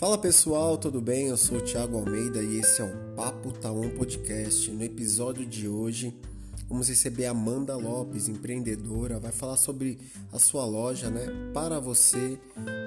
[0.00, 1.26] Fala pessoal, tudo bem?
[1.26, 4.70] Eu sou o Thiago Almeida e esse é o Papo Taon Podcast.
[4.70, 6.18] No episódio de hoje,
[6.66, 9.98] vamos receber Amanda Lopes, empreendedora, vai falar sobre
[10.32, 11.26] a sua loja, né?
[11.52, 12.38] Para você,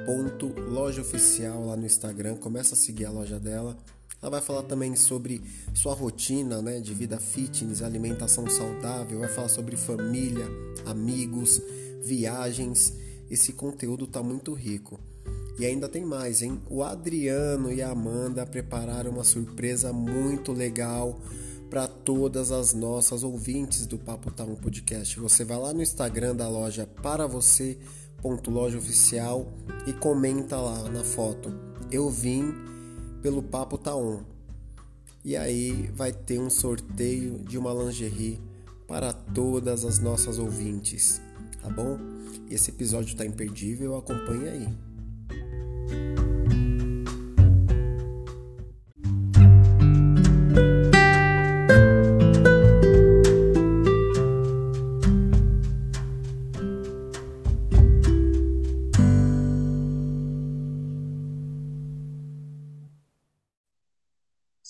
[0.07, 2.35] ponto, loja oficial lá no Instagram.
[2.37, 3.77] Começa a seguir a loja dela.
[4.19, 5.39] Ela vai falar também sobre
[5.71, 10.47] sua rotina, né, de vida fitness, alimentação saudável, vai falar sobre família,
[10.83, 11.61] amigos,
[12.01, 12.91] viagens.
[13.29, 14.99] Esse conteúdo tá muito rico.
[15.57, 16.59] E ainda tem mais, hein?
[16.69, 21.19] O Adriano e a Amanda prepararam uma surpresa muito legal
[21.69, 25.19] para todas as nossas ouvintes do Papo Tá um Podcast.
[25.19, 27.77] Você vai lá no Instagram da loja para você
[28.47, 29.51] loja oficial
[29.85, 31.53] e comenta lá na foto.
[31.91, 32.53] Eu vim
[33.21, 34.21] pelo Papo Tá On.
[35.25, 38.39] E aí vai ter um sorteio de uma lingerie
[38.87, 41.21] para todas as nossas ouvintes,
[41.61, 41.97] tá bom?
[42.49, 44.92] Esse episódio está imperdível, acompanhe aí.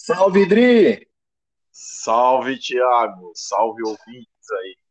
[0.05, 1.07] Salve, Dri!
[1.71, 3.31] Salve, Thiago!
[3.35, 4.82] Salve, ouvintes aí!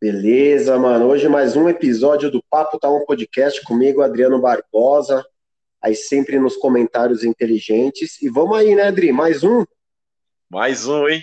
[0.00, 1.08] Beleza, mano.
[1.08, 5.22] Hoje mais um episódio do Papo Tá Um Podcast comigo, Adriano Barbosa.
[5.78, 8.20] Aí sempre nos comentários inteligentes.
[8.22, 9.12] E vamos aí, né, Adri?
[9.12, 9.62] Mais um?
[10.48, 11.22] Mais um, hein?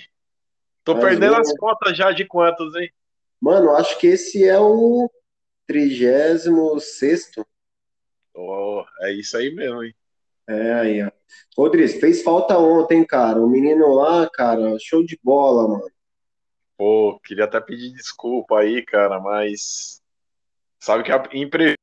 [0.83, 1.39] Tô mais perdendo um.
[1.39, 2.91] as contas já de quantos, hein?
[3.41, 5.09] Mano, acho que esse é o
[5.65, 6.45] 36
[8.35, 9.95] Oh, é isso aí mesmo, hein?
[10.47, 11.09] É, aí, ó.
[11.57, 13.41] Rodrigues, fez falta ontem, cara.
[13.41, 15.96] O menino lá, cara, show de bola, mano.
[16.77, 20.01] Pô, queria até pedir desculpa aí, cara, mas
[20.79, 21.77] sabe que é imprevisto.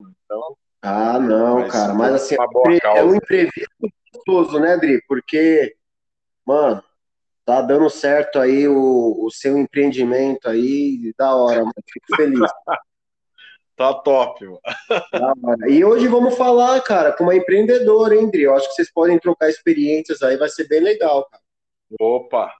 [0.00, 3.70] Então, ah, não, mas cara, mas assim, é um imprevisto
[4.12, 5.00] gostoso, né, Dri?
[5.06, 5.76] Porque,
[6.44, 6.82] mano,
[7.44, 11.72] tá dando certo aí o, o seu empreendimento aí, da hora, mano.
[11.88, 12.50] Fico feliz.
[13.76, 15.68] tá top, mano.
[15.68, 18.42] E hoje vamos falar, cara, com uma empreendedora, hein, Dri?
[18.42, 21.42] Eu acho que vocês podem trocar experiências aí, vai ser bem legal, cara.
[22.00, 22.52] Opa,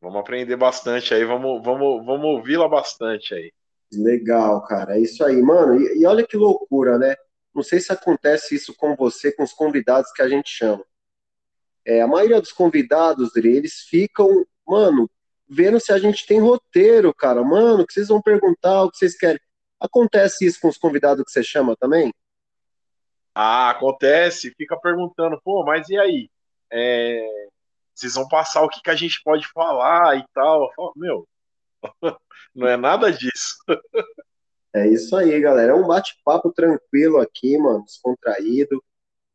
[0.00, 3.52] Vamos aprender bastante aí, vamos, vamos, vamos ouvi-la bastante aí.
[3.92, 4.96] Legal, cara.
[4.96, 5.80] É isso aí, mano.
[5.80, 7.16] E, e, olha que loucura, né?
[7.54, 10.84] Não sei se acontece isso com você, com os convidados que a gente chama.
[11.84, 15.10] É, a maioria dos convidados, eles ficam, mano,
[15.48, 17.42] vendo se a gente tem roteiro, cara.
[17.42, 19.40] Mano, o que vocês vão perguntar, o que vocês querem.
[19.80, 22.12] Acontece isso com os convidados que você chama também?
[23.34, 24.54] Ah, acontece.
[24.56, 26.30] Fica perguntando, pô, mas e aí?
[26.70, 27.26] É,
[27.94, 30.72] vocês vão passar o que, que a gente pode falar e tal.
[30.74, 31.28] Falo, meu,
[32.54, 33.56] não é nada disso.
[34.72, 35.72] É isso aí, galera.
[35.72, 38.82] É um bate-papo tranquilo aqui, mano, descontraído.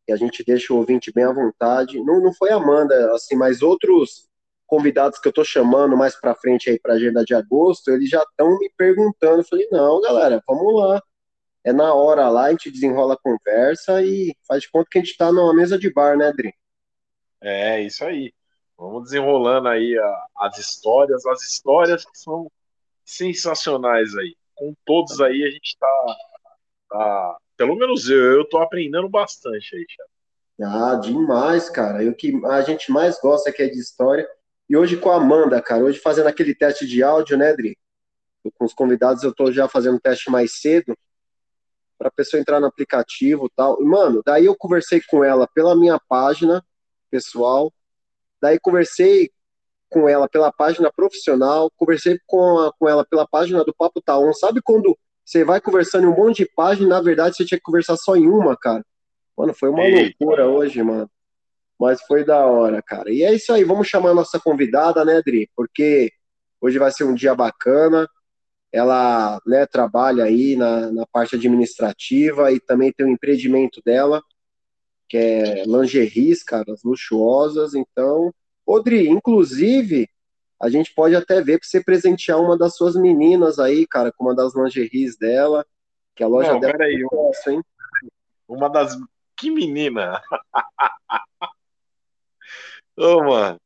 [0.07, 2.01] E a gente deixa o ouvinte bem à vontade.
[2.03, 4.29] Não, não foi a Amanda, assim, mas outros
[4.67, 8.21] convidados que eu tô chamando mais pra frente aí pra agenda de agosto, eles já
[8.23, 9.41] estão me perguntando.
[9.41, 11.01] Eu falei, não, galera, vamos lá.
[11.63, 15.01] É na hora lá, a gente desenrola a conversa e faz de conta que a
[15.01, 16.53] gente tá numa mesa de bar, né, Adri?
[17.41, 18.31] É, isso aí.
[18.77, 22.51] Vamos desenrolando aí a, as histórias, as histórias que são
[23.03, 24.35] sensacionais aí.
[24.53, 26.17] Com todos aí a gente tá,
[26.89, 30.15] tá pelo menos eu, eu tô aprendendo bastante aí, Thiago.
[30.61, 32.03] Ah, demais, cara.
[32.03, 34.27] E o que a gente mais gosta aqui é de história.
[34.69, 37.77] E hoje com a Amanda, cara, hoje fazendo aquele teste de áudio, né, Dri?
[38.57, 40.97] Com os convidados eu tô já fazendo teste mais cedo
[41.97, 43.81] para pessoa entrar no aplicativo, tal.
[43.81, 46.63] E mano, daí eu conversei com ela pela minha página
[47.09, 47.71] pessoal,
[48.45, 49.31] Daí conversei
[49.89, 54.31] com ela pela página profissional, conversei com, a, com ela pela página do Papo Taon.
[54.33, 54.95] Sabe quando
[55.25, 58.15] você vai conversando em um monte de páginas, na verdade você tinha que conversar só
[58.15, 58.85] em uma, cara?
[59.35, 60.15] Mano, foi uma Eita.
[60.19, 61.09] loucura hoje, mano.
[61.79, 63.11] Mas foi da hora, cara.
[63.11, 65.49] E é isso aí, vamos chamar a nossa convidada, né, Adri?
[65.55, 66.11] Porque
[66.61, 68.07] hoje vai ser um dia bacana.
[68.71, 74.21] Ela né, trabalha aí na, na parte administrativa e também tem o um empreendimento dela
[75.07, 77.73] que é lingeries, cara, luxuosas.
[77.75, 78.33] Então,
[78.65, 80.09] Odri, inclusive,
[80.61, 84.25] a gente pode até ver para você presentear uma das suas meninas aí, cara, com
[84.25, 85.65] uma das lingeries dela,
[86.15, 87.61] que a loja Não, dela peraí, é hein?
[88.47, 88.97] Uma das.
[89.37, 90.21] Que menina!
[92.97, 93.59] Ô, mano.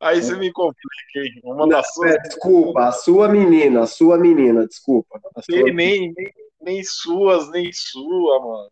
[0.00, 1.40] Aí você me complica, hein?
[1.44, 2.12] Uma Não, das suas.
[2.12, 5.20] É, desculpa, a sua menina, a sua menina, desculpa.
[5.42, 5.62] Sua...
[5.72, 6.32] Nem, nem,
[6.62, 8.70] nem suas, nem sua, mano.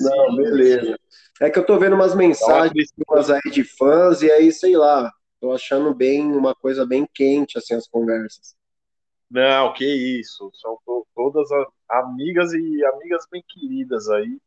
[0.00, 0.98] Não, beleza.
[1.40, 2.92] É que eu tô vendo umas mensagens
[3.30, 7.74] aí de fãs e aí, sei lá, tô achando bem uma coisa bem quente, assim,
[7.74, 8.54] as conversas.
[9.30, 10.50] Não, que isso.
[10.54, 10.78] São
[11.14, 11.48] todas
[11.88, 14.38] amigas e amigas bem queridas aí.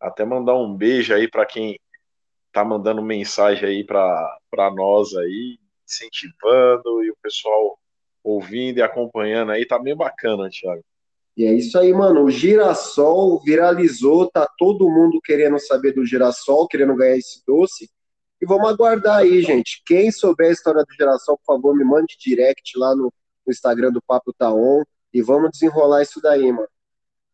[0.00, 1.78] Até mandar um beijo aí para quem
[2.52, 7.78] tá mandando mensagem aí para nós aí, incentivando e o pessoal
[8.22, 10.84] ouvindo e acompanhando aí, tá bem bacana, Thiago.
[11.38, 12.24] E é isso aí, mano.
[12.24, 17.88] O girassol viralizou, tá todo mundo querendo saber do girassol, querendo ganhar esse doce.
[18.42, 19.80] E vamos aguardar aí, gente.
[19.86, 23.12] Quem souber a história do girassol, por favor, me mande direct lá no,
[23.46, 24.82] no Instagram do Papo Taon
[25.14, 26.66] e vamos desenrolar isso daí, mano.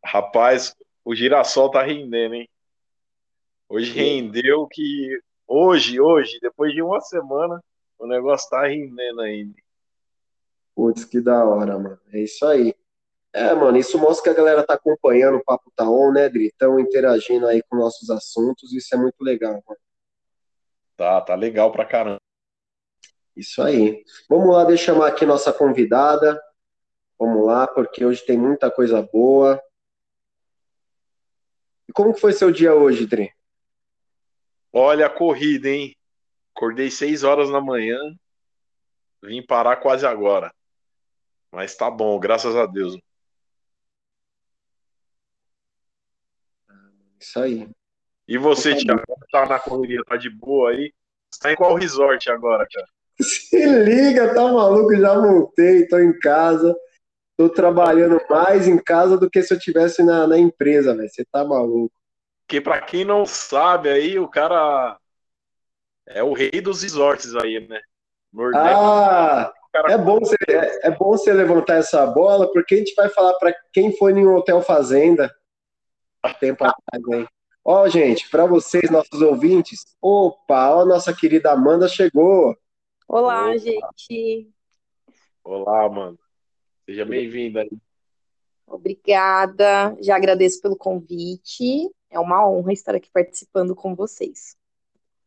[0.05, 2.49] Rapaz, o girassol tá rendendo, hein?
[3.67, 5.19] Hoje rendeu que.
[5.49, 7.59] Hoje, hoje, depois de uma semana,
[7.99, 9.55] o negócio tá rendendo ainda.
[10.75, 11.99] Putz, que da hora, mano.
[12.13, 12.75] É isso aí.
[13.35, 16.47] É, mano, isso mostra que a galera tá acompanhando o Papo Tá On, né, Dri?
[16.47, 19.81] Estão interagindo aí com nossos assuntos, isso é muito legal, mano.
[20.97, 22.21] Tá, tá legal pra caramba.
[23.37, 24.05] Isso aí.
[24.29, 26.41] Vamos lá, deixa eu chamar aqui nossa convidada.
[27.19, 29.61] Vamos lá, porque hoje tem muita coisa boa.
[31.89, 33.33] E como que foi seu dia hoje, Dri?
[34.73, 35.97] Olha a corrida, hein?
[36.55, 37.99] Acordei 6 horas da manhã,
[39.21, 40.55] vim parar quase agora.
[41.51, 42.97] Mas tá bom, graças a Deus.
[47.25, 47.69] Isso aí.
[48.29, 50.93] E você, Thiago, tá na correria, tá de boa aí?
[51.31, 52.87] Você tá em qual resort agora, cara?
[53.21, 54.95] Se liga, tá maluco?
[54.95, 56.77] Já montei, tô em casa.
[57.37, 61.09] Tô trabalhando mais em casa do que se eu tivesse na, na empresa, velho.
[61.09, 61.93] Você tá maluco.
[62.47, 64.99] Porque pra quem não sabe aí, o cara
[66.07, 67.81] é o rei dos resorts aí, né?
[68.33, 69.53] Nordeste, ah,
[69.89, 73.35] é bom, você, é, é, bom você levantar essa bola, porque a gente vai falar
[73.35, 75.33] para quem foi em um hotel fazenda
[76.33, 77.29] tempo atrás, hein?
[77.65, 82.57] Ó, gente, para vocês, nossos ouvintes, opa, ó, nossa querida Amanda chegou.
[83.09, 83.59] Olá, opa.
[83.59, 84.51] gente.
[85.43, 86.19] Olá, Amanda.
[86.87, 87.71] Seja bem-vinda aí.
[88.67, 91.91] Obrigada, já agradeço pelo convite.
[92.11, 94.57] É uma honra estar aqui participando com vocês.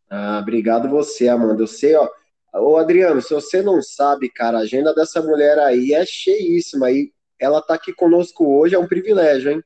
[0.09, 1.61] Ah, obrigado você, Amanda.
[1.61, 2.09] Eu sei, ó.
[2.53, 6.91] Ô, Adriano, se você não sabe, cara, a agenda dessa mulher aí é cheíssima.
[6.91, 9.63] E ela tá aqui conosco hoje, é um privilégio, hein?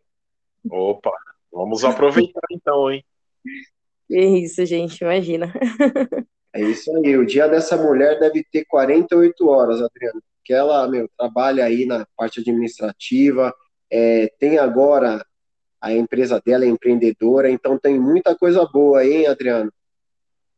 [0.69, 1.11] Opa,
[1.51, 3.03] vamos aproveitar então, hein?
[4.11, 5.53] É isso, gente, imagina.
[6.53, 7.15] É isso aí.
[7.15, 10.21] O dia dessa mulher deve ter 48 horas, Adriano.
[10.37, 13.55] Porque ela, meu, trabalha aí na parte administrativa,
[13.89, 15.25] é, tem agora
[15.79, 19.71] a empresa dela é empreendedora, então tem muita coisa boa, hein, Adriano?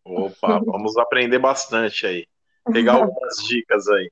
[0.03, 2.27] Opa, vamos aprender bastante aí.
[2.71, 4.11] Pegar algumas dicas aí.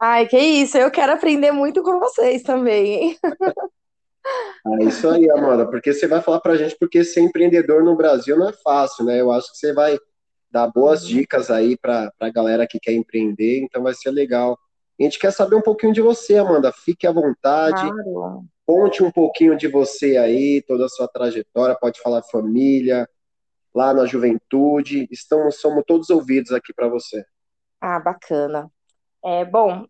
[0.00, 3.18] Ai, que isso, eu quero aprender muito com vocês também, hein?
[4.80, 8.38] É isso aí, Amanda, porque você vai falar pra gente porque ser empreendedor no Brasil
[8.38, 9.20] não é fácil, né?
[9.20, 9.98] Eu acho que você vai
[10.50, 14.58] dar boas dicas aí pra, pra galera que quer empreender, então vai ser legal.
[14.98, 16.72] A gente quer saber um pouquinho de você, Amanda.
[16.72, 17.80] Fique à vontade.
[17.80, 18.44] Claro.
[18.64, 23.06] Conte um pouquinho de você aí, toda a sua trajetória, pode falar família,
[23.74, 25.06] lá na juventude.
[25.10, 27.22] Estamos, somos todos ouvidos aqui para você.
[27.80, 28.70] Ah, bacana.
[29.22, 29.84] É, bom,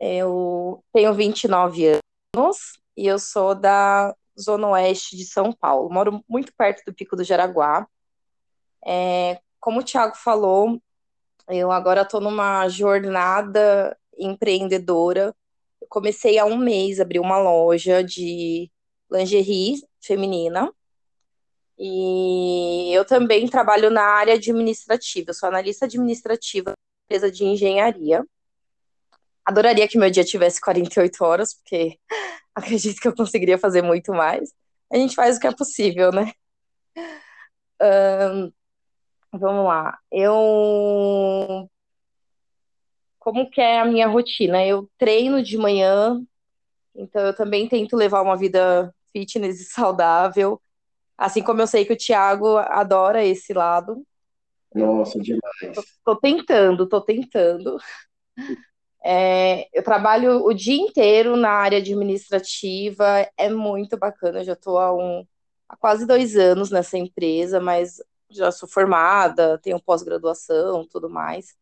[0.00, 2.00] eu tenho 29
[2.34, 5.92] anos e eu sou da Zona Oeste de São Paulo.
[5.92, 7.86] Moro muito perto do Pico do Jaraguá.
[8.84, 10.80] É, como o Thiago falou,
[11.48, 15.34] eu agora estou numa jornada empreendedora.
[15.80, 18.70] Eu comecei há um mês, abri uma loja de
[19.10, 20.72] lingerie feminina.
[21.78, 26.74] E eu também trabalho na área administrativa, eu sou analista administrativa da
[27.04, 28.24] empresa de engenharia.
[29.46, 31.96] Adoraria que meu dia tivesse 48 horas, porque
[32.54, 34.52] acredito que eu conseguiria fazer muito mais.
[34.92, 36.32] A gente faz o que é possível, né?
[37.80, 38.52] Um,
[39.32, 39.98] vamos lá.
[40.10, 41.70] Eu.
[43.18, 44.64] Como que é a minha rotina?
[44.64, 46.20] Eu treino de manhã,
[46.94, 50.60] então eu também tento levar uma vida fitness e saudável.
[51.16, 54.06] Assim como eu sei que o Thiago adora esse lado.
[54.74, 55.74] Nossa, demais.
[55.74, 57.78] Tô, tô tentando, tô tentando.
[59.08, 64.40] É, eu trabalho o dia inteiro na área administrativa, é muito bacana.
[64.40, 65.24] Eu já estou há, um,
[65.68, 71.54] há quase dois anos nessa empresa, mas já sou formada, tenho pós-graduação, tudo mais.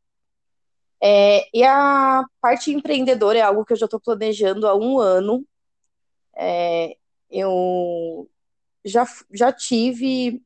[1.03, 5.45] É, e a parte empreendedora é algo que eu já estou planejando há um ano.
[6.35, 6.97] É,
[7.31, 8.27] eu
[8.83, 10.43] já, já tive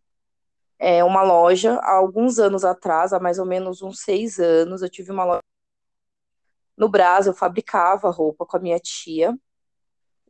[0.80, 4.82] é, uma loja há alguns anos atrás, há mais ou menos uns seis anos.
[4.82, 5.47] Eu tive uma loja
[6.78, 9.36] no Brás, eu fabricava roupa com a minha tia.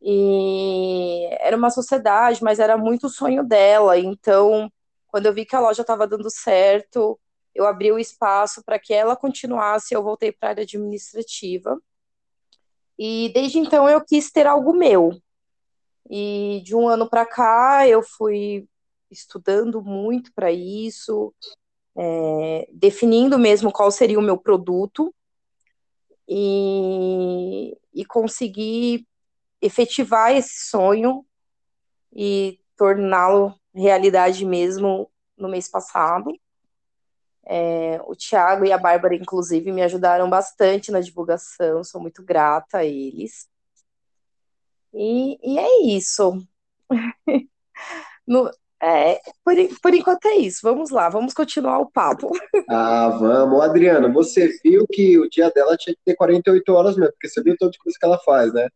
[0.00, 3.98] E era uma sociedade, mas era muito o sonho dela.
[3.98, 4.72] Então,
[5.08, 7.20] quando eu vi que a loja estava dando certo,
[7.54, 9.94] eu abri o espaço para que ela continuasse.
[9.94, 11.78] Eu voltei para a área administrativa.
[12.98, 15.20] E desde então eu quis ter algo meu.
[16.08, 18.66] E de um ano para cá eu fui
[19.10, 21.34] estudando muito para isso,
[21.96, 25.14] é, definindo mesmo qual seria o meu produto
[26.28, 29.06] e, e conseguir
[29.62, 31.24] efetivar esse sonho
[32.12, 36.38] e torná-lo realidade mesmo no mês passado.
[37.44, 42.78] É, o Tiago e a Bárbara, inclusive, me ajudaram bastante na divulgação, sou muito grata
[42.78, 43.48] a eles.
[44.92, 46.46] E, e é isso.
[48.26, 48.50] no,
[48.82, 50.60] é, por, por enquanto é isso.
[50.62, 52.30] Vamos lá, vamos continuar o papo.
[52.70, 53.62] Ah, vamos.
[53.62, 57.42] Adriana, você viu que o dia dela tinha que ter 48 horas mesmo, porque você
[57.42, 58.68] viu toda coisa que ela faz, né?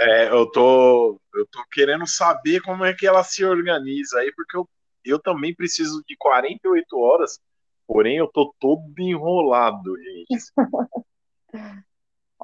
[0.00, 4.56] É, eu tô, eu tô querendo saber como é que ela se organiza aí, porque
[4.56, 4.66] eu,
[5.04, 7.38] eu também preciso de 48 horas,
[7.86, 10.52] porém eu tô todo enrolado, gente.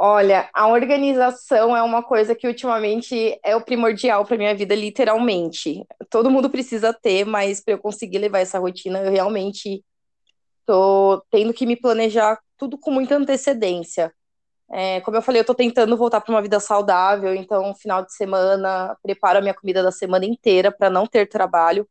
[0.00, 5.84] Olha, a organização é uma coisa que ultimamente é o primordial para minha vida, literalmente.
[6.08, 9.84] Todo mundo precisa ter, mas para eu conseguir levar essa rotina, eu realmente
[10.66, 14.14] tô tendo que me planejar tudo com muita antecedência.
[14.70, 18.14] É, como eu falei, eu tô tentando voltar para uma vida saudável, então final de
[18.14, 21.88] semana preparo a minha comida da semana inteira para não ter trabalho,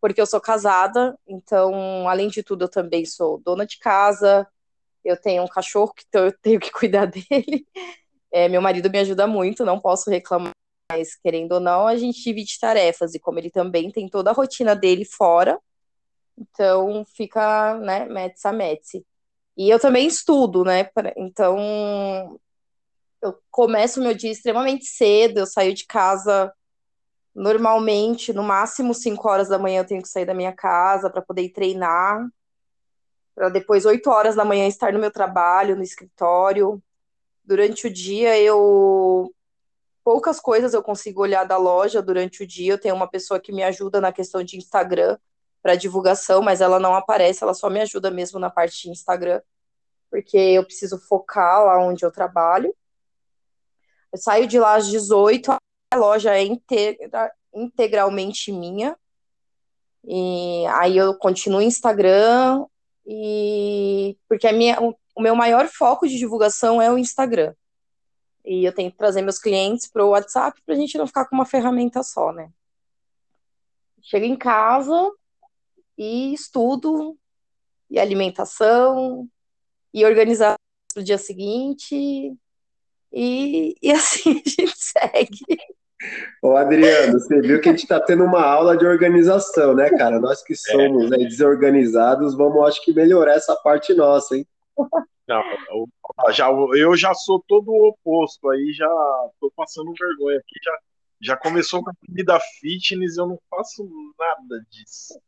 [0.00, 4.46] porque eu sou casada, então além de tudo eu também sou dona de casa,
[5.04, 7.66] eu tenho um cachorro que eu tenho que cuidar dele.
[8.32, 10.52] É, meu marido me ajuda muito, não posso reclamar,
[10.90, 13.14] mas querendo ou não, a gente divide tarefas.
[13.14, 15.58] E como ele também tem toda a rotina dele fora,
[16.38, 18.92] então fica, né, metz a metz.
[19.56, 20.88] E eu também estudo, né?
[21.16, 22.38] Então
[23.22, 26.52] eu começo o meu dia extremamente cedo, eu saio de casa
[27.34, 31.22] normalmente, no máximo 5 horas da manhã eu tenho que sair da minha casa para
[31.22, 32.26] poder treinar
[33.34, 36.82] para depois 8 horas da manhã estar no meu trabalho, no escritório.
[37.44, 39.32] Durante o dia eu
[40.04, 42.72] poucas coisas eu consigo olhar da loja durante o dia.
[42.72, 45.18] Eu tenho uma pessoa que me ajuda na questão de Instagram
[45.62, 49.42] para divulgação, mas ela não aparece, ela só me ajuda mesmo na parte de Instagram,
[50.10, 52.74] porque eu preciso focar lá onde eu trabalho.
[54.12, 58.96] Eu saio de lá às 18, a loja é integra, integralmente minha.
[60.04, 62.64] E aí eu continuo Instagram,
[63.06, 67.54] e porque a minha, o meu maior foco de divulgação é o Instagram.
[68.44, 71.26] E eu tenho que trazer meus clientes para o WhatsApp para a gente não ficar
[71.26, 72.50] com uma ferramenta só, né?
[74.02, 75.12] Chego em casa
[75.96, 77.18] e estudo,
[77.90, 79.28] e alimentação,
[79.92, 80.56] e organizar
[80.96, 81.94] o dia seguinte,
[83.12, 85.44] e, e assim a gente segue.
[86.42, 90.18] Ô, Adriano, você viu que a gente está tendo uma aula de organização, né, cara?
[90.18, 91.18] Nós que somos é.
[91.18, 94.46] né, desorganizados, vamos, acho que, melhorar essa parte nossa, hein?
[95.28, 95.86] Não, eu
[96.32, 98.88] já, eu já sou todo o oposto, aí já
[99.38, 100.78] tô passando vergonha aqui, já,
[101.20, 103.88] já começou com a comida fitness, eu não faço
[104.18, 105.20] nada disso.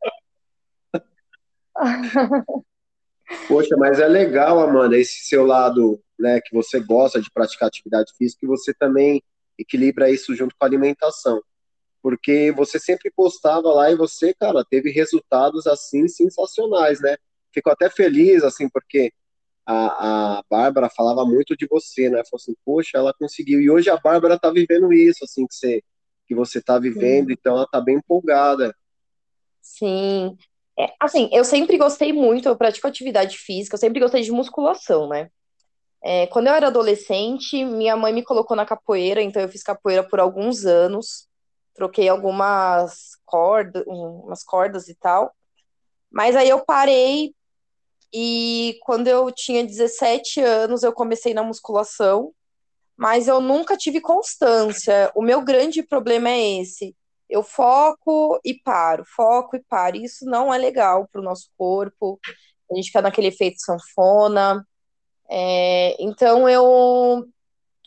[3.47, 8.11] Poxa, mas é legal, Amanda, esse seu lado, né, que você gosta de praticar atividade
[8.17, 9.23] física, e você também
[9.57, 11.41] equilibra isso junto com a alimentação.
[12.01, 17.15] Porque você sempre postava lá e você, cara, teve resultados assim sensacionais, né?
[17.53, 19.11] Fico até feliz, assim, porque
[19.65, 22.21] a, a Bárbara falava muito de você, né?
[22.29, 23.61] Falou assim, poxa, ela conseguiu.
[23.61, 25.83] E hoje a Bárbara tá vivendo isso, assim, que você,
[26.27, 27.33] que você tá vivendo, Sim.
[27.33, 28.75] então ela tá bem empolgada.
[29.61, 30.35] Sim.
[30.77, 35.07] É, assim, eu sempre gostei muito, eu pratico atividade física, eu sempre gostei de musculação,
[35.07, 35.29] né?
[36.03, 40.03] É, quando eu era adolescente, minha mãe me colocou na capoeira, então eu fiz capoeira
[40.03, 41.27] por alguns anos.
[41.73, 45.33] Troquei algumas cordas, umas cordas e tal.
[46.11, 47.33] Mas aí eu parei
[48.13, 52.31] e quando eu tinha 17 anos eu comecei na musculação,
[52.97, 55.11] mas eu nunca tive constância.
[55.15, 56.95] O meu grande problema é esse.
[57.29, 59.97] Eu foco e paro, foco e paro.
[59.97, 62.19] Isso não é legal para o nosso corpo.
[62.71, 64.63] A gente fica naquele efeito sanfona.
[65.35, 67.27] É, então eu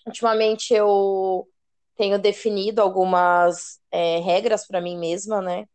[0.05, 1.49] ultimamente eu
[1.97, 5.67] tenho definido algumas é, regras para mim mesma, né?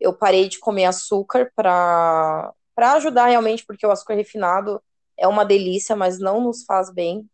[0.00, 4.82] Eu parei de comer açúcar para para ajudar realmente, porque o açúcar refinado
[5.18, 7.28] é uma delícia, mas não nos faz bem.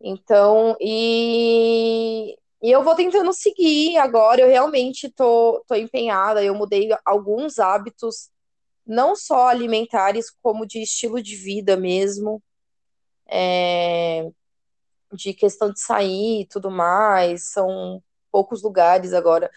[0.00, 6.90] Então, e, e eu vou tentando seguir agora, eu realmente tô, tô empenhada, eu mudei
[7.04, 8.30] alguns hábitos,
[8.86, 12.42] não só alimentares, como de estilo de vida mesmo
[13.28, 14.30] é,
[15.12, 19.50] de questão de sair e tudo mais, são poucos lugares agora.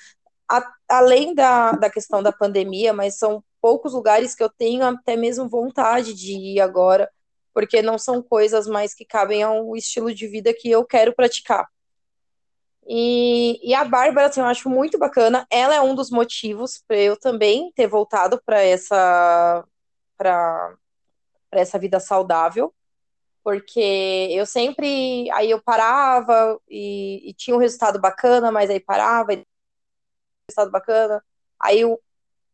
[0.50, 5.16] A, além da, da questão da pandemia, mas são poucos lugares que eu tenho até
[5.16, 7.10] mesmo vontade de ir agora,
[7.54, 11.68] porque não são coisas mais que cabem ao estilo de vida que eu quero praticar.
[12.88, 15.46] E, e a Bárbara, assim, eu acho muito bacana.
[15.50, 19.64] Ela é um dos motivos para eu também ter voltado para essa
[20.18, 20.76] para
[21.52, 22.74] essa vida saudável,
[23.44, 29.34] porque eu sempre aí eu parava e, e, tinha um resultado bacana, mas aí parava
[29.34, 29.46] e
[30.50, 31.24] resultado bacana.
[31.60, 32.00] Aí eu,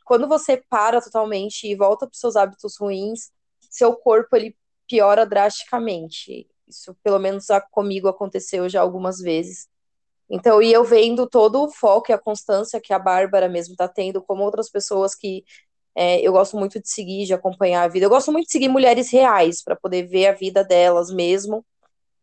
[0.06, 3.32] quando você para totalmente e volta para os seus hábitos ruins,
[3.70, 6.50] seu corpo ele piora drasticamente.
[6.68, 9.68] Isso pelo menos comigo aconteceu já algumas vezes.
[10.30, 13.88] Então, e eu vendo todo o foco e a constância que a Bárbara mesmo está
[13.88, 15.46] tendo, como outras pessoas que
[16.00, 18.06] é, eu gosto muito de seguir, de acompanhar a vida.
[18.06, 21.66] Eu gosto muito de seguir mulheres reais, para poder ver a vida delas mesmo.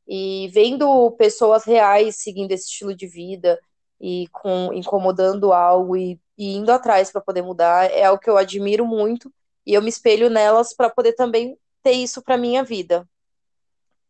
[0.06, 3.58] E vendo pessoas reais seguindo esse estilo de vida
[4.00, 8.36] e com incomodando algo e, e indo atrás para poder mudar, é algo que eu
[8.36, 9.28] admiro muito.
[9.66, 13.04] E eu me espelho nelas para poder também ter isso para minha vida.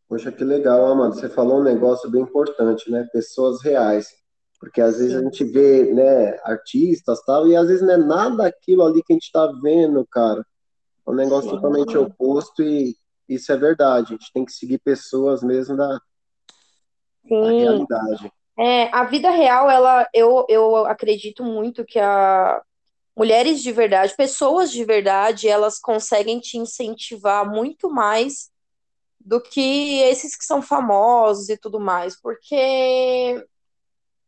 [0.07, 1.17] Poxa, que legal, Amanda.
[1.17, 3.09] Você falou um negócio bem importante, né?
[3.11, 4.09] Pessoas reais.
[4.59, 8.47] Porque às vezes a gente vê, né, artistas tal, e às vezes não é nada
[8.47, 10.45] aquilo ali que a gente está vendo, cara.
[11.07, 11.57] É um negócio Sim.
[11.57, 12.97] totalmente oposto e
[13.29, 14.15] isso é verdade.
[14.15, 16.01] A gente tem que seguir pessoas mesmo da,
[17.29, 18.33] da realidade.
[18.59, 22.63] É, a vida real, ela, eu, eu acredito muito que a
[23.17, 28.51] mulheres de verdade, pessoas de verdade, elas conseguem te incentivar muito mais
[29.21, 33.45] do que esses que são famosos e tudo mais, porque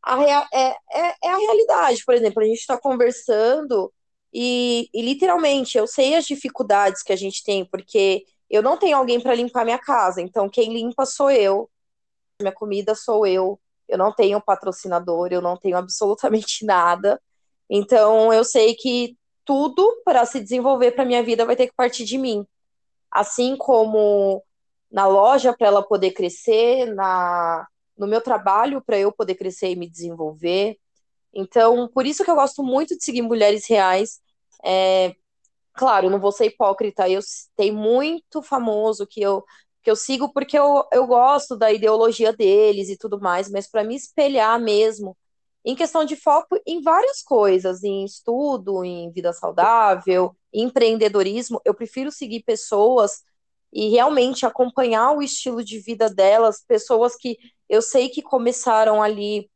[0.07, 2.05] a rea é, é, é, a realidade.
[2.05, 3.93] Por exemplo, a gente está conversando
[4.33, 8.97] e, e, literalmente eu sei as dificuldades que a gente tem, porque eu não tenho
[8.97, 11.69] alguém para limpar minha casa, então quem limpa sou eu,
[12.41, 13.59] minha comida sou eu,
[13.89, 17.21] eu não tenho patrocinador, eu não tenho absolutamente nada.
[17.69, 22.05] Então eu sei que tudo para se desenvolver para minha vida vai ter que partir
[22.05, 22.47] de mim.
[23.11, 24.43] Assim como
[24.91, 29.77] na loja para ela poder crescer, na no meu trabalho para eu poder crescer e
[29.77, 30.77] me desenvolver.
[31.35, 34.21] Então, por isso que eu gosto muito de seguir mulheres reais.
[34.65, 35.15] É,
[35.75, 37.21] claro, não vou ser hipócrita, eu
[37.57, 39.45] tenho muito famoso que eu
[39.83, 43.85] que eu sigo porque eu, eu gosto da ideologia deles e tudo mais, mas para
[43.85, 45.17] me espelhar mesmo
[45.65, 51.73] em questão de foco em várias coisas, em estudo, em vida saudável, em empreendedorismo, eu
[51.75, 53.23] prefiro seguir pessoas
[53.73, 57.37] e realmente acompanhar o estilo de vida delas, pessoas que
[57.69, 59.51] eu sei que começaram ali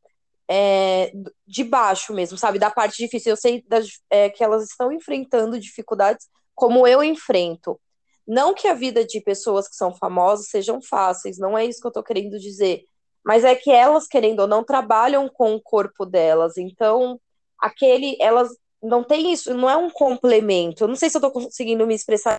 [0.49, 1.13] é,
[1.47, 2.59] de baixo mesmo, sabe?
[2.59, 3.31] Da parte difícil.
[3.31, 7.79] Eu sei das, é, que elas estão enfrentando dificuldades como eu enfrento.
[8.27, 11.87] Não que a vida de pessoas que são famosas sejam fáceis, não é isso que
[11.87, 12.83] eu tô querendo dizer.
[13.23, 16.57] Mas é que elas, querendo ou não, trabalham com o corpo delas.
[16.57, 17.19] Então,
[17.59, 18.49] aquele, elas
[18.81, 20.83] não tem isso, não é um complemento.
[20.83, 22.35] Eu não sei se eu tô conseguindo me expressar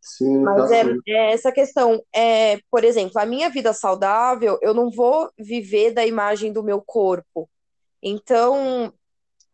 [0.00, 2.02] Sim, Mas tá é, é, essa questão.
[2.14, 6.80] É, por exemplo, a minha vida saudável, eu não vou viver da imagem do meu
[6.80, 7.48] corpo.
[8.02, 8.92] Então,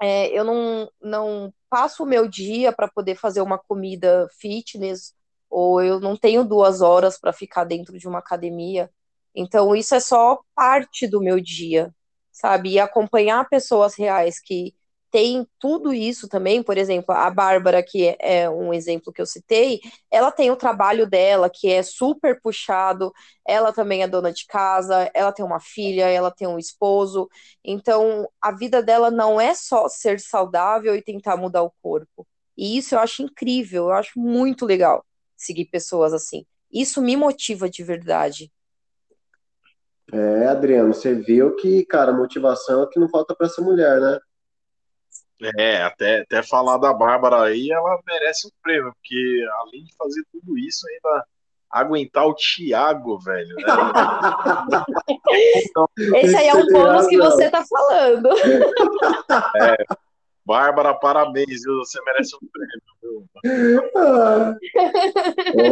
[0.01, 5.15] é, eu não, não passo o meu dia para poder fazer uma comida fitness,
[5.51, 8.91] ou eu não tenho duas horas para ficar dentro de uma academia.
[9.35, 11.93] Então, isso é só parte do meu dia,
[12.31, 12.73] sabe?
[12.73, 14.76] E acompanhar pessoas reais que
[15.17, 19.81] tem tudo isso também, por exemplo, a Bárbara, que é um exemplo que eu citei,
[20.11, 23.11] ela tem o trabalho dela, que é super puxado,
[23.49, 27.31] ela também é dona de casa, ela tem uma filha, ela tem um esposo,
[27.65, 32.27] então a vida dela não é só ser saudável e tentar mudar o corpo.
[32.55, 35.03] E isso eu acho incrível, eu acho muito legal
[35.35, 36.45] seguir pessoas assim.
[36.71, 38.53] Isso me motiva de verdade.
[40.13, 44.19] É, Adriano, você viu que, cara, motivação é que não falta para essa mulher, né?
[45.59, 50.23] É, até, até falar da Bárbara aí, ela merece um prêmio, porque além de fazer
[50.33, 51.27] tudo isso, ainda
[51.71, 53.55] aguentar o Thiago, velho.
[53.57, 53.65] Né?
[56.23, 58.31] Esse aí é um bônus que você tá falando.
[59.57, 59.77] É,
[60.45, 61.79] Bárbara, parabéns, viu?
[61.79, 62.81] Você merece um prêmio.
[63.43, 63.83] Viu?
[63.97, 64.55] Ah.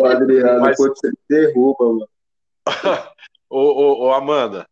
[0.01, 0.77] Ô, Adriano, Mas...
[0.77, 2.09] você derruba, mano.
[3.49, 4.67] ô, ô, ô, Amanda,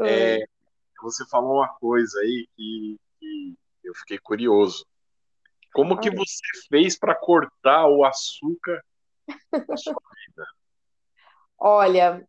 [0.00, 0.44] é,
[1.02, 2.98] você falou uma coisa aí que
[3.90, 4.86] eu fiquei curioso.
[5.72, 8.82] Como que você fez para cortar o açúcar
[9.52, 9.94] da sua
[10.26, 10.46] vida?
[11.58, 12.26] Olha,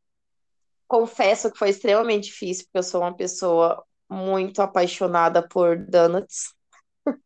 [0.88, 6.54] confesso que foi extremamente difícil, porque eu sou uma pessoa muito apaixonada por donuts.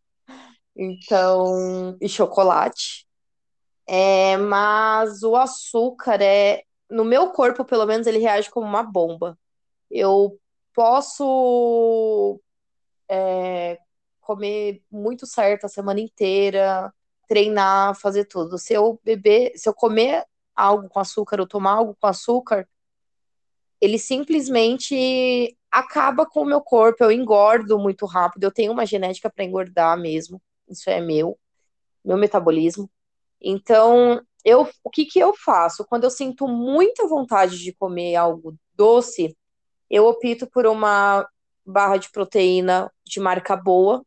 [0.75, 3.05] então, e chocolate.
[3.87, 9.37] É, mas o açúcar é, no meu corpo, pelo menos, ele reage como uma bomba.
[9.91, 10.39] Eu
[10.73, 12.39] posso
[13.09, 13.79] é,
[14.25, 16.93] comer muito certo a semana inteira,
[17.27, 18.57] treinar, fazer tudo.
[18.57, 22.67] Se eu beber, se eu comer algo com açúcar ou tomar algo com açúcar,
[23.79, 29.29] ele simplesmente acaba com o meu corpo, eu engordo muito rápido, eu tenho uma genética
[29.29, 31.37] para engordar mesmo, isso é meu,
[32.03, 32.89] meu metabolismo.
[33.41, 35.85] Então, eu, o que que eu faço?
[35.85, 39.35] Quando eu sinto muita vontade de comer algo doce,
[39.89, 41.27] eu opto por uma
[41.65, 44.05] barra de proteína de marca boa.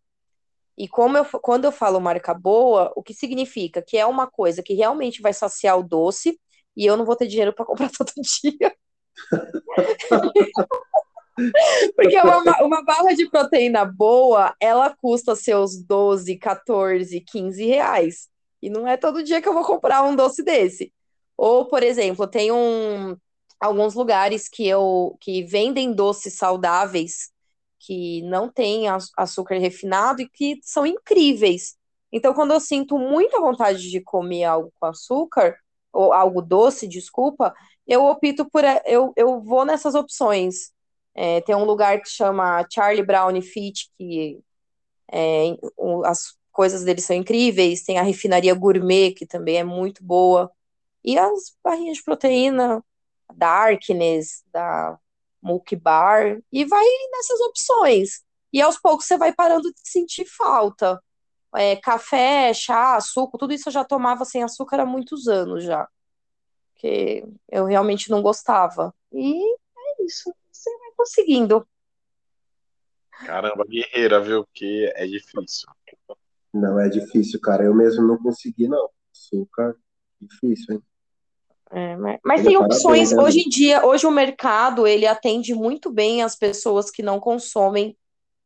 [0.78, 3.82] E como eu, quando eu falo marca boa, o que significa?
[3.82, 6.38] Que é uma coisa que realmente vai saciar o doce
[6.76, 8.72] e eu não vou ter dinheiro para comprar todo dia.
[11.96, 18.28] Porque uma, uma barra de proteína boa, ela custa seus 12, 14, 15 reais.
[18.62, 20.92] E não é todo dia que eu vou comprar um doce desse.
[21.36, 23.16] Ou, por exemplo, tem um,
[23.60, 27.30] alguns lugares que eu que vendem doces saudáveis
[27.88, 28.84] que não têm
[29.16, 31.74] açúcar refinado e que são incríveis.
[32.12, 35.56] Então, quando eu sinto muita vontade de comer algo com açúcar,
[35.90, 37.54] ou algo doce, desculpa,
[37.86, 38.62] eu opto por.
[38.84, 40.70] Eu, eu vou nessas opções.
[41.14, 44.38] É, tem um lugar que chama Charlie Brown Fit, que
[45.10, 45.56] é,
[46.04, 47.84] as coisas dele são incríveis.
[47.84, 50.52] Tem a refinaria gourmet, que também é muito boa.
[51.02, 52.84] E as barrinhas de proteína,
[53.34, 54.98] Darkness, da
[55.42, 58.22] Milk Bar, e vai nessas opções.
[58.52, 61.00] E aos poucos você vai parando de sentir falta.
[61.54, 65.88] É, café, chá, suco, tudo isso eu já tomava sem açúcar há muitos anos já.
[66.72, 68.94] Porque eu realmente não gostava.
[69.12, 70.32] E é isso.
[70.52, 71.66] Você vai conseguindo.
[73.10, 74.46] Caramba, guerreira, viu?
[74.52, 75.68] Que é difícil.
[76.52, 77.64] Não, é difícil, cara.
[77.64, 78.90] Eu mesmo não consegui, não.
[79.12, 79.76] Açúcar,
[80.20, 80.82] difícil, hein?
[81.70, 83.22] É, mas, mas tem opções, né?
[83.22, 87.96] hoje em dia, hoje o mercado, ele atende muito bem as pessoas que não consomem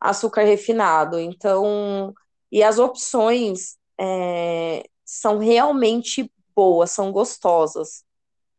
[0.01, 2.13] açúcar refinado, então,
[2.51, 8.05] e as opções é, são realmente boas, são gostosas.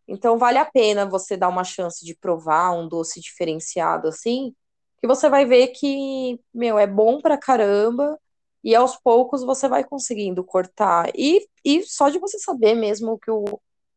[0.08, 4.54] Então, vale a pena você dar uma chance de provar um doce diferenciado assim,
[5.02, 8.18] que você vai ver que, meu, é bom pra caramba,
[8.64, 11.12] e aos poucos você vai conseguindo cortar.
[11.14, 13.44] E, e só de você saber mesmo que o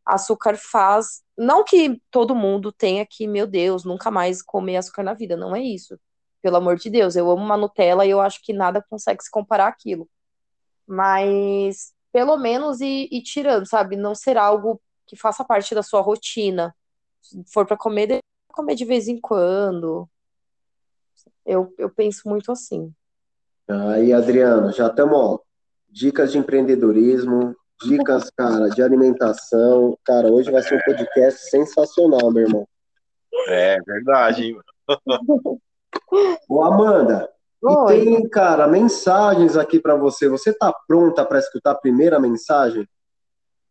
[0.07, 1.23] açúcar faz.
[1.37, 5.55] Não que todo mundo tenha que, meu Deus, nunca mais comer açúcar na vida, não
[5.55, 5.99] é isso.
[6.41, 9.31] Pelo amor de Deus, eu amo uma Nutella e eu acho que nada consegue se
[9.31, 10.09] comparar àquilo.
[10.87, 13.97] Mas, pelo menos, ir, ir tirando, sabe?
[13.97, 16.75] Não ser algo que faça parte da sua rotina.
[17.21, 20.09] Se for para comer, comer de vez em quando.
[21.45, 22.95] Eu, eu penso muito assim.
[23.69, 25.41] Aí, Adriano, já estamos,
[25.89, 29.97] dicas de empreendedorismo, dicas, cara, de alimentação.
[30.05, 32.69] Cara, hoje vai ser um podcast sensacional, meu irmão.
[33.49, 34.61] É verdade, hein?
[36.49, 37.29] Ô, Amanda,
[37.63, 40.29] e tem, cara, mensagens aqui para você.
[40.29, 42.89] Você tá pronta para escutar a primeira mensagem?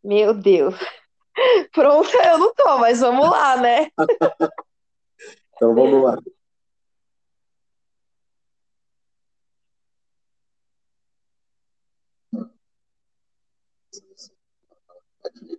[0.03, 0.75] Meu Deus.
[1.73, 3.87] Pronta eu não tô, mas vamos lá, né?
[5.55, 6.17] então vamos lá.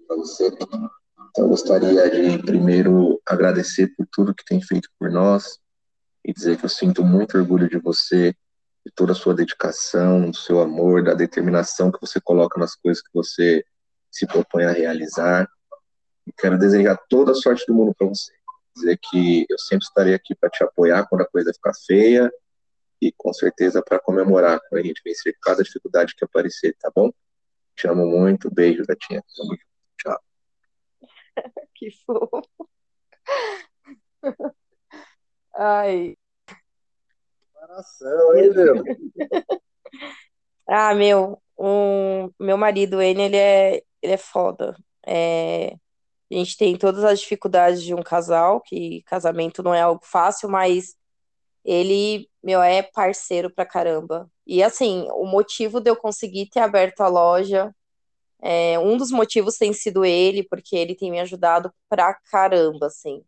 [0.07, 0.49] Para você.
[0.49, 0.91] Então,
[1.39, 5.59] eu gostaria de primeiro agradecer por tudo que tem feito por nós
[6.25, 8.35] e dizer que eu sinto muito orgulho de você,
[8.85, 13.03] de toda a sua dedicação, do seu amor, da determinação que você coloca nas coisas
[13.03, 13.65] que você
[14.11, 15.49] se propõe a realizar.
[16.27, 18.33] E quero desejar toda a sorte do mundo para você.
[18.75, 22.31] Dizer que eu sempre estarei aqui para te apoiar quando a coisa ficar feia
[23.01, 27.11] e com certeza para comemorar quando a gente vencer cada dificuldade que aparecer, tá bom?
[27.77, 29.23] Te amo muito, beijo, gatinha.
[29.37, 29.66] Tamo junto.
[29.99, 30.19] Tchau.
[31.75, 32.43] que fofo.
[35.55, 36.17] Ai.
[37.53, 38.75] Comparação, hein, meu?
[40.69, 44.77] ah, meu, um, meu marido, ele, ele, é, ele é foda.
[45.07, 45.77] É,
[46.31, 50.49] a gente tem todas as dificuldades de um casal, que casamento não é algo fácil,
[50.49, 50.97] mas
[51.65, 54.31] ele, meu, é parceiro pra caramba.
[54.47, 57.75] E assim, o motivo de eu conseguir ter aberto a loja
[58.49, 63.25] é, um dos motivos tem sido ele, porque ele tem me ajudado pra caramba, assim.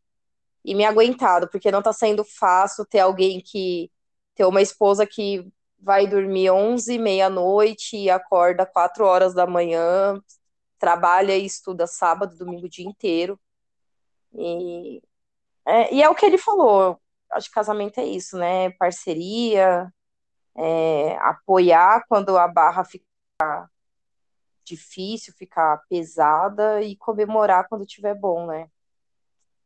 [0.65, 3.91] E me aguentado, porque não tá sendo fácil ter alguém que.
[4.35, 5.45] ter uma esposa que
[5.81, 10.21] vai dormir 11, meia-noite e acorda 4 horas da manhã,
[10.79, 13.41] trabalha e estuda sábado, domingo o dia inteiro.
[14.35, 15.03] E
[15.67, 17.01] é, e é o que ele falou.
[17.33, 18.71] Acho que casamento é isso, né?
[18.73, 19.93] Parceria,
[20.57, 23.05] é, apoiar quando a barra fica
[24.69, 28.69] difícil, ficar pesada e comemorar quando tiver bom, né?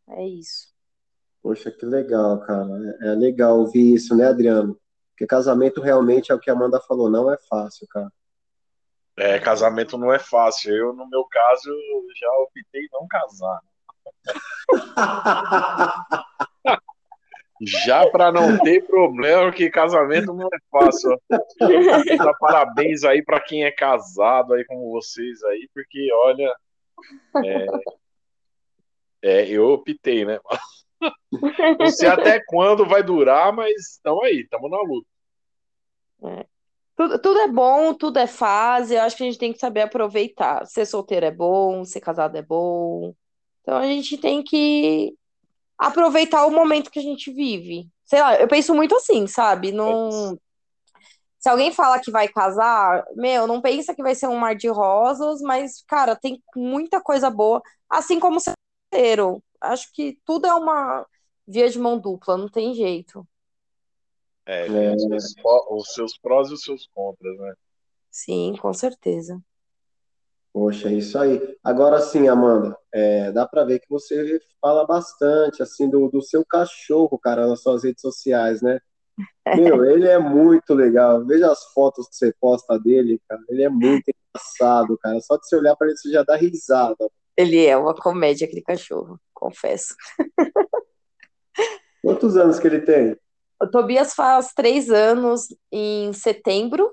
[0.08, 0.72] É isso.
[1.42, 2.96] Poxa, que legal, cara.
[3.00, 4.78] É, é legal ouvir isso, né, Adriano?
[5.10, 8.10] Porque casamento realmente é o que a Amanda falou, não é fácil, cara.
[9.16, 10.74] É, casamento não é fácil.
[10.74, 11.70] Eu, no meu caso,
[12.18, 13.60] já optei não casar.
[17.64, 21.16] Já para não ter problema, que casamento não é fácil.
[21.28, 26.52] Dá parabéns aí para quem é casado aí como vocês aí, porque olha,
[27.44, 27.66] é,
[29.22, 30.40] é, eu optei, né?
[31.78, 35.08] Não sei até quando vai durar, mas estamos aí, estamos na luta.
[36.24, 36.46] É.
[36.94, 38.94] Tudo, tudo é bom, tudo é fase.
[38.94, 40.64] Eu acho que a gente tem que saber aproveitar.
[40.66, 43.14] Ser solteiro é bom, ser casado é bom.
[43.62, 45.16] Então a gente tem que
[45.82, 47.88] aproveitar o momento que a gente vive.
[48.04, 49.72] Sei lá, eu penso muito assim, sabe?
[49.72, 50.38] Não...
[51.38, 54.68] Se alguém fala que vai casar, meu, não pensa que vai ser um mar de
[54.68, 58.52] rosas, mas, cara, tem muita coisa boa, assim como ser
[58.92, 59.42] solteiro.
[59.60, 61.04] Acho que tudo é uma
[61.46, 63.26] via de mão dupla, não tem jeito.
[64.46, 64.94] É, é.
[64.94, 65.34] Os, seus,
[65.68, 67.54] os seus prós e os seus contras, né?
[68.08, 69.42] Sim, com certeza.
[70.52, 71.40] Poxa, é isso aí.
[71.64, 76.44] Agora sim, Amanda, é, dá para ver que você fala bastante assim do, do seu
[76.44, 78.78] cachorro, cara, nas suas redes sociais, né?
[79.56, 81.24] Meu, ele é muito legal.
[81.24, 83.40] Veja as fotos que você posta dele, cara.
[83.48, 85.20] Ele é muito engraçado, cara.
[85.20, 87.10] Só de você olhar para ele, você já dá risada.
[87.36, 89.94] Ele é uma comédia, aquele cachorro, confesso.
[92.02, 93.16] Quantos anos que ele tem?
[93.60, 96.92] O Tobias faz três anos em setembro.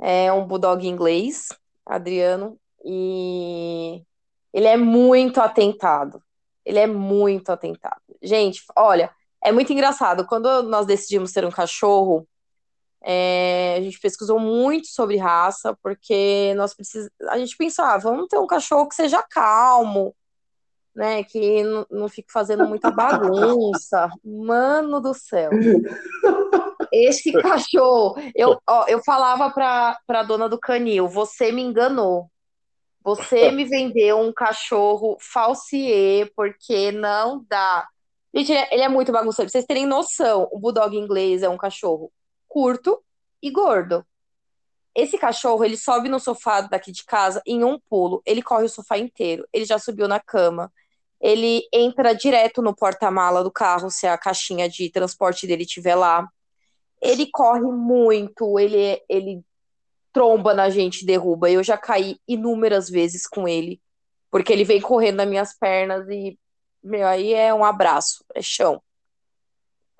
[0.00, 1.48] É um bulldog inglês.
[1.84, 4.02] Adriano, e
[4.52, 6.22] ele é muito atentado.
[6.64, 8.00] Ele é muito atentado.
[8.22, 9.10] Gente, olha,
[9.42, 10.26] é muito engraçado.
[10.26, 12.26] Quando nós decidimos ter um cachorro,
[13.02, 17.08] é, a gente pesquisou muito sobre raça, porque nós precis...
[17.28, 20.14] a gente pensava, ah, vamos ter um cachorro que seja calmo,
[20.94, 21.24] né?
[21.24, 24.08] Que não, não fique fazendo muita bagunça.
[24.24, 25.50] Mano do céu.
[26.92, 32.30] Esse cachorro, eu, ó, eu falava pra, pra dona do canil, você me enganou.
[33.02, 37.88] Você me vendeu um cachorro falsier, porque não dá.
[38.34, 39.46] Gente, ele é muito bagunçado.
[39.46, 42.12] Pra vocês terem noção, o Bulldog inglês é um cachorro
[42.48, 43.02] curto
[43.42, 44.04] e gordo.
[44.94, 48.22] Esse cachorro, ele sobe no sofá daqui de casa em um pulo.
[48.26, 49.46] Ele corre o sofá inteiro.
[49.52, 50.70] Ele já subiu na cama.
[51.20, 56.28] Ele entra direto no porta-mala do carro, se a caixinha de transporte dele estiver lá.
[57.02, 59.44] Ele corre muito, ele, ele
[60.12, 61.50] tromba na gente, derruba.
[61.50, 63.80] Eu já caí inúmeras vezes com ele,
[64.30, 66.38] porque ele vem correndo nas minhas pernas e,
[66.82, 68.80] meu, aí é um abraço, é chão.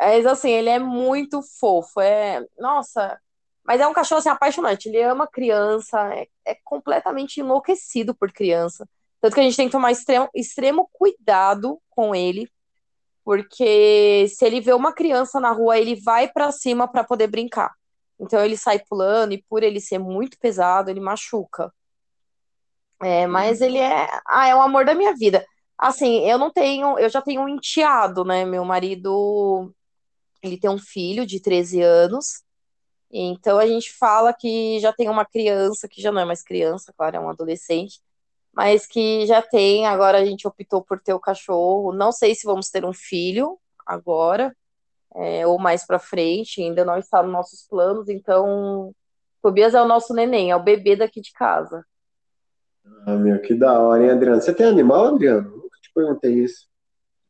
[0.01, 2.45] Mas assim, ele é muito fofo, é.
[2.59, 3.21] Nossa,
[3.65, 4.89] mas é um cachorro assim, apaixonante.
[4.89, 8.89] Ele ama criança, é, é completamente enlouquecido por criança.
[9.21, 12.51] Tanto que a gente tem que tomar extremo, extremo cuidado com ele,
[13.25, 17.73] porque se ele vê uma criança na rua, ele vai para cima para poder brincar.
[18.19, 21.73] Então ele sai pulando e por ele ser muito pesado, ele machuca.
[23.03, 25.45] É, mas ele é, ah, é o amor da minha vida.
[25.77, 28.45] Assim, eu não tenho, eu já tenho um enteado, né?
[28.45, 29.75] Meu marido,
[30.43, 32.43] ele tem um filho de 13 anos.
[33.11, 36.93] Então a gente fala que já tem uma criança, que já não é mais criança,
[36.97, 38.01] claro, é um adolescente
[38.53, 39.87] mas que já tem.
[39.87, 41.93] Agora a gente optou por ter o cachorro.
[41.93, 44.55] Não sei se vamos ter um filho agora
[45.15, 46.63] é, ou mais para frente.
[46.63, 48.09] Ainda não está nos nossos planos.
[48.09, 48.95] Então,
[49.43, 51.85] Tobias é o nosso neném, é o bebê daqui de casa.
[53.07, 54.41] Ah, meu, que da hora, hein, Adriano?
[54.41, 55.51] Você tem animal, Adriano?
[55.51, 56.67] Nunca te perguntei isso.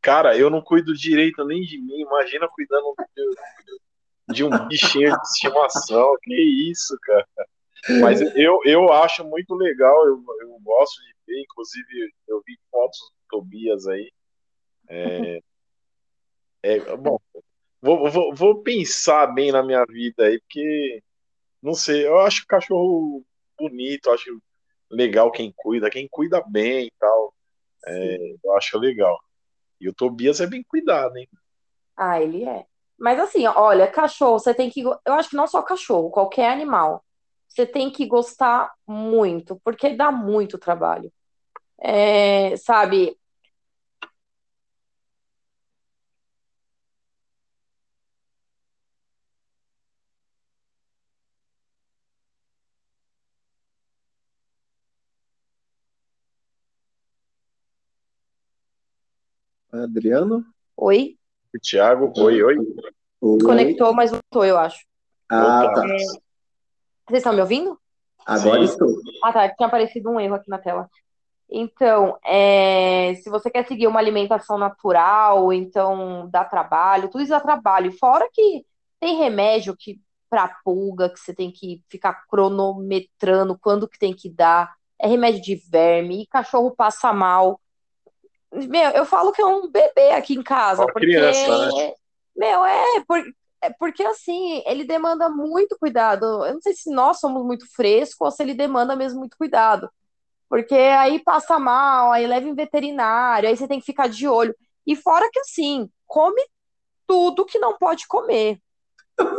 [0.00, 2.00] Cara, eu não cuido direito nem de mim.
[2.00, 6.16] Imagina cuidando de, de um bichinho de estimação.
[6.22, 6.34] Que
[6.70, 7.26] isso, cara.
[8.00, 12.98] Mas eu, eu acho muito legal, eu, eu gosto de ver, inclusive eu vi fotos
[12.98, 14.12] do Tobias aí.
[14.88, 15.40] É,
[16.62, 17.18] é, bom,
[17.80, 21.02] vou, vou, vou pensar bem na minha vida aí, porque
[21.62, 23.24] não sei, eu acho cachorro
[23.58, 24.40] bonito, acho
[24.90, 27.34] legal quem cuida, quem cuida bem e tal.
[27.86, 29.18] É, eu acho legal.
[29.80, 31.28] E o Tobias é bem cuidado, hein?
[31.96, 32.64] Ah, ele é.
[32.98, 34.82] Mas assim, olha, cachorro, você tem que.
[34.82, 37.04] Eu acho que não só cachorro, qualquer animal
[37.52, 41.12] você tem que gostar muito, porque dá muito trabalho.
[41.78, 43.18] É, sabe?
[59.70, 60.44] Adriano?
[60.76, 61.18] Oi?
[61.60, 62.56] Tiago, oi, oi.
[63.36, 64.86] Desconectou, mas voltou, eu acho.
[65.30, 65.86] Ah, tá.
[65.86, 65.96] É,
[67.12, 67.78] vocês estão me ouvindo?
[68.24, 68.72] Agora Sim.
[68.72, 68.88] estou.
[69.22, 69.48] Ah, tá.
[69.50, 70.88] Tinha aparecido um erro aqui na tela.
[71.50, 77.40] Então, é, se você quer seguir uma alimentação natural, então dá trabalho, tudo isso dá
[77.40, 77.92] trabalho.
[77.92, 78.64] Fora que
[78.98, 84.30] tem remédio que para pulga, que você tem que ficar cronometrando quando que tem que
[84.30, 84.72] dar.
[84.98, 87.60] É remédio de verme, e cachorro passa mal.
[88.50, 91.06] Meu, eu falo que é um bebê aqui em casa, Uma porque.
[91.06, 91.92] criança, né?
[92.34, 93.22] Meu, é, por,
[93.62, 96.44] é porque assim, ele demanda muito cuidado.
[96.44, 99.88] Eu não sei se nós somos muito frescos ou se ele demanda mesmo muito cuidado.
[100.48, 104.54] Porque aí passa mal, aí leva em veterinário, aí você tem que ficar de olho.
[104.86, 106.42] E fora que assim, come
[107.06, 108.58] tudo que não pode comer.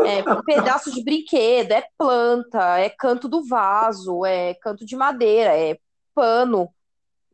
[0.05, 5.77] É pedaço de brinquedo, é planta, é canto do vaso, é canto de madeira, é
[6.15, 6.69] pano.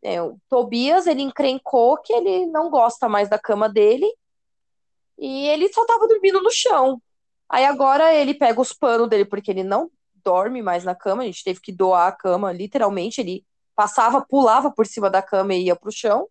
[0.02, 4.08] É, o Tobias, ele encrencou que ele não gosta mais da cama dele
[5.19, 7.01] e ele só tava dormindo no chão.
[7.49, 9.91] Aí agora ele pega os panos dele, porque ele não
[10.23, 14.71] dorme mais na cama, a gente teve que doar a cama, literalmente, ele passava, pulava
[14.71, 16.27] por cima da cama e ia pro chão.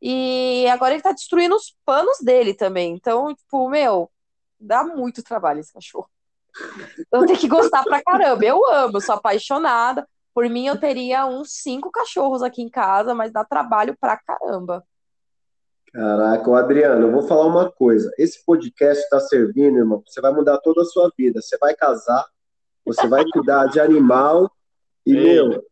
[0.00, 2.94] E agora ele tá destruindo os panos dele também.
[2.94, 4.10] Então, tipo, meu,
[4.58, 6.08] dá muito trabalho esse cachorro.
[7.12, 8.44] Eu tenho que gostar pra caramba.
[8.44, 10.08] Eu amo, sou apaixonada.
[10.34, 14.84] Por mim, eu teria uns cinco cachorros aqui em casa, mas dá trabalho pra caramba.
[15.92, 18.10] Caraca, ô Adriano, eu vou falar uma coisa.
[18.18, 20.02] Esse podcast está servindo, irmão.
[20.06, 21.42] Você vai mudar toda a sua vida.
[21.42, 22.26] Você vai casar,
[22.84, 24.50] você vai cuidar de animal
[25.04, 25.48] e, Meu.
[25.48, 25.64] meu,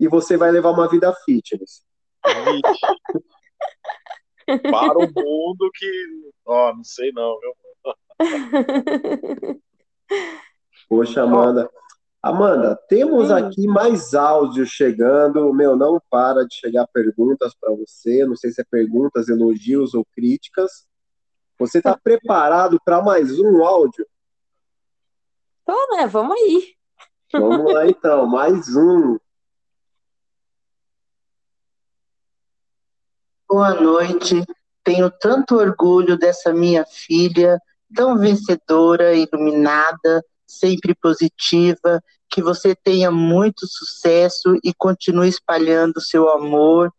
[0.00, 1.84] e você vai levar uma vida fitness.
[2.26, 2.80] Vixe.
[4.70, 6.32] Para o mundo que.
[6.44, 7.52] Ó, não sei não, viu?
[10.88, 11.70] Poxa, Amanda.
[12.24, 13.34] Amanda, temos Hum.
[13.34, 15.52] aqui mais áudios chegando.
[15.52, 18.24] Meu, não para de chegar perguntas para você.
[18.24, 20.86] Não sei se é perguntas, elogios ou críticas.
[21.58, 24.06] Você está preparado para mais um áudio?
[25.60, 26.74] Então, né, vamos aí.
[27.30, 29.18] Vamos lá então, mais um.
[33.46, 34.42] Boa noite.
[34.82, 37.60] Tenho tanto orgulho dessa minha filha,
[37.94, 40.24] tão vencedora, iluminada,
[40.58, 42.02] sempre positiva.
[42.28, 46.92] Que você tenha muito sucesso e continue espalhando seu amor.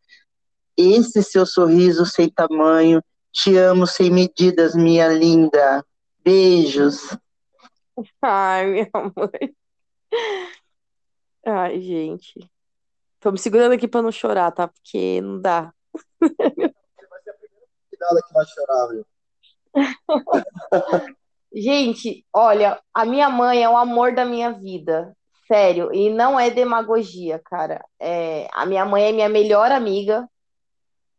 [0.78, 3.02] Esse seu sorriso sem tamanho.
[3.32, 5.86] Te amo sem medidas, minha linda.
[6.24, 7.18] Beijos.
[8.22, 9.56] Ai, minha mãe.
[11.46, 12.50] Ai, gente.
[13.20, 14.68] Tô me segurando aqui pra não chorar, tá?
[14.68, 15.74] Porque não dá.
[16.20, 16.74] Cuidado
[18.28, 19.06] que vai chorar, meu.
[21.56, 25.16] Gente, olha, a minha mãe é o amor da minha vida.
[25.48, 27.84] Sério, e não é demagogia, cara.
[28.00, 30.28] É, a minha mãe é minha melhor amiga.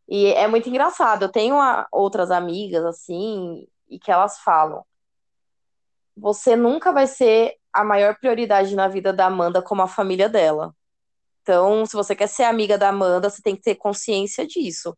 [0.09, 1.25] E é muito engraçado.
[1.25, 4.85] Eu tenho a- outras amigas, assim, e que elas falam:
[6.17, 10.75] você nunca vai ser a maior prioridade na vida da Amanda como a família dela.
[11.43, 14.97] Então, se você quer ser amiga da Amanda, você tem que ter consciência disso.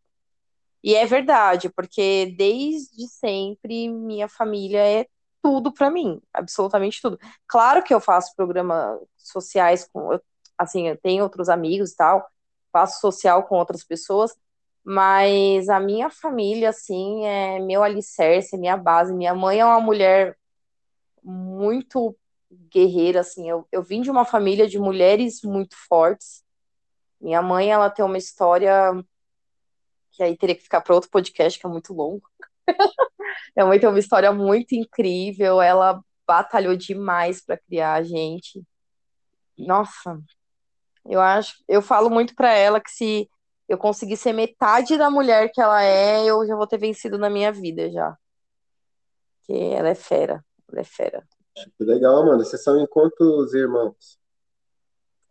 [0.82, 5.06] E é verdade, porque desde sempre minha família é
[5.42, 7.18] tudo pra mim, absolutamente tudo.
[7.46, 10.20] Claro que eu faço programas sociais com, eu-
[10.56, 12.26] assim, eu tenho outros amigos e tal,
[12.72, 14.34] faço social com outras pessoas,
[14.84, 19.12] mas a minha família, assim, é meu alicerce, é minha base.
[19.12, 20.36] Minha mãe é uma mulher
[21.22, 22.16] muito
[22.72, 23.48] guerreira, assim.
[23.48, 26.42] Eu, eu vim de uma família de mulheres muito fortes.
[27.20, 28.92] Minha mãe, ela tem uma história
[30.12, 32.22] que aí teria que ficar para outro podcast, que é muito longo.
[33.56, 35.60] Minha mãe tem uma história muito incrível.
[35.60, 38.62] Ela batalhou demais para criar a gente.
[39.56, 40.20] Nossa,
[41.04, 43.30] eu acho, eu falo muito para ela que se
[43.68, 47.28] eu conseguir ser metade da mulher que ela é, eu já vou ter vencido na
[47.28, 48.16] minha vida já.
[49.38, 51.26] Porque ela é fera, ela é fera.
[51.76, 52.44] Que legal, Amanda.
[52.44, 54.18] Vocês são em quantos irmãos?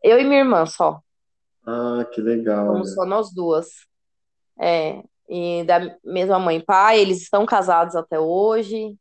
[0.04, 1.02] Eu e minha irmã só.
[1.66, 2.96] Ah, que legal, Somos meu.
[2.96, 3.68] só nós duas.
[4.60, 8.96] É, e da mesma mãe e pai, eles estão casados até hoje.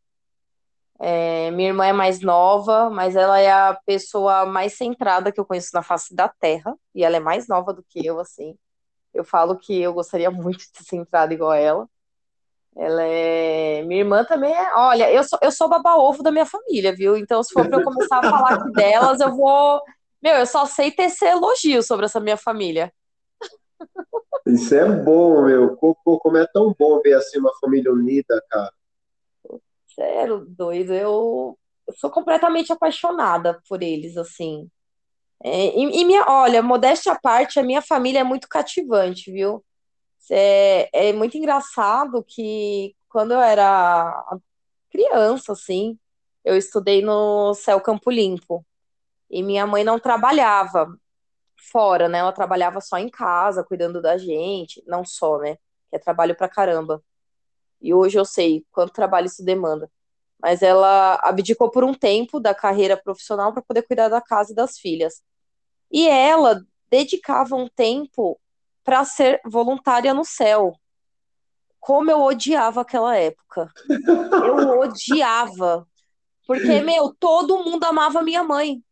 [0.99, 5.45] É, minha irmã é mais nova, mas ela é a pessoa mais centrada que eu
[5.45, 8.57] conheço na face da Terra, e ela é mais nova do que eu, assim.
[9.13, 11.89] Eu falo que eu gostaria muito de ser centrada igual ela.
[12.77, 13.83] Ela é.
[13.83, 14.75] Minha irmã também é.
[14.77, 17.17] Olha, eu sou, eu sou baba-ovo da minha família, viu?
[17.17, 19.81] Então, se for pra eu começar a falar aqui delas, eu vou.
[20.23, 22.93] Meu, eu só sei tecer elogios sobre essa minha família.
[24.47, 25.77] Isso é bom, meu.
[25.77, 28.73] Co- co- Como é tão bom ver assim uma família unida, cara.
[29.95, 30.93] Sério, doido.
[30.95, 31.59] Eu
[31.97, 34.69] sou completamente apaixonada por eles, assim.
[35.45, 39.65] É, e, e minha, olha, modéstia à parte, a minha família é muito cativante, viu?
[40.31, 44.25] É, é muito engraçado que quando eu era
[44.91, 45.99] criança, assim,
[46.45, 48.65] eu estudei no Céu Campo Limpo.
[49.31, 50.89] E minha mãe não trabalhava
[51.57, 52.19] fora, né?
[52.19, 54.83] Ela trabalhava só em casa, cuidando da gente.
[54.87, 55.57] Não só, né?
[55.91, 57.03] Que é trabalho pra caramba.
[57.81, 59.91] E hoje eu sei quanto trabalho isso demanda.
[60.41, 64.55] Mas ela abdicou por um tempo da carreira profissional para poder cuidar da casa e
[64.55, 65.23] das filhas.
[65.91, 68.39] E ela dedicava um tempo
[68.85, 70.75] para ser voluntária no céu.
[71.81, 73.71] Como eu odiava aquela época.
[73.99, 75.87] Eu odiava.
[76.47, 78.83] Porque, meu, todo mundo amava minha mãe.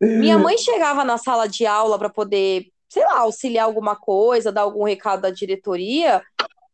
[0.00, 4.62] Minha mãe chegava na sala de aula para poder, sei lá, auxiliar alguma coisa, dar
[4.62, 6.22] algum recado da diretoria.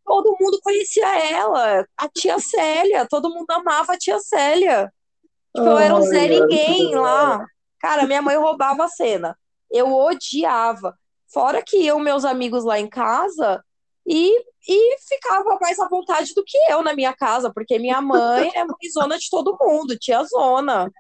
[0.04, 4.92] Todo mundo conhecia ela, a tia Célia, todo mundo amava a tia Célia.
[5.56, 7.46] Tipo, eu era um Zé Ninguém lá.
[7.78, 9.36] Cara, minha mãe roubava a cena.
[9.70, 10.94] Eu odiava.
[11.32, 13.64] Fora que eu, meus amigos lá em casa,
[14.06, 14.30] e,
[14.68, 18.64] e ficava mais à vontade do que eu na minha casa, porque minha mãe é
[18.92, 20.90] zona de todo mundo, tia zona.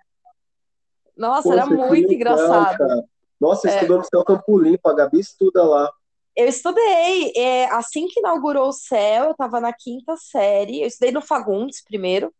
[1.16, 2.78] Nossa, Poxa, era muito engraçado.
[2.78, 3.04] Cara.
[3.40, 3.74] Nossa, é.
[3.74, 5.90] estudou no Céu Campo Limpo, a Gabi estuda lá.
[6.36, 7.32] Eu estudei.
[7.36, 10.82] É, assim que inaugurou o céu, eu estava na quinta série.
[10.82, 12.32] Eu estudei no Fagundes primeiro,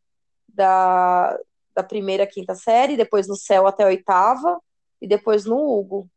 [0.49, 1.39] da,
[1.75, 4.61] da primeira à quinta série, depois no céu até a oitava,
[5.01, 6.09] e depois no Hugo.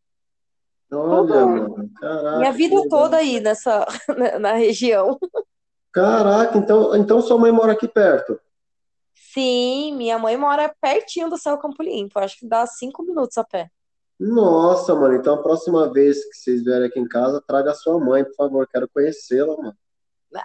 [0.91, 2.37] Olha, mano, caraca.
[2.37, 3.85] Minha vida toda aí nessa,
[4.39, 5.19] na região.
[5.91, 8.39] Caraca, então, então sua mãe mora aqui perto?
[9.37, 13.43] Sim, minha mãe mora pertinho do Céu Campo Limpo, acho que dá cinco minutos a
[13.43, 13.69] pé.
[14.19, 17.99] Nossa, mano, então a próxima vez que vocês vierem aqui em casa, traga a sua
[17.99, 19.77] mãe, por favor, quero conhecê-la, mano.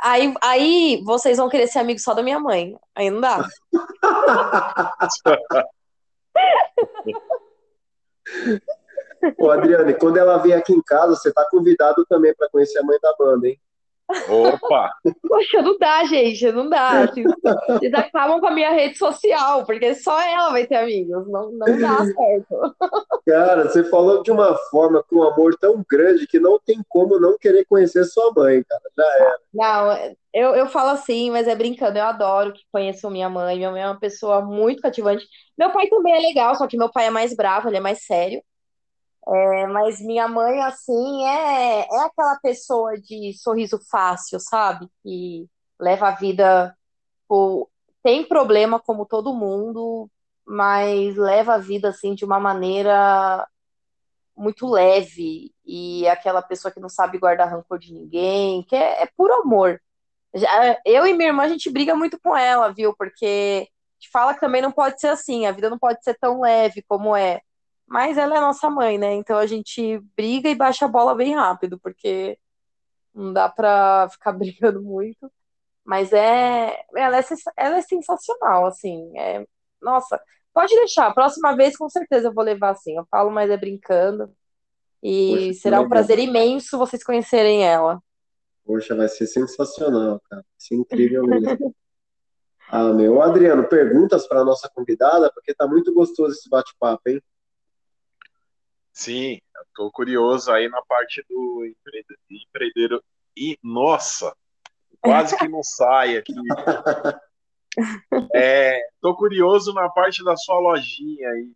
[0.02, 2.76] Aí, aí vocês vão querer ser amigos só da minha mãe.
[2.94, 3.48] Aí não dá.
[9.38, 12.82] Ô, Adriane, quando ela vier aqui em casa, você tá convidado também para conhecer a
[12.82, 13.58] mãe da banda, hein?
[14.28, 14.90] Opa!
[15.28, 17.04] Poxa, não dá, gente, não dá.
[17.04, 17.24] Assim,
[17.68, 21.78] vocês acabam com a minha rede social, porque só ela vai ter amigos, não, não
[21.78, 22.76] dá certo.
[23.26, 27.18] Cara, você falou de uma forma com um amor tão grande que não tem como
[27.18, 28.82] não querer conhecer sua mãe, cara.
[28.96, 29.38] Já era.
[29.52, 33.56] Não, eu, eu falo assim, mas é brincando, eu adoro que conheçam minha mãe.
[33.56, 35.26] Minha mãe é uma pessoa muito cativante.
[35.56, 38.04] Meu pai também é legal, só que meu pai é mais bravo, ele é mais
[38.04, 38.42] sério.
[39.32, 44.88] É, mas minha mãe, assim, é, é aquela pessoa de sorriso fácil, sabe?
[45.02, 45.48] Que
[45.80, 46.76] leva a vida.
[47.28, 47.70] Por,
[48.02, 50.10] tem problema como todo mundo,
[50.46, 53.48] mas leva a vida, assim, de uma maneira
[54.36, 55.54] muito leve.
[55.64, 59.32] E é aquela pessoa que não sabe guardar rancor de ninguém, que é, é puro
[59.34, 59.80] amor.
[60.84, 62.94] Eu e minha irmã, a gente briga muito com ela, viu?
[62.96, 66.14] Porque a gente fala que também não pode ser assim, a vida não pode ser
[66.18, 67.40] tão leve como é.
[67.92, 69.12] Mas ela é nossa mãe, né?
[69.12, 72.38] Então a gente briga e baixa a bola bem rápido, porque
[73.14, 74.32] não dá pra ficar
[74.72, 75.30] brigando muito.
[75.84, 76.84] Mas é.
[76.96, 77.24] Ela é,
[77.54, 79.12] ela é sensacional, assim.
[79.18, 79.46] É,
[79.78, 80.18] nossa,
[80.54, 81.08] pode deixar.
[81.08, 82.96] A próxima vez, com certeza, eu vou levar assim.
[82.96, 84.34] Eu falo, mas é brincando.
[85.02, 88.00] E Poxa, será um prazer imenso vocês conhecerem ela.
[88.64, 90.40] Poxa, vai ser sensacional, cara.
[90.40, 91.74] Vai ser incrível mesmo.
[92.70, 93.20] ah, meu.
[93.20, 97.20] Adriano, perguntas para nossa convidada, porque tá muito gostoso esse bate-papo, hein?
[98.92, 101.64] Sim, eu tô curioso aí na parte do
[102.30, 103.02] empreendedor.
[103.36, 104.36] E, nossa,
[105.00, 106.34] quase que não sai aqui.
[108.34, 111.50] É, tô curioso na parte da sua lojinha aí.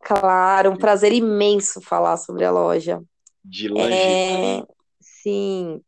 [0.00, 3.02] Claro, um prazer imenso falar sobre a loja.
[3.42, 4.60] De lingerie.
[4.60, 4.66] É,
[5.00, 5.82] sim.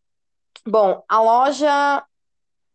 [0.66, 2.04] Bom, a loja,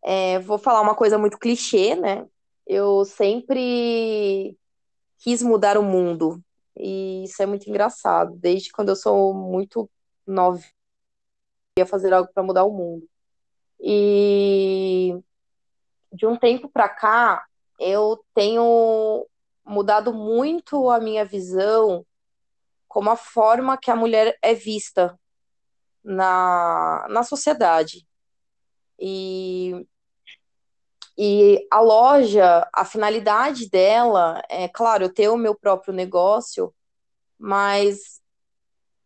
[0.04, 2.28] é, vou falar uma coisa muito clichê, né?
[2.66, 4.56] Eu sempre
[5.18, 6.40] quis mudar o mundo.
[6.76, 8.36] E isso é muito engraçado.
[8.36, 9.90] Desde quando eu sou muito
[10.26, 10.62] nova,
[11.78, 13.08] ia fazer algo para mudar o mundo.
[13.80, 15.18] E
[16.14, 17.46] de um tempo para cá,
[17.80, 19.28] eu tenho
[19.66, 22.06] mudado muito a minha visão
[22.88, 25.18] como a forma que a mulher é vista
[26.04, 28.06] na, na sociedade.
[29.00, 29.88] E
[31.18, 36.74] e a loja, a finalidade dela é, claro, eu ter o meu próprio negócio,
[37.38, 38.22] mas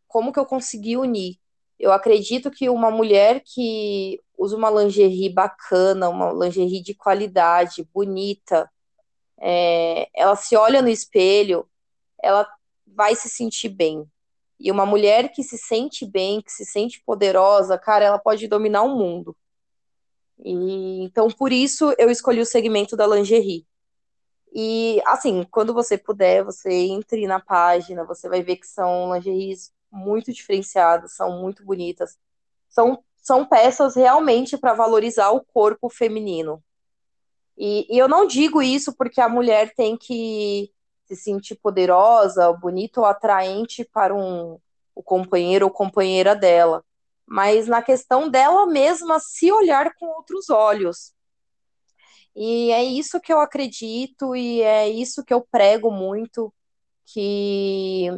[0.07, 1.37] como que eu consegui unir?
[1.79, 8.69] Eu acredito que uma mulher que usa uma lingerie bacana, uma lingerie de qualidade, bonita,
[9.39, 11.67] é, ela se olha no espelho,
[12.21, 12.47] ela
[12.87, 14.09] vai se sentir bem.
[14.59, 18.83] E uma mulher que se sente bem, que se sente poderosa, cara, ela pode dominar
[18.83, 19.35] o mundo.
[20.39, 23.65] E, então, por isso, eu escolhi o segmento da lingerie.
[24.53, 29.71] E, assim, quando você puder, você entre na página, você vai ver que são lingeries
[29.91, 32.17] muito diferenciadas, são muito bonitas.
[32.69, 36.63] São, são peças realmente para valorizar o corpo feminino.
[37.57, 40.71] E, e eu não digo isso porque a mulher tem que
[41.05, 44.59] se sentir poderosa, bonita ou atraente para um,
[44.93, 46.83] o companheiro ou companheira dela
[47.27, 51.13] mas na questão dela mesma se olhar com outros olhos.
[52.35, 56.53] E é isso que eu acredito e é isso que eu prego muito,
[57.05, 58.09] que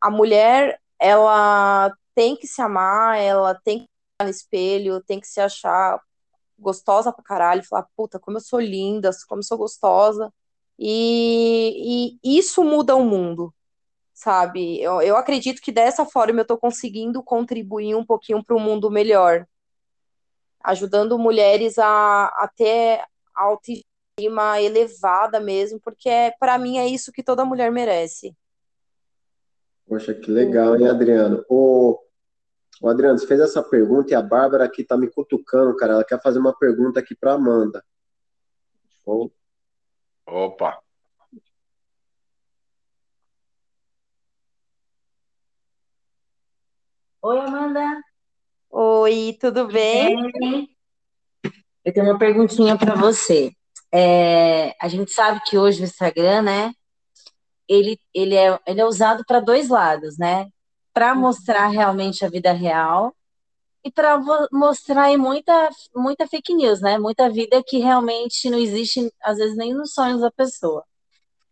[0.00, 3.86] a mulher ela tem que se amar, ela tem que
[4.20, 6.00] olhar no espelho, tem que se achar
[6.58, 10.32] gostosa pra caralho, falar, puta, como eu sou linda, como eu sou gostosa.
[10.78, 13.54] E, e isso muda o mundo,
[14.22, 14.80] sabe?
[14.80, 18.90] Eu, eu acredito que dessa forma eu tô conseguindo contribuir um pouquinho para um mundo
[18.90, 19.46] melhor,
[20.62, 23.02] ajudando mulheres a, a ter
[23.34, 28.36] autoestima elevada mesmo, porque é, para mim é isso que toda mulher merece.
[29.88, 31.44] Poxa, que legal, hein, Adriano?
[31.48, 31.98] Ô,
[32.80, 35.94] ô Adriano, você fez essa pergunta e a Bárbara aqui tá me cutucando, cara.
[35.94, 37.84] Ela quer fazer uma pergunta aqui para Amanda.
[40.24, 40.81] Opa!
[47.24, 48.02] Oi, Amanda.
[48.68, 50.16] Oi, tudo bem?
[51.84, 53.52] Eu tenho uma perguntinha para você.
[53.92, 56.74] É, a gente sabe que hoje o Instagram, né,
[57.68, 60.48] ele, ele, é, ele é usado para dois lados, né?
[60.92, 63.14] Para mostrar realmente a vida real
[63.84, 64.20] e para
[64.50, 66.98] mostrar muita, muita fake news, né?
[66.98, 70.82] Muita vida que realmente não existe, às vezes, nem nos sonhos da pessoa.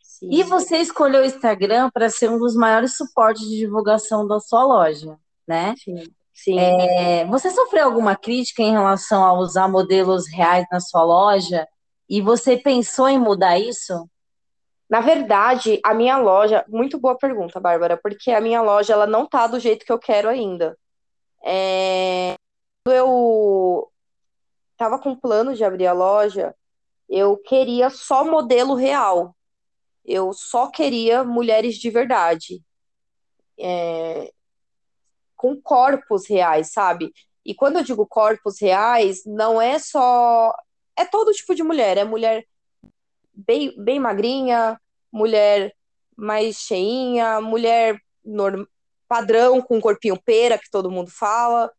[0.03, 0.31] Sim.
[0.33, 4.65] E você escolheu o Instagram para ser um dos maiores suportes de divulgação da sua
[4.65, 5.17] loja,
[5.51, 5.75] né?
[5.77, 6.05] Sim.
[6.33, 6.59] Sim.
[6.59, 11.69] É, você sofreu alguma crítica em relação a usar modelos reais na sua loja?
[12.09, 14.09] E você pensou em mudar isso?
[14.89, 19.27] Na verdade, a minha loja, muito boa pergunta, Bárbara, porque a minha loja ela não
[19.27, 20.79] tá do jeito que eu quero ainda.
[21.45, 22.35] É,
[22.85, 23.93] quando eu
[24.77, 26.55] tava com plano de abrir a loja,
[27.09, 29.37] eu queria só modelo real.
[30.05, 32.63] Eu só queria mulheres de verdade.
[33.59, 34.33] É,
[35.41, 37.11] com corpos reais, sabe?
[37.47, 40.55] E quando eu digo corpos reais, não é só.
[40.95, 41.97] É todo tipo de mulher.
[41.97, 42.45] É mulher
[43.33, 44.79] bem, bem magrinha,
[45.11, 45.75] mulher
[46.15, 48.65] mais cheinha, mulher norm...
[49.09, 51.73] padrão com corpinho pera, que todo mundo fala.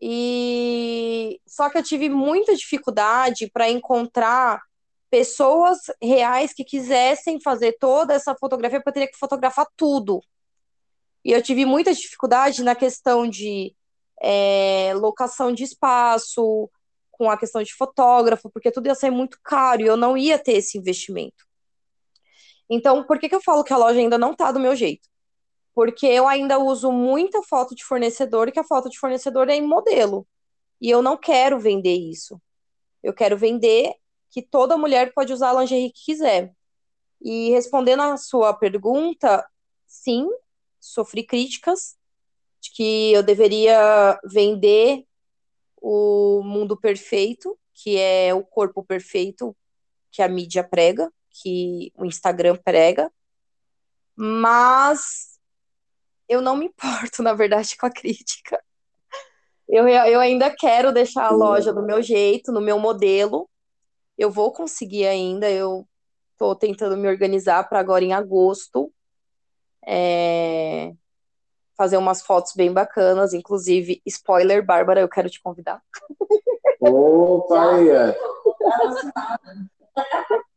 [0.00, 4.62] E só que eu tive muita dificuldade para encontrar
[5.10, 10.20] pessoas reais que quisessem fazer toda essa fotografia, porque eu teria que fotografar tudo.
[11.24, 13.74] E eu tive muita dificuldade na questão de
[14.22, 16.70] é, locação de espaço,
[17.10, 20.38] com a questão de fotógrafo, porque tudo ia ser muito caro e eu não ia
[20.38, 21.46] ter esse investimento.
[22.70, 25.08] Então, por que, que eu falo que a loja ainda não tá do meu jeito?
[25.74, 29.66] Porque eu ainda uso muita foto de fornecedor, que a foto de fornecedor é em
[29.66, 30.26] modelo.
[30.80, 32.40] E eu não quero vender isso.
[33.02, 33.94] Eu quero vender
[34.30, 36.52] que toda mulher pode usar a lingerie que quiser.
[37.20, 39.44] E respondendo a sua pergunta,
[39.86, 40.28] sim,
[40.88, 41.96] sofri críticas
[42.60, 45.04] de que eu deveria vender
[45.80, 49.56] o mundo perfeito, que é o corpo perfeito
[50.10, 53.12] que a mídia prega, que o Instagram prega,
[54.16, 55.38] mas
[56.28, 58.60] eu não me importo, na verdade, com a crítica.
[59.68, 63.48] Eu, eu ainda quero deixar a loja do meu jeito, no meu modelo.
[64.16, 65.86] Eu vou conseguir ainda, eu
[66.32, 68.90] estou tentando me organizar para agora em agosto
[69.90, 70.92] é,
[71.74, 75.82] fazer umas fotos bem bacanas, inclusive, spoiler, Bárbara, eu quero te convidar.
[76.78, 77.88] Opa, aí,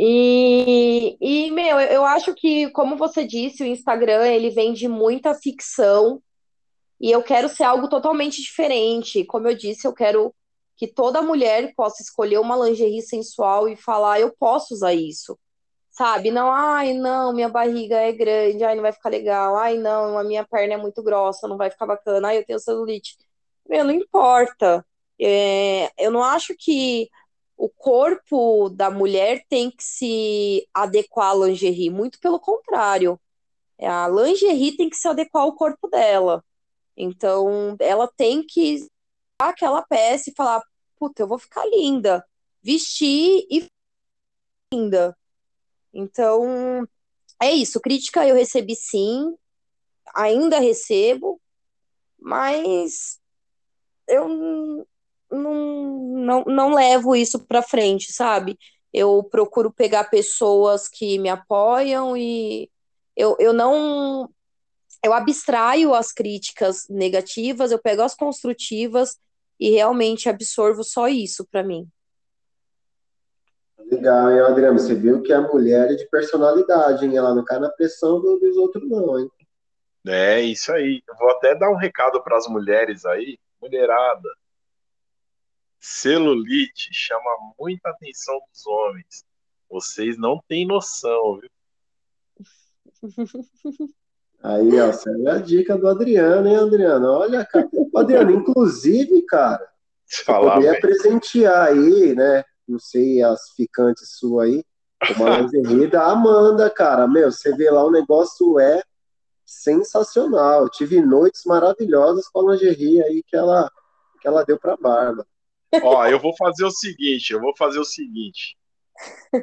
[0.00, 6.22] E, e, meu, eu acho que, como você disse, o Instagram, ele vende muita ficção
[7.00, 9.24] e eu quero ser algo totalmente diferente.
[9.24, 10.32] Como eu disse, eu quero
[10.76, 15.36] que toda mulher possa escolher uma lingerie sensual e falar, eu posso usar isso
[15.98, 16.30] sabe?
[16.30, 20.22] Não, ai, não, minha barriga é grande, ai, não vai ficar legal, ai, não, a
[20.22, 23.18] minha perna é muito grossa, não vai ficar bacana, ai, eu tenho celulite.
[23.68, 24.86] Meu, não importa.
[25.20, 27.10] É, eu não acho que
[27.56, 33.20] o corpo da mulher tem que se adequar à lingerie, muito pelo contrário.
[33.80, 36.44] A lingerie tem que se adequar ao corpo dela.
[36.96, 38.88] Então, ela tem que
[39.40, 40.62] aquela peça e falar:
[40.98, 42.24] puta, eu vou ficar linda.
[42.62, 43.68] Vestir e
[44.72, 45.16] linda.
[45.92, 46.86] Então,
[47.40, 47.80] é isso.
[47.80, 49.34] Crítica eu recebi sim,
[50.14, 51.40] ainda recebo,
[52.20, 53.18] mas
[54.08, 54.86] eu não,
[56.16, 58.58] não, não levo isso para frente, sabe?
[58.92, 62.70] Eu procuro pegar pessoas que me apoiam e
[63.16, 64.30] eu, eu não.
[65.04, 69.16] Eu abstraio as críticas negativas, eu pego as construtivas
[69.60, 71.88] e realmente absorvo só isso para mim.
[73.78, 74.78] Legal, hein, Adriano?
[74.78, 77.16] Você viu que a mulher é de personalidade, hein?
[77.16, 79.30] Ela não cai na pressão dos outros, não, hein?
[80.06, 81.02] É, isso aí.
[81.08, 83.38] Eu vou até dar um recado para as mulheres aí.
[83.60, 84.28] Mulherada,
[85.80, 89.24] celulite chama muita atenção dos homens.
[89.70, 91.50] Vocês não têm noção, viu?
[94.40, 97.08] Aí, ó, essa é a dica do Adriano, hein, Adriano?
[97.08, 97.68] Olha, cara.
[97.96, 99.68] Adriano, inclusive, cara,
[100.24, 100.80] Falar, poderia velho.
[100.80, 102.44] presentear aí, né?
[102.68, 104.62] Não sei, as ficantes sua aí,
[105.16, 107.08] uma lingerie da Amanda, cara.
[107.08, 108.82] Meu, você vê lá, o negócio é
[109.44, 110.62] sensacional.
[110.64, 113.70] Eu tive noites maravilhosas com a lingerie aí que ela,
[114.20, 115.26] que ela deu pra Barba.
[115.82, 118.56] Ó, eu vou fazer o seguinte, eu vou fazer o seguinte.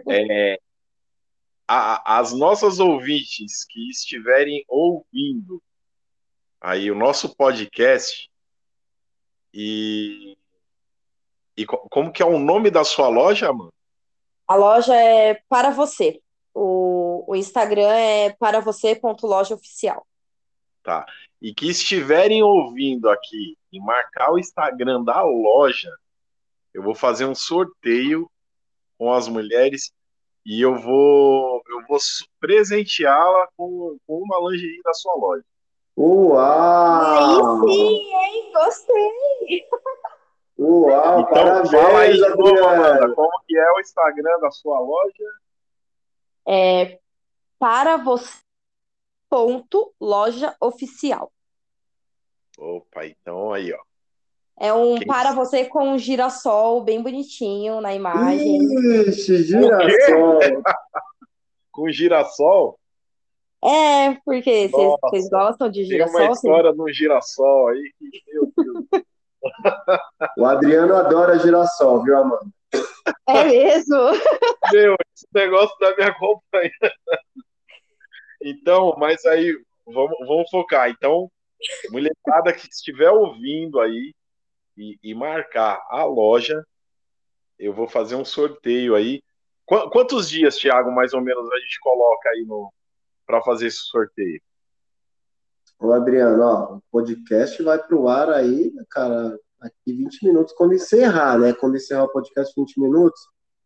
[0.09, 0.59] É,
[1.67, 5.61] a- as nossas ouvintes que estiverem ouvindo
[6.61, 8.29] aí o nosso podcast
[9.53, 10.37] e,
[11.57, 13.73] e co- como que é o nome da sua loja, mano?
[14.47, 16.21] A loja é para você.
[16.53, 20.05] O, o Instagram é para você.lojaoficial.
[20.83, 21.05] Tá.
[21.41, 25.91] E que estiverem ouvindo aqui e marcar o Instagram da loja,
[26.73, 28.29] eu vou fazer um sorteio
[28.97, 29.91] com as mulheres
[30.45, 31.97] e eu vou eu vou
[32.39, 35.43] presenteá-la com, com uma lingerie da sua loja.
[35.97, 37.67] Uau!
[37.67, 38.51] Aí sim, hein?
[38.53, 39.65] Gostei.
[40.57, 45.25] Uau, Então, fala aí novo, Amanda, como que é o Instagram da sua loja?
[46.47, 46.99] É
[47.59, 48.39] para você.
[49.29, 51.31] Ponto loja oficial.
[52.57, 53.79] Opa, então aí, ó.
[54.57, 58.57] É um Quem- para você com um girassol bem bonitinho na imagem.
[59.09, 60.39] Ixi, girassol!
[61.73, 62.79] Com girassol,
[63.61, 66.33] É, porque vocês gostam de tem uma girassol?
[66.33, 68.74] História de um girassol aí que, meu Deus.
[70.37, 72.45] O Adriano adora girassol, viu, Amanda?
[73.27, 73.97] É mesmo?
[74.71, 76.71] Meu, esse negócio da minha companhia.
[78.41, 80.89] Então, mas aí, vamos, vamos focar.
[80.89, 81.29] Então,
[81.89, 84.13] mulherada que estiver ouvindo aí
[84.77, 86.65] e, e marcar a loja,
[87.57, 89.21] eu vou fazer um sorteio aí.
[89.65, 92.71] Qu- quantos dias, Thiago, mais ou menos, a gente coloca aí no
[93.25, 94.39] para fazer esse sorteio?
[95.79, 101.37] Ô, Adriano, ó, o podcast vai pro ar aí, cara, aqui 20 minutos, quando encerrar,
[101.39, 101.53] né?
[101.53, 103.19] Quando encerrar o podcast, 20 minutos.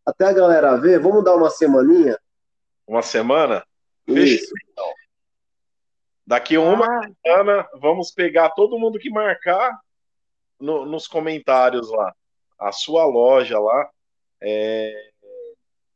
[0.06, 2.18] Até a galera ver, vamos dar uma semaninha?
[2.88, 3.64] Uma semana?
[4.08, 4.40] Isso.
[4.50, 4.94] Fechou, então.
[6.26, 9.80] Daqui uma Ah, semana, vamos pegar todo mundo que marcar
[10.60, 12.14] no- nos comentários lá.
[12.60, 13.90] A sua loja lá.
[14.42, 15.10] é,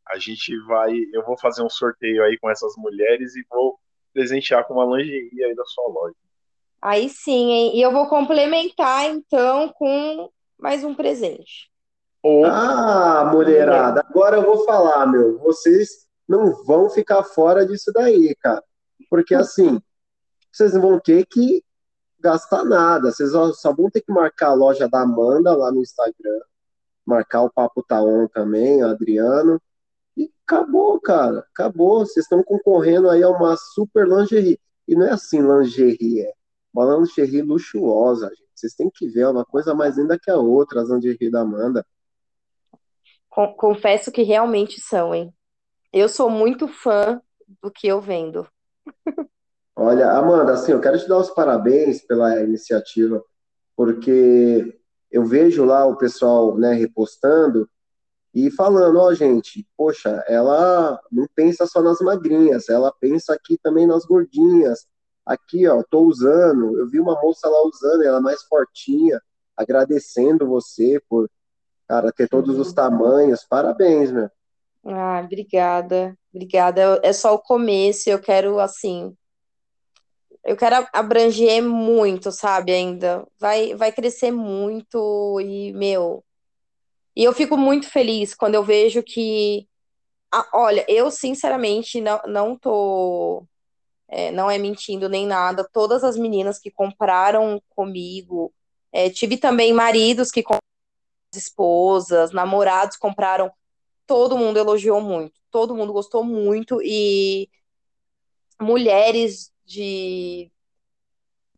[0.09, 0.93] a gente vai.
[1.13, 3.79] Eu vou fazer um sorteio aí com essas mulheres e vou
[4.13, 6.15] presentear com uma lingerie aí da sua loja.
[6.83, 7.77] Aí sim, hein?
[7.77, 10.29] E eu vou complementar então com
[10.59, 11.71] mais um presente.
[12.21, 15.39] Ou Ah, mulherada, agora eu vou falar, meu.
[15.39, 18.61] Vocês não vão ficar fora disso daí, cara.
[19.09, 19.81] Porque assim,
[20.51, 21.63] vocês não vão ter que
[22.19, 23.11] gastar nada.
[23.11, 26.41] Vocês só, só vão ter que marcar a loja da Amanda lá no Instagram,
[27.05, 29.61] marcar o Papo Tá On também, o Adriano.
[30.17, 31.45] E acabou, cara.
[31.53, 31.99] Acabou.
[32.05, 34.59] Vocês estão concorrendo aí a uma super lingerie.
[34.85, 36.33] E não é assim lingerie, é
[36.73, 38.43] uma lingerie luxuosa, gente.
[38.55, 41.41] Vocês têm que ver, é uma coisa mais linda que a outra, as lingerie da
[41.41, 41.85] Amanda.
[43.29, 45.33] Con- confesso que realmente são, hein?
[45.91, 47.21] Eu sou muito fã
[47.61, 48.47] do que eu vendo.
[49.75, 53.23] Olha, Amanda, assim, eu quero te dar os parabéns pela iniciativa,
[53.75, 54.79] porque
[55.11, 57.69] eu vejo lá o pessoal, né, repostando
[58.33, 63.85] e falando, ó, gente, poxa, ela não pensa só nas magrinhas, ela pensa aqui também
[63.85, 64.87] nas gordinhas.
[65.25, 69.21] Aqui, ó, tô usando, eu vi uma moça lá usando, ela mais fortinha,
[69.55, 71.29] agradecendo você por,
[71.87, 73.45] cara, ter todos os tamanhos.
[73.45, 74.29] Parabéns, meu.
[74.85, 76.99] Ah, obrigada, obrigada.
[77.03, 79.15] É só o começo, eu quero, assim,
[80.43, 83.25] eu quero abranger muito, sabe, ainda.
[83.39, 86.23] Vai, vai crescer muito e, meu,
[87.15, 89.67] e eu fico muito feliz quando eu vejo que,
[90.33, 93.45] ah, olha, eu sinceramente não, não tô,
[94.07, 98.53] é, não é mentindo nem nada, todas as meninas que compraram comigo,
[98.91, 100.61] é, tive também maridos que compraram
[101.33, 103.51] esposas, namorados compraram
[104.05, 107.49] todo mundo elogiou muito, todo mundo gostou muito e
[108.61, 110.51] mulheres de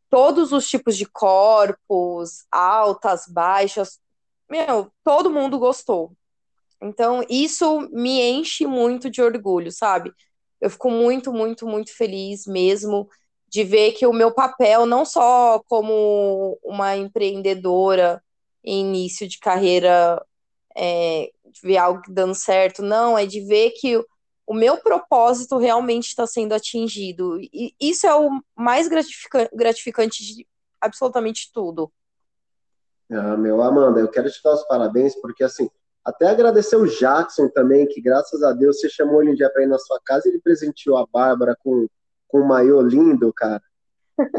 [0.09, 3.99] todos os tipos de corpos, altas, baixas,
[4.49, 6.15] meu, todo mundo gostou.
[6.81, 10.13] Então, isso me enche muito de orgulho, sabe?
[10.61, 13.09] Eu fico muito, muito, muito feliz mesmo
[13.47, 18.21] de ver que o meu papel, não só como uma empreendedora
[18.63, 20.21] em início de carreira,
[20.75, 23.97] é, de ver algo dando certo, não, é de ver que
[24.45, 27.39] o, meu propósito realmente está sendo atingido.
[27.39, 30.47] E isso é o mais gratifica- gratificante de
[30.81, 31.91] absolutamente tudo.
[33.09, 35.69] Ah, meu, Amanda, eu quero te dar os parabéns, porque assim,
[36.05, 39.63] até agradecer o Jackson também, que graças a Deus você chamou ele um dia para
[39.63, 41.87] ir na sua casa e ele presenteou a Bárbara com,
[42.27, 43.61] com um maiô lindo, cara.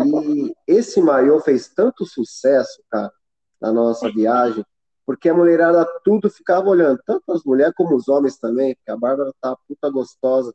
[0.05, 3.13] E esse maiô fez tanto sucesso, cara,
[3.61, 4.65] na nossa viagem,
[5.05, 8.97] porque a mulherada tudo ficava olhando, tanto as mulheres como os homens também, porque a
[8.97, 10.55] Bárbara tá puta gostosa.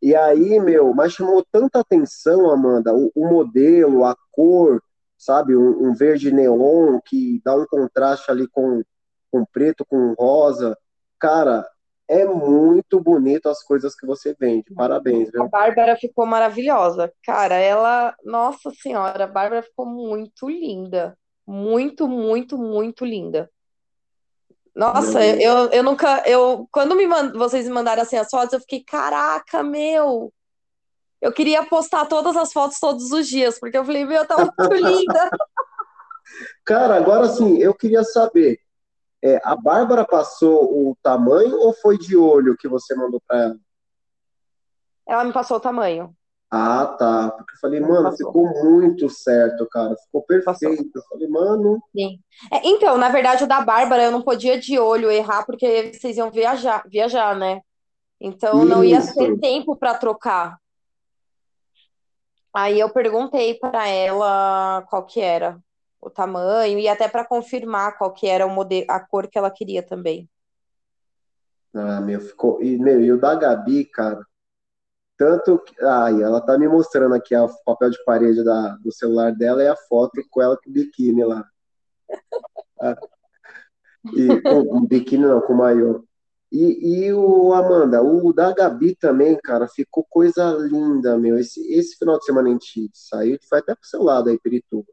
[0.00, 4.80] E aí, meu, mas chamou tanta atenção, Amanda, o, o modelo, a cor,
[5.16, 8.82] sabe, um, um, verde neon que dá um contraste ali com,
[9.30, 10.76] com preto, com rosa.
[11.18, 11.68] Cara,
[12.08, 14.72] é muito bonito as coisas que você vende.
[14.74, 15.42] Parabéns, viu?
[15.42, 17.12] A Bárbara ficou maravilhosa.
[17.22, 21.16] Cara, ela, nossa senhora, a Bárbara ficou muito linda.
[21.46, 23.50] Muito, muito, muito linda.
[24.74, 28.60] Nossa, eu, eu nunca, eu, quando me mand, vocês me mandaram assim as fotos, eu
[28.60, 30.32] fiquei, caraca, meu,
[31.20, 34.74] eu queria postar todas as fotos todos os dias, porque eu falei, meu, tá muito
[34.74, 35.30] linda.
[36.64, 38.60] Cara, agora sim, eu queria saber,
[39.22, 43.56] é, a Bárbara passou o tamanho ou foi de olho que você mandou para ela?
[45.06, 46.14] Ela me passou o tamanho.
[46.50, 47.30] Ah, tá.
[47.32, 48.26] Porque eu falei, mano, passou.
[48.26, 49.94] ficou muito certo, cara.
[49.96, 50.90] Ficou perfeito.
[50.94, 51.82] Eu falei, mano.
[51.92, 52.20] Sim.
[52.52, 56.16] É, então, na verdade, o da Bárbara eu não podia de olho errar, porque vocês
[56.16, 57.60] iam viajar, viajar, né?
[58.20, 58.68] Então Isso.
[58.68, 60.58] não ia ter tempo para trocar.
[62.54, 65.60] Aí eu perguntei para ela qual que era
[66.00, 69.50] o tamanho e até para confirmar qual que era o modelo, a cor que ela
[69.50, 70.28] queria também.
[71.74, 72.62] Ah, meu, ficou.
[72.62, 74.24] E, meu, e o da Gabi, cara.
[75.16, 75.74] Tanto que.
[75.84, 79.68] Ai, ela tá me mostrando aqui o papel de parede da, do celular dela e
[79.68, 81.44] a foto com ela com o biquíni lá.
[82.80, 82.96] Ah,
[84.14, 86.04] e com, biquíni não, com maiô.
[86.50, 91.36] E, e o Amanda, o da Gabi também, cara, ficou coisa linda, meu.
[91.36, 94.86] Esse, esse final de semana a gente saiu, foi até pro seu lado aí, Pirituba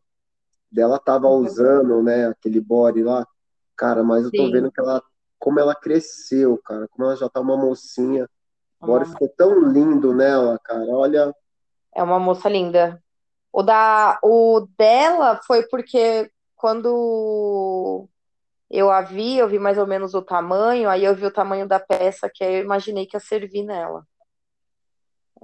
[0.71, 1.45] dela tava uhum.
[1.45, 3.25] usando, né, aquele body lá,
[3.75, 4.51] cara, mas eu tô Sim.
[4.51, 5.01] vendo que ela,
[5.39, 8.29] como ela cresceu, cara, como ela já tá uma mocinha,
[8.81, 9.11] o body ah.
[9.11, 11.35] ficou tão lindo nela, cara, olha.
[11.93, 13.01] É uma moça linda.
[13.51, 18.07] O da, o dela foi porque quando
[18.69, 21.67] eu a vi, eu vi mais ou menos o tamanho, aí eu vi o tamanho
[21.67, 24.05] da peça que eu imaginei que ia servir nela.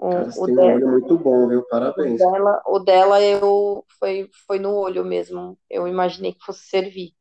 [0.02, 1.64] O, Cara, o tem dela, um olho muito bom, viu?
[1.70, 2.20] Parabéns.
[2.20, 5.56] O dela, o dela eu foi, foi no olho mesmo.
[5.70, 7.14] Eu imaginei que fosse servir.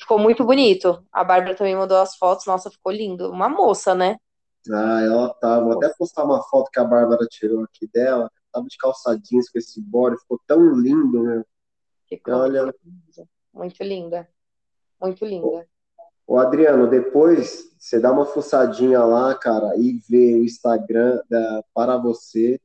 [0.00, 1.04] Ficou muito bonito.
[1.12, 2.46] A Bárbara também mandou as fotos.
[2.46, 3.30] Nossa, ficou lindo.
[3.30, 4.16] Uma moça, né?
[4.72, 5.60] Ah, ela tá.
[5.60, 8.30] Vou até postar uma foto que a Bárbara tirou aqui dela.
[8.50, 10.18] Tava de calçadinhos com esse body.
[10.20, 11.44] Ficou tão lindo, meu.
[12.08, 12.74] Ficou Olha...
[13.52, 14.26] muito linda.
[14.98, 15.68] Muito linda.
[16.26, 21.98] Ô, Adriano, depois você dá uma fuçadinha lá, cara, e vê o Instagram da Para
[21.98, 22.58] Você,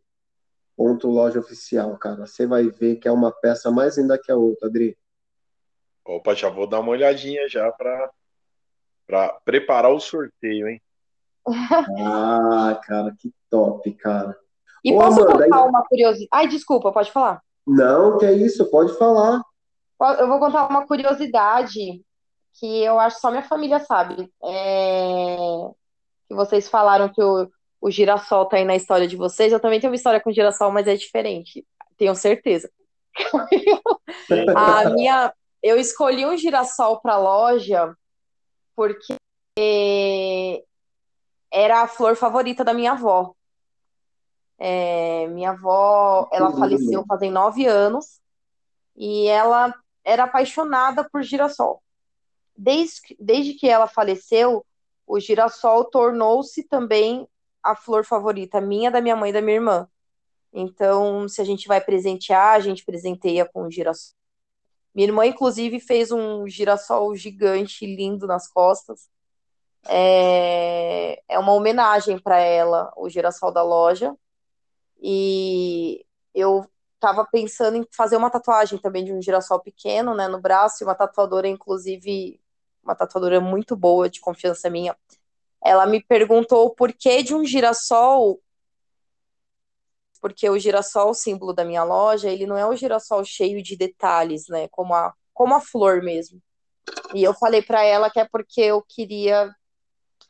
[0.77, 2.25] ponto loja oficial, cara.
[2.25, 4.97] Você vai ver que é uma peça mais linda que a outra, Adri.
[6.05, 8.11] Opa, já vou dar uma olhadinha já para
[9.05, 10.81] para preparar o sorteio, hein?
[11.97, 14.37] Ah, cara, que top, cara.
[14.85, 15.69] E Ô, posso Amanda, contar aí...
[15.69, 16.29] uma curiosidade?
[16.31, 17.41] Ai, desculpa, pode falar.
[17.67, 19.41] Não, que é isso, pode falar.
[20.19, 22.05] Eu vou contar uma curiosidade
[22.53, 24.31] que eu acho que só minha família sabe.
[24.43, 25.37] É...
[26.27, 27.49] Que vocês falaram que o,
[27.81, 29.51] o girassol tá aí na história de vocês.
[29.51, 31.65] Eu também tenho uma história com girassol, mas é diferente.
[31.97, 32.69] Tenho certeza.
[34.55, 35.33] a minha,
[35.63, 37.93] eu escolhi um girassol para loja
[38.75, 39.17] porque
[41.51, 43.33] era a flor favorita da minha avó.
[44.57, 48.19] É, minha avó, ela faleceu fazem nove anos
[48.95, 49.73] e ela
[50.03, 51.81] era apaixonada por girassol
[52.59, 54.65] desde, desde que ela faleceu,
[55.07, 57.27] o girassol tornou-se também
[57.63, 59.87] a flor favorita minha, da minha mãe e da minha irmã.
[60.51, 64.13] Então, se a gente vai presentear, a gente presenteia com o girassol.
[64.93, 69.07] Minha irmã, inclusive, fez um girassol gigante, lindo nas costas.
[69.87, 74.13] É, é uma homenagem para ela, o girassol da loja.
[75.01, 80.41] E eu estava pensando em fazer uma tatuagem também de um girassol pequeno, né, no
[80.41, 82.41] braço, e uma tatuadora, inclusive,
[82.83, 84.95] uma tatuadora muito boa, de confiança minha,
[85.63, 88.41] ela me perguntou o porquê de um girassol,
[90.21, 94.47] porque o girassol, símbolo da minha loja, ele não é o girassol cheio de detalhes,
[94.47, 96.41] né, como a, como a flor mesmo.
[97.13, 99.53] E eu falei para ela que é porque eu queria,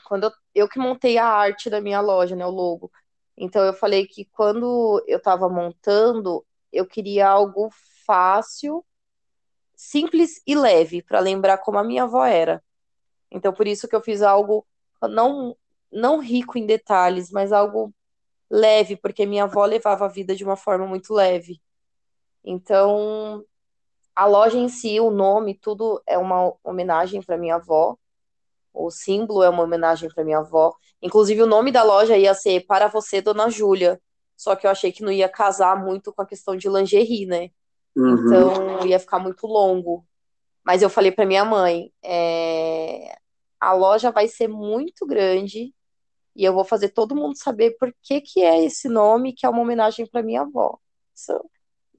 [0.06, 2.92] quando eu, eu que montei a arte da minha loja, né, o logo.
[3.38, 7.70] Então eu falei que quando eu estava montando, eu queria algo
[8.06, 8.86] fácil
[9.80, 12.62] simples e leve, para lembrar como a minha avó era.
[13.32, 14.68] Então, por isso que eu fiz algo
[15.02, 15.56] não,
[15.90, 17.94] não rico em detalhes, mas algo
[18.50, 21.62] leve, porque minha avó levava a vida de uma forma muito leve.
[22.44, 23.46] Então,
[24.14, 27.96] a loja em si, o nome, tudo é uma homenagem para minha avó.
[28.74, 30.76] O símbolo é uma homenagem para minha avó.
[31.02, 34.02] Inclusive, o nome da loja ia ser Para Você, Dona Júlia.
[34.36, 37.52] só que eu achei que não ia casar muito com a questão de lingerie, né?
[38.00, 38.26] Uhum.
[38.26, 40.06] Então ia ficar muito longo.
[40.64, 43.16] Mas eu falei para minha mãe, é,
[43.60, 45.74] a loja vai ser muito grande
[46.36, 49.50] e eu vou fazer todo mundo saber por que que é esse nome, que é
[49.50, 50.78] uma homenagem para minha avó.
[51.16, 51.44] Isso-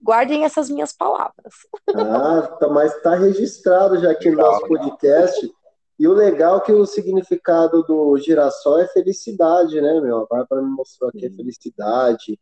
[0.02, 1.52] guardem essas minhas palavras.
[1.94, 5.52] Ah, tá- mas está registrado já aqui no nosso podcast.
[5.98, 10.20] E o legal é que o significado do girassol é felicidade, né, meu?
[10.20, 12.40] A Bárbara me mostrou aqui a felicidade,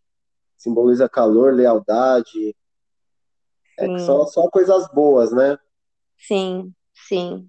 [0.56, 2.54] simboliza calor, lealdade.
[3.79, 5.57] É que só, só coisas boas, né?
[6.18, 7.49] Sim, sim.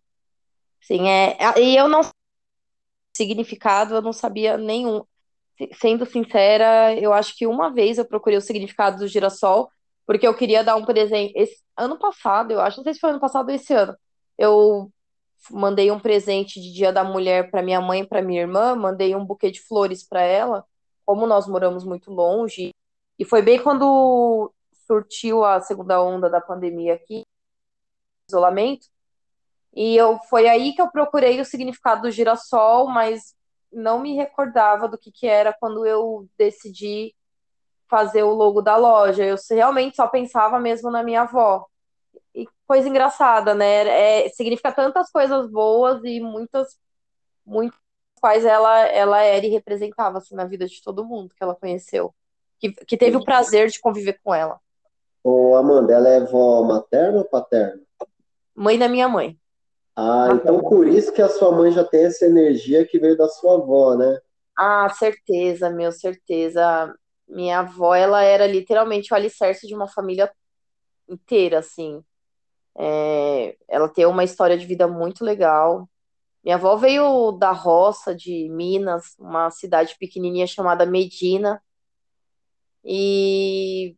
[0.81, 2.01] Sim, é, é- e eu não
[3.15, 5.03] significado, eu não sabia nenhum.
[5.57, 9.69] Se- Sendo sincera, eu acho que uma vez eu procurei o significado do girassol,
[10.05, 11.33] porque eu queria dar um presente.
[11.35, 13.95] Esse ano passado, eu acho, não sei se foi ano passado ou esse ano,
[14.37, 14.91] eu
[15.51, 19.15] mandei um presente de Dia da Mulher para minha mãe e para minha irmã, mandei
[19.15, 20.65] um buquê de flores para ela,
[21.05, 22.71] como nós moramos muito longe,
[23.17, 24.51] e foi bem quando
[24.89, 27.23] surtiu a segunda onda da pandemia aqui,
[28.27, 28.87] isolamento.
[29.73, 33.35] E eu foi aí que eu procurei o significado do girassol, mas
[33.71, 37.15] não me recordava do que que era quando eu decidi
[37.87, 39.23] fazer o logo da loja.
[39.23, 41.67] Eu realmente só pensava mesmo na minha avó.
[42.33, 44.25] E coisa engraçada, né?
[44.25, 46.79] É, significa tantas coisas boas e muitas,
[47.45, 47.79] muitas
[48.19, 52.13] quais ela, ela era e representava assim, na vida de todo mundo que ela conheceu.
[52.59, 54.59] Que, que teve o prazer de conviver com ela.
[55.23, 57.81] Ô, Amanda, ela é vó materna ou paterna?
[58.55, 59.37] Mãe da minha mãe.
[59.95, 63.27] Ah, então por isso que a sua mãe já tem essa energia que veio da
[63.27, 64.19] sua avó, né?
[64.57, 66.93] Ah, certeza, meu, certeza.
[67.27, 70.31] Minha avó, ela era literalmente o alicerce de uma família
[71.07, 72.03] inteira, assim.
[72.77, 75.89] É, ela tem uma história de vida muito legal.
[76.43, 81.61] Minha avó veio da roça de Minas, uma cidade pequenininha chamada Medina,
[82.83, 83.95] e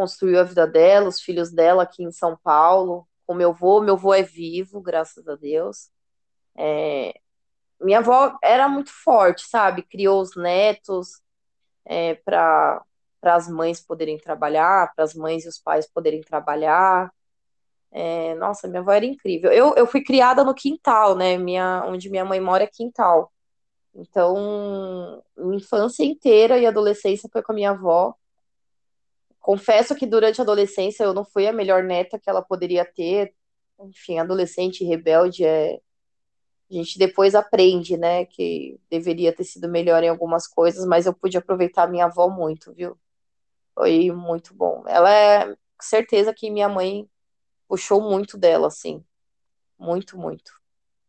[0.00, 3.82] construiu a vida dela, os filhos dela aqui em São Paulo, com meu avô.
[3.82, 5.90] Meu avô é vivo, graças a Deus.
[6.56, 7.12] É,
[7.78, 9.82] minha avó era muito forte, sabe?
[9.82, 11.20] Criou os netos
[11.84, 12.82] é, para
[13.22, 17.12] as mães poderem trabalhar, para as mães e os pais poderem trabalhar.
[17.92, 19.52] É, nossa, minha avó era incrível.
[19.52, 21.36] Eu, eu fui criada no quintal, né?
[21.36, 23.30] Minha, onde minha mãe mora é quintal.
[23.94, 28.14] Então, minha infância inteira e adolescência foi com a minha avó.
[29.40, 33.34] Confesso que durante a adolescência eu não fui a melhor neta que ela poderia ter.
[33.80, 35.80] Enfim, adolescente rebelde é.
[36.70, 41.12] A gente depois aprende, né, que deveria ter sido melhor em algumas coisas, mas eu
[41.12, 42.96] pude aproveitar minha avó muito, viu?
[43.74, 44.84] Foi muito bom.
[44.86, 47.08] Ela é certeza que minha mãe
[47.66, 49.02] puxou muito dela, assim.
[49.76, 50.52] Muito, muito.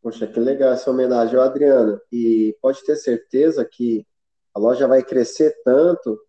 [0.02, 2.02] Poxa, que legal essa homenagem, Adriana.
[2.12, 4.08] E pode ter certeza que
[4.54, 6.20] a loja vai crescer tanto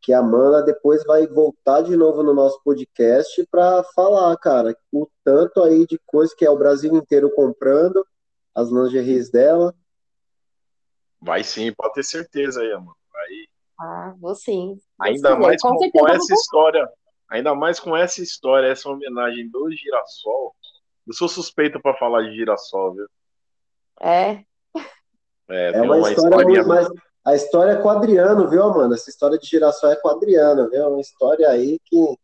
[0.00, 5.08] que a Amanda depois vai voltar de novo no nosso podcast para falar, cara, o
[5.24, 8.06] tanto aí de coisa que é o Brasil inteiro comprando,
[8.54, 9.74] as lingeries dela.
[11.20, 12.96] Vai sim, pode ter certeza aí, mano.
[13.12, 13.28] Vai,
[13.80, 14.76] Ah, vou sim.
[15.00, 16.88] Ainda Sim, mais com com, essa história,
[17.28, 20.54] ainda mais com essa história, essa homenagem do girassol.
[21.06, 23.06] Eu sou suspeito pra falar de girassol, viu?
[24.00, 24.44] É,
[25.48, 26.64] É, É uma uma história historinha.
[26.64, 26.88] muito mais.
[27.28, 28.94] A história é com o Adriano, viu, Amanda?
[28.94, 30.80] Essa história de girassol é com o Adriano, viu?
[30.82, 32.16] É uma história aí que.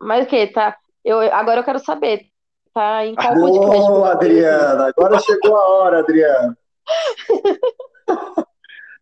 [0.00, 0.78] mas o que, tá?
[1.04, 2.28] Eu, agora eu quero saber.
[2.72, 3.88] Tá em qual podcast?
[3.88, 4.86] Boa, Adriana!
[4.86, 6.56] Agora chegou a hora, Adriana.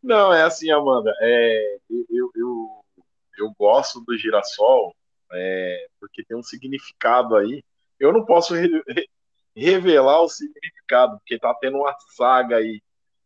[0.03, 1.13] Não, é assim, Amanda.
[1.21, 1.77] É,
[2.11, 2.85] eu, eu,
[3.39, 4.95] eu gosto do girassol
[5.31, 7.63] é, porque tem um significado aí.
[8.01, 9.09] Eu não posso re- re-
[9.55, 12.81] revelar o significado, porque tá tendo uma saga aí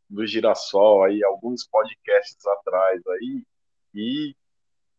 [0.08, 3.42] do girassol aí, alguns podcasts atrás aí,
[3.94, 4.34] e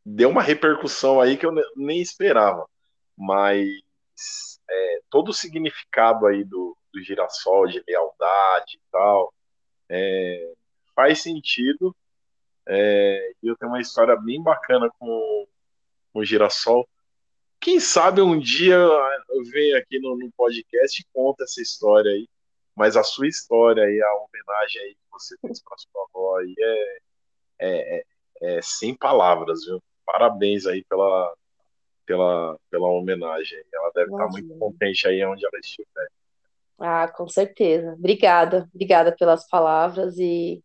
[0.06, 2.68] deu uma repercussão aí que eu ne- nem esperava.
[3.18, 3.68] Mas
[4.70, 9.34] é, todo o significado aí do, do girassol, de lealdade e tal,
[9.90, 10.54] é,
[10.96, 11.96] faz sentido.
[12.68, 15.48] É, eu tenho uma história bem bacana com,
[16.12, 16.88] com o girassol.
[17.60, 22.28] Quem sabe um dia eu venho aqui no, no podcast e conto essa história aí.
[22.78, 26.54] Mas a sua história aí, a homenagem aí que você fez para sua avó aí
[26.60, 26.98] é,
[27.60, 28.04] é, é,
[28.58, 29.82] é sem palavras, viu?
[30.06, 31.34] Parabéns aí pela,
[32.06, 33.60] pela, pela homenagem.
[33.74, 36.08] Ela deve estar muito contente aí onde ela estiver.
[36.80, 37.94] Ah, com certeza.
[37.94, 40.64] Obrigada, obrigada pelas palavras e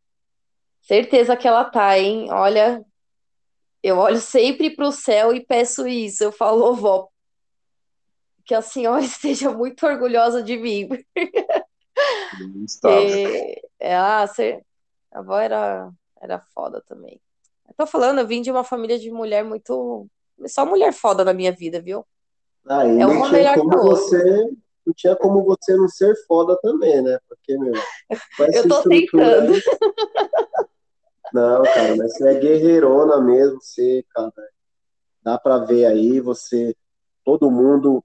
[0.82, 2.30] certeza que ela tá, hein?
[2.30, 2.84] Olha,
[3.82, 6.22] eu olho sempre para o céu e peço isso.
[6.22, 7.08] Eu falo, "Ô, vó,
[8.44, 10.90] que a senhora esteja muito orgulhosa de mim.
[13.80, 14.64] É, ah, ser-
[15.12, 17.20] a avó era, era foda também.
[17.68, 20.06] Eu tô falando, eu vim de uma família de mulher muito.
[20.46, 22.04] Só mulher foda na minha vida, viu?
[22.68, 24.50] Aí É uma melhor que você,
[24.86, 27.18] não tinha como você não ser foda também, né?
[27.28, 27.72] Porque, meu,
[28.54, 29.52] Eu tô tentando.
[31.32, 34.32] Não, cara, mas você é guerreirona mesmo, você, cara.
[35.22, 36.76] Dá pra ver aí, você,
[37.24, 38.04] todo mundo,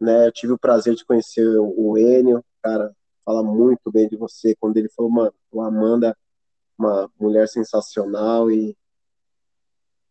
[0.00, 0.28] né?
[0.28, 2.94] Eu tive o prazer de conhecer o o Enio, cara,
[3.24, 4.54] fala muito bem de você.
[4.56, 6.16] Quando ele falou, mano, o Amanda,
[6.78, 8.76] uma mulher sensacional e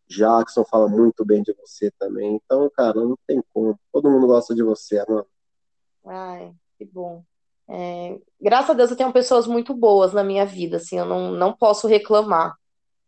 [0.06, 2.34] Jackson fala muito bem de você também.
[2.36, 3.78] Então, cara, não tem como.
[3.92, 5.26] Todo mundo gosta de você, Amanda.
[6.04, 7.24] Ai, que bom.
[7.66, 11.30] É, graças a Deus eu tenho pessoas muito boas na minha vida, assim, eu não,
[11.32, 12.54] não posso reclamar.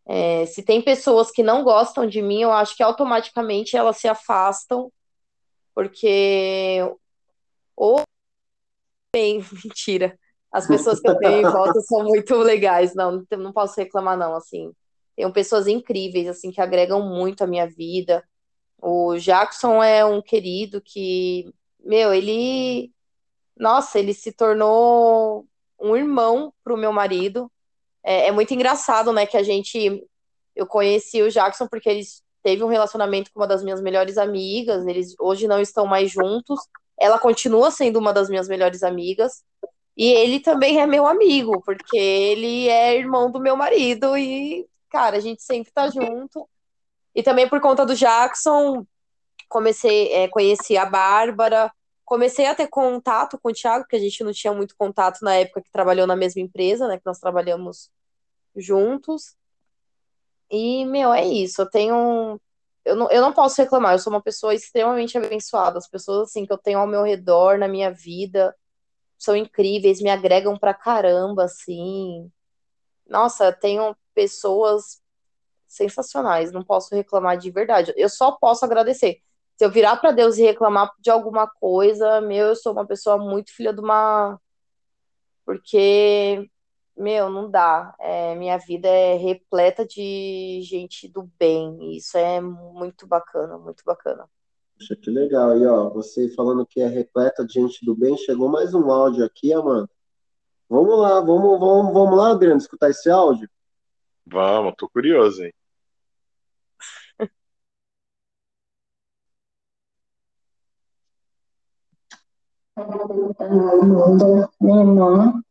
[0.07, 4.09] É, se tem pessoas que não gostam de mim, eu acho que automaticamente elas se
[4.09, 4.91] afastam,
[5.75, 6.81] porque
[7.77, 8.03] ou
[9.17, 10.19] bem, mentira.
[10.53, 14.35] As pessoas que eu tenho em volta são muito legais, não, não posso reclamar não,
[14.35, 14.73] assim.
[15.17, 18.23] Tenho pessoas incríveis, assim, que agregam muito à minha vida.
[18.79, 21.51] O Jackson é um querido que,
[21.81, 22.93] meu, ele,
[23.59, 25.47] nossa, ele se tornou
[25.81, 27.51] um irmão pro meu marido.
[28.05, 30.07] É, é muito engraçado, né, que a gente,
[30.55, 32.03] eu conheci o Jackson porque ele
[32.43, 36.61] teve um relacionamento com uma das minhas melhores amigas, eles hoje não estão mais juntos.
[36.99, 39.45] Ela continua sendo uma das minhas melhores amigas.
[39.97, 45.17] E ele também é meu amigo, porque ele é irmão do meu marido e, cara,
[45.17, 46.47] a gente sempre tá junto.
[47.15, 48.87] E também por conta do Jackson,
[49.49, 51.73] comecei, é, conheci a Bárbara,
[52.05, 55.35] comecei a ter contato com o Thiago, porque a gente não tinha muito contato na
[55.35, 57.91] época que trabalhou na mesma empresa, né, que nós trabalhamos
[58.55, 59.35] juntos.
[60.51, 62.41] E, meu, é isso, eu tenho...
[62.87, 65.77] Eu não, eu não posso reclamar, eu sou uma pessoa extremamente abençoada.
[65.77, 68.55] As pessoas, assim, que eu tenho ao meu redor, na minha vida,
[69.19, 72.31] são incríveis, me agregam pra caramba, assim.
[73.09, 75.03] Nossa, tenho pessoas
[75.67, 77.93] sensacionais, não posso reclamar de verdade.
[77.97, 79.21] Eu só posso agradecer.
[79.57, 83.19] Se eu virar pra Deus e reclamar de alguma coisa, meu, eu sou uma pessoa
[83.19, 84.41] muito filha de uma.
[85.45, 86.49] Porque,
[86.97, 87.95] meu, não dá.
[87.99, 91.77] É, minha vida é repleta de gente do bem.
[91.81, 94.29] e Isso é muito bacana, muito bacana.
[94.79, 95.59] Poxa, que legal.
[95.59, 99.25] E ó, você falando que é repleta de gente do bem, chegou mais um áudio
[99.25, 99.91] aqui, Amanda.
[100.69, 103.49] Vamos lá, vamos, vamos, vamos lá, Adriano, escutar esse áudio?
[104.27, 105.53] Vamos, tô curioso, hein?
[112.77, 115.43] Amanda, minha irmã,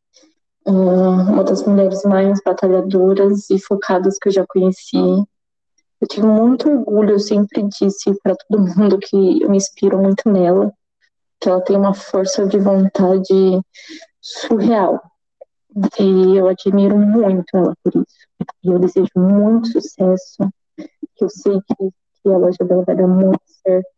[0.66, 4.98] uma das mulheres mais batalhadoras e focadas que eu já conheci.
[6.02, 10.30] Eu tive muito orgulho, eu sempre disse para todo mundo que eu me inspiro muito
[10.30, 10.74] nela,
[11.40, 13.62] que ela tem uma força de vontade
[14.22, 15.02] surreal.
[16.00, 18.26] E eu admiro muito ela por isso.
[18.64, 21.90] E eu desejo muito sucesso, que eu sei que,
[22.24, 23.90] que a loja dela vai dar muito certo.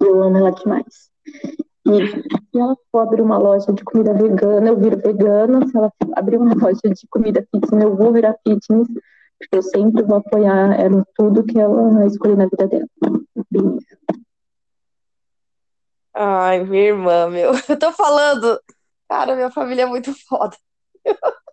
[0.00, 1.10] Eu amo ela demais.
[1.86, 5.66] Se ela for abrir uma loja de comida vegana, eu viro vegana.
[5.68, 8.88] Se ela abrir uma loja de comida fitness, eu vou virar fitness.
[9.38, 12.86] Porque eu sempre vou apoiar ela em tudo que ela escolher na vida dela.
[16.14, 17.52] Ai, minha irmã, meu.
[17.68, 18.60] Eu tô falando.
[19.08, 20.56] Cara, minha família é muito foda.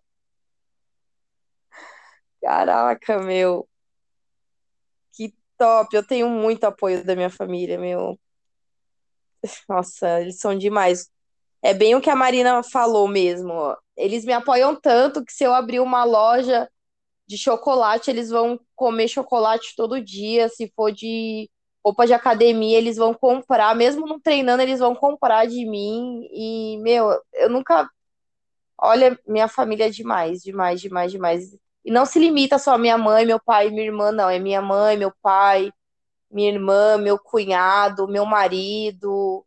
[2.41, 3.67] Caraca, meu.
[5.13, 5.95] Que top.
[5.95, 8.19] Eu tenho muito apoio da minha família, meu.
[9.67, 11.09] Nossa, eles são demais.
[11.63, 13.75] É bem o que a Marina falou mesmo.
[13.97, 16.69] Eles me apoiam tanto que se eu abrir uma loja
[17.27, 20.49] de chocolate, eles vão comer chocolate todo dia.
[20.49, 21.49] Se for de
[21.85, 23.75] roupa de academia, eles vão comprar.
[23.75, 26.27] Mesmo não treinando, eles vão comprar de mim.
[26.31, 27.89] E, meu, eu nunca.
[28.77, 31.53] Olha, minha família é demais, demais, demais, demais.
[31.85, 34.29] E não se limita só a minha mãe, meu pai e minha irmã, não.
[34.29, 35.71] É minha mãe, meu pai,
[36.31, 39.45] minha irmã, meu cunhado, meu marido,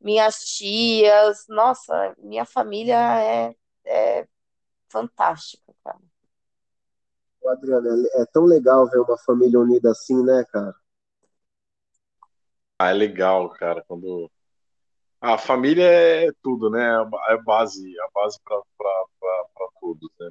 [0.00, 1.46] minhas tias.
[1.48, 3.54] Nossa, minha família é,
[3.84, 4.28] é
[4.88, 5.98] fantástica, cara.
[7.40, 10.74] Ô, Adriano, é, é tão legal ver uma família unida assim, né, cara?
[12.78, 14.30] Ah, é legal, cara, quando.
[15.20, 16.84] A família é tudo, né?
[17.28, 18.60] É a base, a base pra
[19.80, 20.30] tudo, né?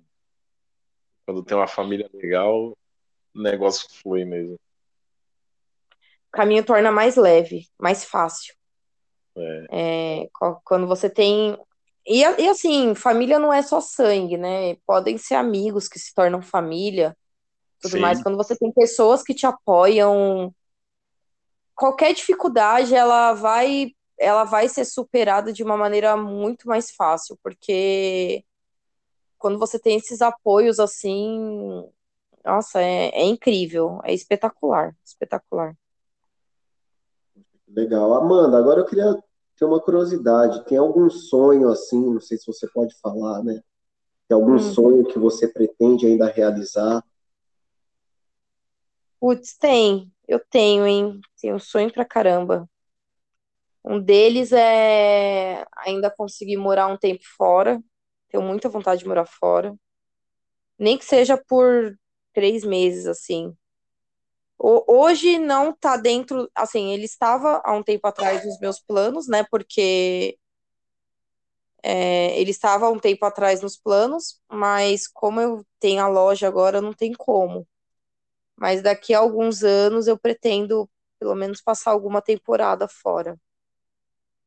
[1.26, 2.78] Quando tem uma família legal,
[3.34, 4.60] o negócio flui mesmo.
[6.34, 8.54] O caminho torna mais leve, mais fácil.
[9.36, 10.30] É, É,
[10.64, 11.58] quando você tem.
[12.06, 14.76] E, e assim, família não é só sangue, né?
[14.86, 17.16] Podem ser amigos que se tornam família,
[17.82, 18.20] tudo mais.
[18.20, 20.54] sim, Quando você tem pessoas que te apoiam,
[21.76, 28.44] qualquer dificuldade ela vai, ela vai ser superada de uma maneira muito mais fácil, porque
[29.38, 31.90] quando você tem esses apoios assim,
[32.46, 35.76] Nossa, é, é incrível, é espetacular, espetacular.
[37.74, 38.14] Legal.
[38.14, 39.16] Amanda, agora eu queria
[39.58, 40.66] ter uma curiosidade.
[40.66, 43.62] Tem algum sonho assim, não sei se você pode falar, né?
[44.28, 44.60] Tem algum Hum.
[44.60, 47.04] sonho que você pretende ainda realizar?
[49.20, 51.22] Putz, tem, eu tenho, hein?
[51.40, 52.68] Tenho sonho pra caramba.
[53.86, 57.82] Um deles é ainda conseguir morar um tempo fora.
[58.30, 59.76] Tenho muita vontade de morar fora.
[60.78, 61.96] Nem que seja por
[62.34, 63.56] três meses, assim.
[64.62, 69.28] Ho- Hoje não tá dentro, assim, ele estava há um tempo atrás nos meus planos,
[69.28, 69.44] né?
[69.50, 70.38] Porque
[71.84, 76.48] é, ele estava há um tempo atrás nos planos, mas como eu tenho a loja
[76.48, 77.68] agora, não tem como.
[78.58, 80.90] Mas daqui a alguns anos eu pretendo,
[81.20, 83.38] pelo menos, passar alguma temporada fora.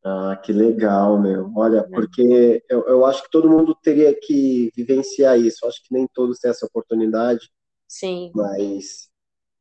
[0.04, 1.50] Ah, que legal, meu.
[1.56, 1.94] Olha, É.
[1.94, 5.64] porque eu, eu acho que todo mundo teria que vivenciar isso.
[5.64, 7.48] Eu acho que nem todos têm essa oportunidade,
[7.88, 9.08] Sim, mas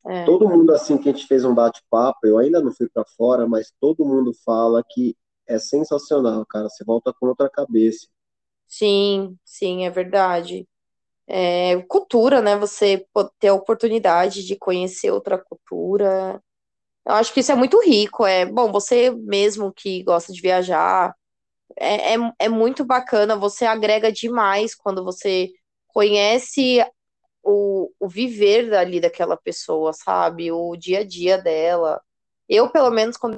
[0.06, 0.26] é.
[0.26, 3.47] todo mundo assim que a gente fez um bate-papo, eu ainda não fui para fora,
[3.47, 5.16] mas todo mundo fala que
[5.47, 6.70] é sensacional, cara.
[6.70, 8.08] Você volta com outra cabeça.
[8.68, 10.68] Sim, sim, é verdade.
[11.28, 12.58] É, cultura, né?
[12.58, 13.06] Você
[13.39, 16.41] ter a oportunidade de conhecer outra cultura.
[17.06, 18.26] Eu acho que isso é muito rico.
[18.26, 21.16] É, bom, você mesmo que gosta de viajar,
[21.78, 23.36] é, é, é muito bacana.
[23.38, 25.49] Você agrega demais quando você
[25.88, 26.80] conhece
[27.44, 30.52] o, o viver dali daquela pessoa, sabe?
[30.52, 32.02] O dia a dia dela.
[32.48, 33.38] Eu, pelo menos, quando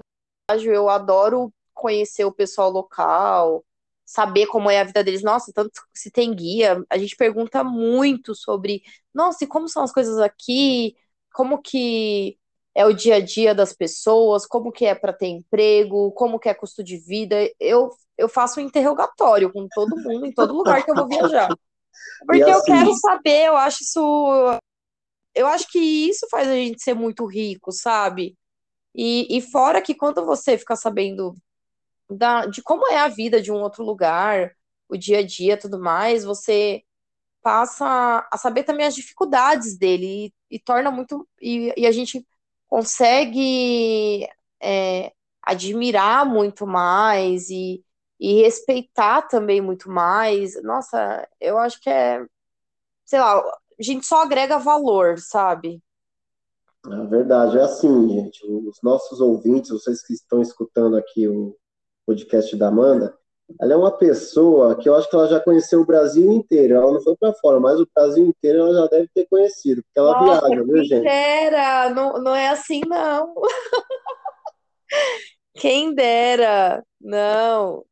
[0.49, 3.65] viajo, eu adoro conhecer o pessoal local,
[4.05, 5.23] saber como é a vida deles.
[5.23, 8.83] Nossa, tanto se tem guia, a gente pergunta muito sobre,
[9.13, 10.95] nossa, e como são as coisas aqui?
[11.33, 12.37] Como que
[12.75, 14.45] é o dia a dia das pessoas?
[14.45, 16.11] Como que é para ter emprego?
[16.11, 17.35] Como que é custo de vida?
[17.59, 21.49] Eu, eu faço um interrogatório com todo mundo em todo lugar que eu vou viajar.
[22.25, 24.59] Porque eu assim- quero saber, eu acho isso.
[25.33, 28.37] Eu acho que isso faz a gente ser muito rico, sabe?
[28.95, 31.35] E, e fora que quando você fica sabendo
[32.09, 34.55] da, de como é a vida de um outro lugar,
[34.89, 36.83] o dia a dia, tudo mais, você
[37.43, 41.27] passa a saber também as dificuldades dele e, e torna muito.
[41.41, 42.27] E, e a gente
[42.67, 44.27] consegue
[44.61, 47.84] é, admirar muito mais e,
[48.19, 50.61] e respeitar também muito mais.
[50.63, 52.25] Nossa, eu acho que é,
[53.05, 55.81] sei lá, a gente só agrega valor, sabe?
[56.85, 58.45] A verdade é assim, gente.
[58.45, 61.55] Os nossos ouvintes, vocês que estão escutando aqui o
[62.05, 63.17] podcast da Amanda,
[63.59, 66.75] ela é uma pessoa que eu acho que ela já conheceu o Brasil inteiro.
[66.75, 69.99] Ela não foi para fora, mas o Brasil inteiro ela já deve ter conhecido, porque
[69.99, 71.03] ela Nossa, viaja, viu, quem gente?
[71.03, 73.33] dera, não, não é assim, não.
[75.57, 77.85] Quem dera, não.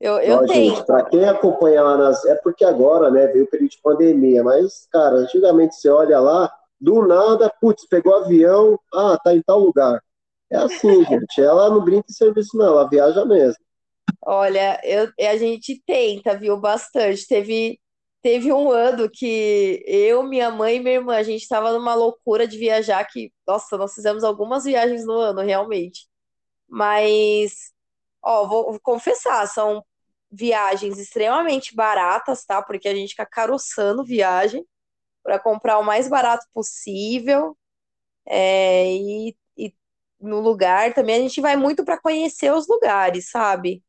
[0.00, 0.84] Eu, eu Ó, gente, tento.
[0.84, 2.24] para quem acompanha lá nas.
[2.26, 6.52] É porque agora, né, veio o período de pandemia, mas, cara, antigamente você olha lá,
[6.80, 10.02] do nada, putz, pegou avião, ah, tá em tal lugar.
[10.50, 11.40] É assim, gente.
[11.40, 13.62] Ela não brinca em serviço, não, ela viaja mesmo.
[14.26, 17.26] Olha, eu, a gente tenta, viu, bastante.
[17.26, 17.80] Teve,
[18.22, 22.46] teve um ano que eu, minha mãe e minha irmã, a gente estava numa loucura
[22.46, 26.06] de viajar que, nossa, nós fizemos algumas viagens no ano, realmente.
[26.68, 27.72] Mas,
[28.24, 29.84] ó, vou, vou confessar, são
[30.30, 32.62] viagens extremamente baratas, tá?
[32.62, 34.66] Porque a gente fica caroçando viagem
[35.22, 37.56] para comprar o mais barato possível.
[38.26, 39.74] É, e, e
[40.20, 43.84] no lugar também a gente vai muito para conhecer os lugares, sabe?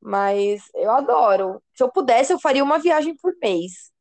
[0.00, 1.62] Mas eu adoro.
[1.74, 3.92] Se eu pudesse, eu faria uma viagem por mês.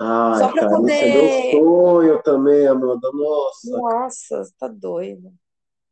[0.00, 3.10] Ai, Só pra cara, poder- isso é meu sonho também, Amanda.
[3.12, 3.84] Nossa.
[3.92, 5.32] Nossa, tá doido.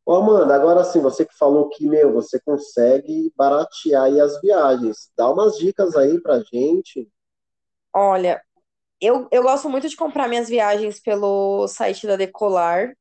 [0.08, 5.08] Ô, Amanda, agora sim, você que falou que, meu, você consegue baratear aí as viagens.
[5.16, 7.08] Dá umas dicas aí pra gente.
[7.94, 8.42] Olha,
[9.00, 12.94] eu, eu gosto muito de comprar minhas viagens pelo site da Decolar.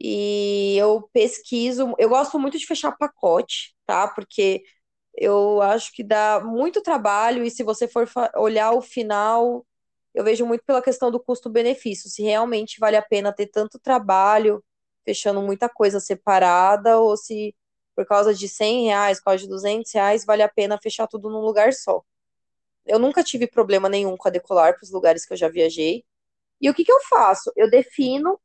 [0.00, 4.08] E eu pesquiso, eu gosto muito de fechar pacote, tá?
[4.08, 4.62] Porque
[5.14, 9.66] eu acho que dá muito trabalho e se você for olhar o final,
[10.14, 14.62] eu vejo muito pela questão do custo-benefício, se realmente vale a pena ter tanto trabalho
[15.10, 17.52] fechando muita coisa separada ou se
[17.96, 21.28] por causa de 100 reais, por causa de 200 reais, vale a pena fechar tudo
[21.28, 22.00] num lugar só.
[22.86, 26.04] Eu nunca tive problema nenhum com a Decolar para os lugares que eu já viajei.
[26.60, 27.52] E o que que eu faço?
[27.56, 28.40] Eu defino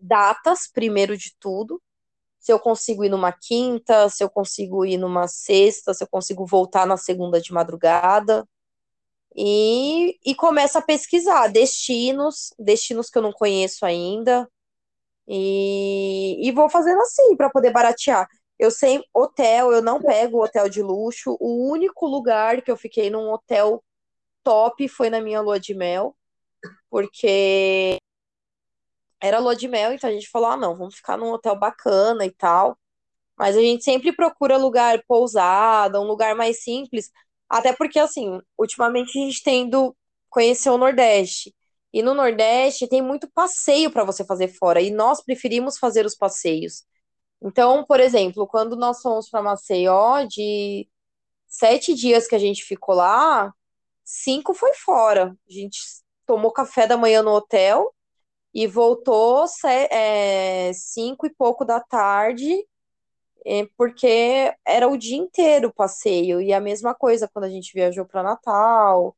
[0.00, 1.80] datas, primeiro de tudo.
[2.40, 6.44] Se eu consigo ir numa quinta, se eu consigo ir numa sexta, se eu consigo
[6.44, 8.46] voltar na segunda de madrugada.
[9.34, 14.50] E, e começo a pesquisar destinos, destinos que eu não conheço ainda.
[15.32, 18.28] E, e vou fazendo assim para poder baratear.
[18.58, 21.36] Eu sei, hotel, eu não pego hotel de luxo.
[21.40, 23.82] O único lugar que eu fiquei num hotel
[24.44, 26.16] top foi na minha lua de mel.
[26.90, 27.98] porque
[29.20, 32.26] era lua de mel, então a gente falou: ah, não, vamos ficar num hotel bacana
[32.26, 32.78] e tal.
[33.36, 37.10] Mas a gente sempre procura lugar pousada, um lugar mais simples,
[37.48, 39.96] até porque, assim, ultimamente a gente tem ido
[40.30, 41.54] conhecer o Nordeste.
[41.92, 46.14] E no Nordeste tem muito passeio para você fazer fora, e nós preferimos fazer os
[46.16, 46.84] passeios.
[47.42, 50.88] Então, por exemplo, quando nós fomos para Maceió, de
[51.48, 53.52] sete dias que a gente ficou lá,
[54.04, 55.36] cinco foi fora.
[55.48, 55.78] A gente
[56.26, 57.94] tomou café da manhã no hotel
[58.54, 59.46] e voltou
[59.90, 62.66] é, cinco e pouco da tarde,
[63.46, 66.40] é, porque era o dia inteiro o passeio.
[66.40, 69.16] E a mesma coisa quando a gente viajou para Natal.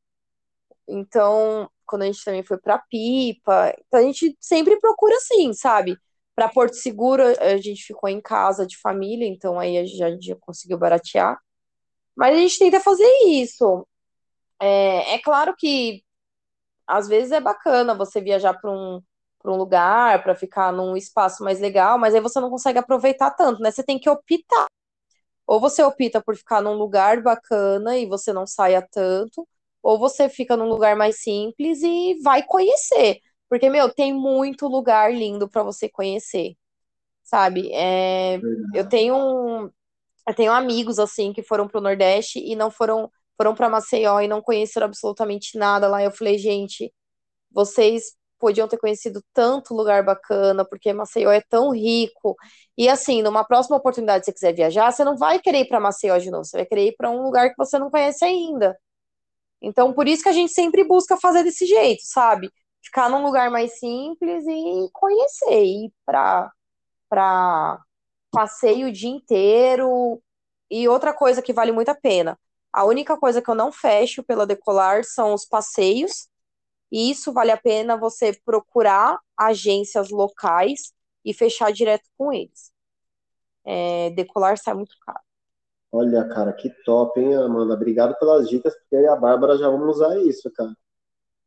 [0.87, 3.73] Então, quando a gente também foi para Pipa.
[3.87, 5.97] Então, a gente sempre procura assim, sabe?
[6.35, 10.35] Para Porto Seguro, a gente ficou em casa de família, então aí a gente já,
[10.37, 11.39] conseguiu baratear.
[12.15, 13.87] Mas a gente tenta fazer isso.
[14.59, 16.03] É, é claro que
[16.87, 19.01] às vezes é bacana você viajar para um,
[19.45, 23.61] um lugar, para ficar num espaço mais legal, mas aí você não consegue aproveitar tanto,
[23.61, 23.71] né?
[23.71, 24.67] Você tem que optar.
[25.47, 29.47] Ou você opta por ficar num lugar bacana e você não saia tanto,
[29.85, 33.19] ou você fica num lugar mais simples e vai conhecer.
[33.47, 36.55] Porque, meu, tem muito lugar lindo para você conhecer.
[37.23, 37.71] Sabe?
[37.73, 38.39] É,
[38.73, 39.71] eu tenho
[40.27, 44.27] eu tenho amigos assim que foram pro Nordeste e não foram foram para Maceió e
[44.27, 46.03] não conheceram absolutamente nada lá.
[46.03, 46.93] Eu falei, gente,
[47.51, 52.35] vocês podiam ter conhecido tanto lugar bacana, porque Maceió é tão rico.
[52.77, 55.79] E assim, numa próxima oportunidade, se você quiser viajar, você não vai querer ir para
[55.79, 58.77] Maceió de novo, você vai querer ir para um lugar que você não conhece ainda.
[59.65, 62.51] Então, por isso que a gente sempre busca fazer desse jeito, sabe?
[62.83, 66.51] Ficar num lugar mais simples e conhecer, ir para
[67.09, 67.79] para
[68.31, 70.21] passeio o dia inteiro.
[70.69, 72.39] E outra coisa que vale muito a pena,
[72.73, 76.27] a única coisa que eu não fecho pela Decolar são os passeios.
[76.91, 80.93] E isso vale a pena você procurar agências locais
[81.25, 82.71] e fechar direto com eles.
[83.65, 85.19] É, decolar sai muito caro.
[85.95, 87.73] Olha, cara, que top, hein, Amanda?
[87.73, 90.75] Obrigado pelas dicas, porque eu e a Bárbara já vamos usar isso, cara.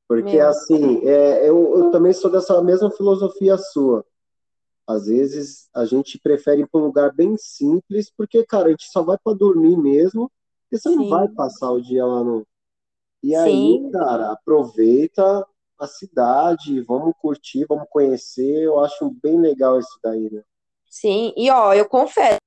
[0.08, 0.48] Porque, Meu.
[0.48, 4.02] assim, é, eu, eu também sou dessa mesma filosofia sua.
[4.86, 8.90] Às vezes a gente prefere ir para um lugar bem simples, porque, cara, a gente
[8.90, 10.32] só vai para dormir mesmo,
[10.72, 10.96] e você Sim.
[10.96, 12.46] não vai passar o dia lá no.
[13.22, 13.36] E Sim.
[13.36, 15.46] aí, cara, aproveita
[15.78, 18.62] a cidade, vamos curtir, vamos conhecer.
[18.62, 20.42] Eu acho bem legal isso daí, né?
[20.86, 22.38] Sim, e ó, eu confesso,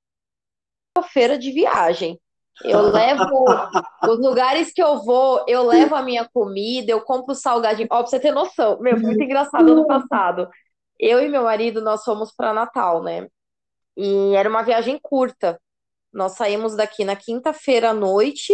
[1.00, 2.20] feira de viagem.
[2.62, 3.24] Eu levo
[4.04, 7.88] os lugares que eu vou, eu levo a minha comida, eu compro salgadinho.
[7.90, 10.48] Ó, pra você ter noção, meu, foi muito engraçado ano passado.
[10.98, 13.26] Eu e meu marido, nós fomos para Natal, né?
[13.96, 15.60] E era uma viagem curta.
[16.12, 18.52] Nós saímos daqui na quinta-feira à noite,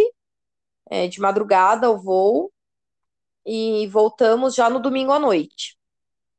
[0.89, 2.51] é, de madrugada, o voo,
[3.45, 5.77] e voltamos já no domingo à noite.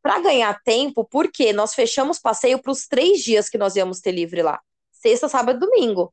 [0.02, 4.12] Para ganhar tempo, porque nós fechamos passeio para os três dias que nós íamos ter
[4.12, 4.60] livre lá
[5.00, 6.12] sexta, sábado e domingo.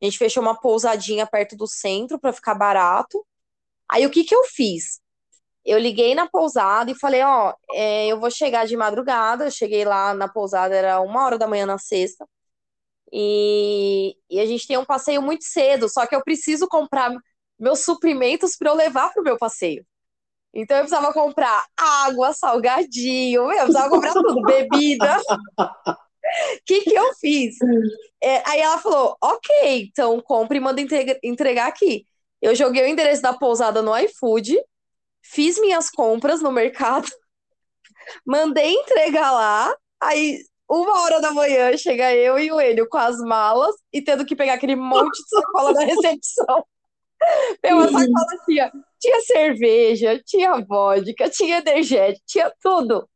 [0.00, 3.24] A gente fechou uma pousadinha perto do centro para ficar barato.
[3.90, 5.00] Aí o que que eu fiz?
[5.64, 9.46] Eu liguei na pousada e falei, ó, é, eu vou chegar de madrugada.
[9.46, 12.26] Eu cheguei lá na pousada, era uma hora da manhã na sexta.
[13.12, 17.14] E, e a gente tem um passeio muito cedo, só que eu preciso comprar
[17.58, 19.86] meus suprimentos para eu levar pro meu passeio.
[20.52, 25.20] Então eu precisava comprar água, salgadinho, eu precisava comprar tudo, bebida.
[26.66, 27.56] Que, que eu fiz?
[28.22, 30.80] É, aí ela falou: ok, então compre e manda
[31.22, 32.06] entregar aqui.
[32.40, 34.60] Eu joguei o endereço da pousada no iFood,
[35.22, 37.08] fiz minhas compras no mercado,
[38.26, 39.74] mandei entregar lá.
[40.00, 40.38] Aí,
[40.68, 44.36] uma hora da manhã, chega eu e o Enio com as malas e tendo que
[44.36, 46.66] pegar aquele monte de sacola da recepção.
[47.64, 53.08] Meu, a sacola tinha, tinha cerveja, tinha vodka, tinha energético, tinha tudo.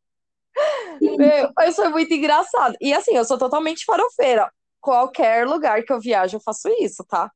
[1.00, 2.76] Meu, mas foi muito engraçado.
[2.80, 4.50] E assim, eu sou totalmente farofeira.
[4.80, 7.30] Qualquer lugar que eu viajo, eu faço isso, tá?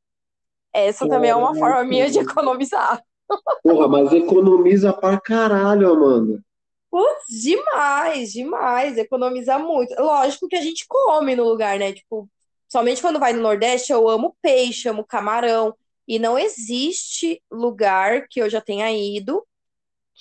[0.73, 3.03] Essa também é uma forma minha de economizar.
[3.62, 6.43] Porra, mas economiza pra caralho, Amanda.
[6.90, 8.97] Putz, demais, demais.
[8.97, 9.94] Economiza muito.
[10.01, 11.93] Lógico que a gente come no lugar, né?
[11.93, 12.28] Tipo,
[12.69, 15.74] somente quando vai no Nordeste, eu amo peixe, amo camarão.
[16.07, 19.43] E não existe lugar que eu já tenha ido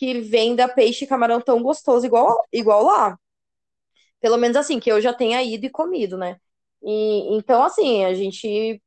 [0.02, 3.20] que venda peixe e camarão tão gostoso igual, igual lá.
[4.20, 6.40] Pelo menos assim, que eu já tenha ido e comido, né?
[6.84, 8.82] E, então, assim, a gente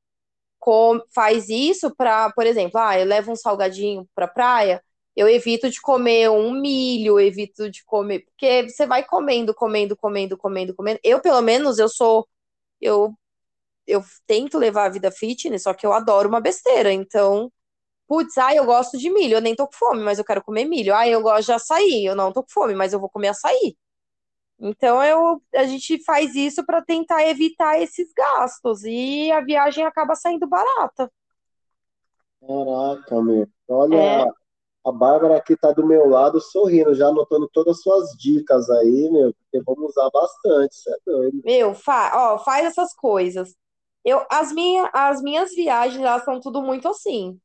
[1.14, 4.82] faz isso para, por exemplo, ah, eu levo um salgadinho pra praia,
[5.16, 10.36] eu evito de comer um milho, evito de comer, porque você vai comendo, comendo, comendo,
[10.36, 10.98] comendo, comendo.
[11.04, 12.26] Eu, pelo menos, eu sou,
[12.80, 13.14] eu,
[13.86, 17.52] eu tento levar a vida fitness, só que eu adoro uma besteira, então
[18.14, 20.64] putz, ah, eu gosto de milho, eu nem tô com fome, mas eu quero comer
[20.64, 20.94] milho.
[20.94, 23.76] Ah, eu gosto de açaí, eu não tô com fome, mas eu vou comer açaí.
[24.60, 30.14] Então eu, a gente faz isso para tentar evitar esses gastos e a viagem acaba
[30.14, 31.10] saindo barata.
[32.40, 33.48] Caraca, meu.
[33.68, 34.26] Olha, É,
[34.86, 39.10] a Bárbara aqui tá do meu lado sorrindo, já anotando todas as suas dicas aí,
[39.12, 41.44] meu, porque vamos usar bastante, isso é doido.
[41.44, 43.54] meu, fa, ó, faz essas coisas.
[44.04, 47.38] Eu, as minha, as minhas viagens, elas são tudo muito assim.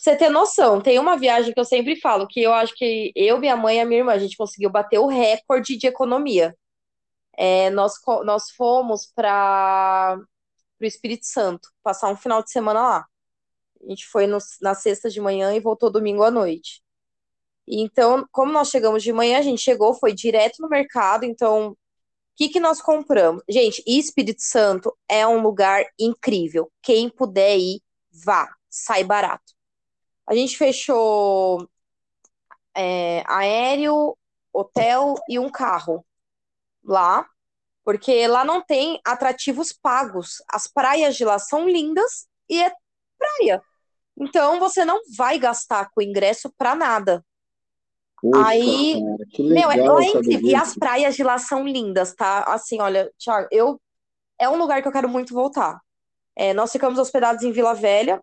[0.00, 3.38] Você ter noção, tem uma viagem que eu sempre falo, que eu acho que eu,
[3.38, 6.56] minha mãe e a minha irmã, a gente conseguiu bater o recorde de economia.
[7.36, 7.94] É, nós,
[8.24, 10.18] nós fomos para
[10.80, 13.06] o Espírito Santo, passar um final de semana lá.
[13.84, 16.82] A gente foi no- na sexta de manhã e voltou domingo à noite.
[17.68, 21.24] Então, como nós chegamos de manhã, a gente chegou, foi direto no mercado.
[21.24, 21.76] Então, o
[22.36, 23.42] que que nós compramos?
[23.50, 26.70] Gente, Espírito Santo é um lugar incrível.
[26.82, 27.80] Quem puder ir,
[28.24, 29.54] vá, sai barato.
[30.30, 31.68] A gente fechou
[32.72, 34.16] é, aéreo,
[34.52, 36.06] hotel e um carro
[36.84, 37.26] lá,
[37.84, 40.36] porque lá não tem atrativos pagos.
[40.48, 42.72] As praias de lá são lindas e é
[43.18, 43.60] praia.
[44.16, 47.24] Então você não vai gastar com ingresso pra nada.
[48.22, 50.48] Poxa, Aí, cara, meu, é, legal lá é incrível.
[50.48, 52.44] E as praias de lá são lindas, tá?
[52.44, 53.80] Assim, olha, Thiago, eu
[54.38, 55.80] é um lugar que eu quero muito voltar.
[56.36, 58.22] É, nós ficamos hospedados em Vila Velha,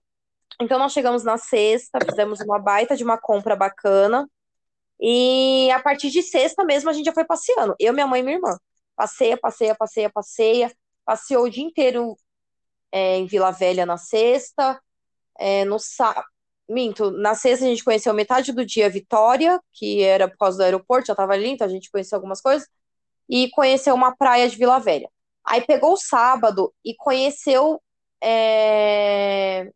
[0.60, 4.30] então nós chegamos na sexta, fizemos uma baita de uma compra bacana.
[5.00, 7.76] E a partir de sexta mesmo a gente já foi passeando.
[7.80, 8.58] Eu, minha mãe e minha irmã.
[8.96, 10.72] Passeia, passeia, passeia, passeia.
[11.06, 12.18] Passeou o dia inteiro
[12.92, 14.82] é, em Vila Velha na sexta.
[15.40, 16.24] É, no sá...
[16.70, 20.64] Minto, na sexta a gente conheceu metade do dia Vitória, que era por causa do
[20.64, 22.68] aeroporto, já tava ali, então a gente conheceu algumas coisas.
[23.30, 25.10] E conheceu uma praia de Vila Velha.
[25.46, 27.82] Aí pegou o sábado e conheceu
[28.22, 29.72] é,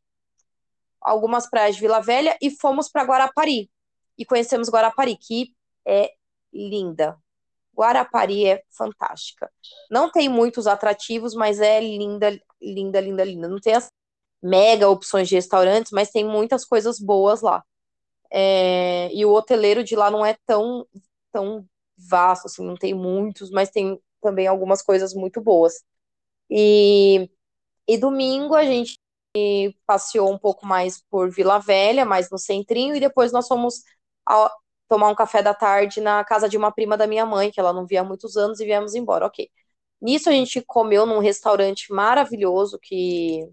[1.02, 3.70] algumas praias de Vila Velha e fomos para Guarapari.
[4.18, 5.54] E conhecemos Guarapari, que
[5.86, 6.12] é
[6.54, 7.18] linda.
[7.76, 9.52] Guarapari é fantástica.
[9.90, 13.48] Não tem muitos atrativos, mas é linda, linda, linda, linda.
[13.48, 13.90] Não tem as
[14.42, 17.64] mega opções de restaurantes, mas tem muitas coisas boas lá.
[18.32, 20.86] É, e o hoteleiro de lá não é tão,
[21.32, 21.66] tão
[21.98, 25.84] vasto, assim, não tem muitos, mas tem também algumas coisas muito boas.
[26.50, 27.30] E,
[27.88, 29.00] e domingo a gente
[29.86, 33.84] passeou um pouco mais por Vila Velha, mais no centrinho, e depois nós fomos
[34.88, 37.74] tomar um café da tarde na casa de uma prima da minha mãe, que ela
[37.74, 39.26] não via há muitos anos, e viemos embora.
[39.26, 39.50] Ok.
[40.02, 43.48] Nisso a gente comeu num restaurante maravilhoso que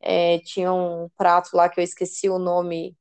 [0.00, 2.96] é, tinha um prato lá que eu esqueci o nome.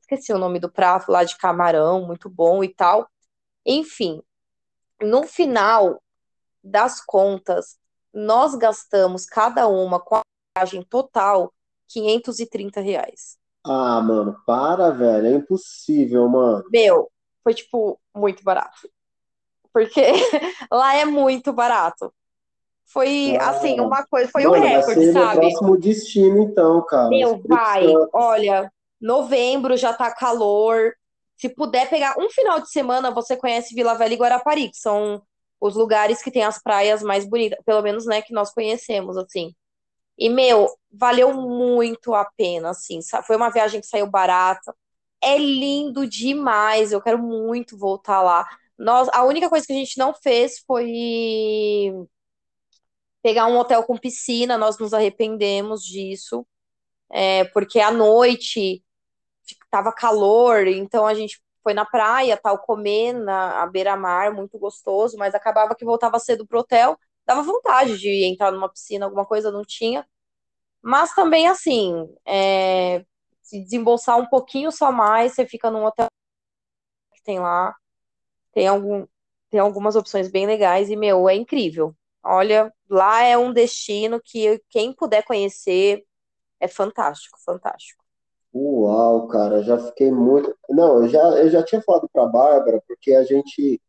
[0.00, 3.08] Esqueci o nome do prato lá de camarão, muito bom e tal.
[3.66, 4.22] Enfim,
[5.00, 6.02] no final
[6.62, 7.78] das contas,
[8.12, 10.22] nós gastamos cada uma com a
[10.56, 11.52] viagem total
[11.88, 13.38] 530 reais.
[13.64, 16.64] Ah, mano, para, velho, é impossível, mano.
[16.70, 17.10] Meu,
[17.42, 18.88] foi tipo muito barato.
[19.72, 20.00] Porque
[20.72, 22.12] lá é muito barato.
[22.86, 25.40] Foi assim, Cara, uma coisa, foi um mano, vai recorde, ser meu sabe?
[25.40, 27.08] próximo destino, então, cara.
[27.10, 27.86] Meu, vai.
[27.86, 28.10] Santo.
[28.14, 30.94] Olha, novembro já tá calor.
[31.36, 35.22] Se puder pegar um final de semana, você conhece Vila Velha e Guarapari, que são
[35.60, 39.52] os lugares que tem as praias mais bonitas, pelo menos, né, que nós conhecemos, assim.
[40.18, 43.00] E, meu, valeu muito a pena, assim.
[43.26, 44.74] Foi uma viagem que saiu barata.
[45.22, 46.92] É lindo demais.
[46.92, 48.46] Eu quero muito voltar lá.
[48.76, 51.92] Nós, a única coisa que a gente não fez foi
[53.22, 54.58] pegar um hotel com piscina.
[54.58, 56.46] Nós nos arrependemos disso.
[57.10, 58.82] É, porque à noite
[59.70, 65.34] tava calor, então a gente foi na praia, tal, comer na beira-mar, muito gostoso, mas
[65.34, 66.98] acabava que voltava cedo pro hotel.
[67.28, 70.08] Dava vontade de entrar numa piscina, alguma coisa, não tinha.
[70.80, 73.04] Mas também, assim, é,
[73.42, 76.06] se desembolsar um pouquinho só mais, você fica num hotel
[77.12, 77.76] que tem lá,
[78.54, 79.06] tem algum,
[79.50, 81.94] tem algumas opções bem legais e, meu, é incrível.
[82.24, 86.02] Olha, lá é um destino que quem puder conhecer
[86.58, 88.02] é fantástico, fantástico.
[88.54, 90.56] Uau, cara, já fiquei muito.
[90.70, 93.82] Não, eu já, eu já tinha falado pra Bárbara, porque a gente,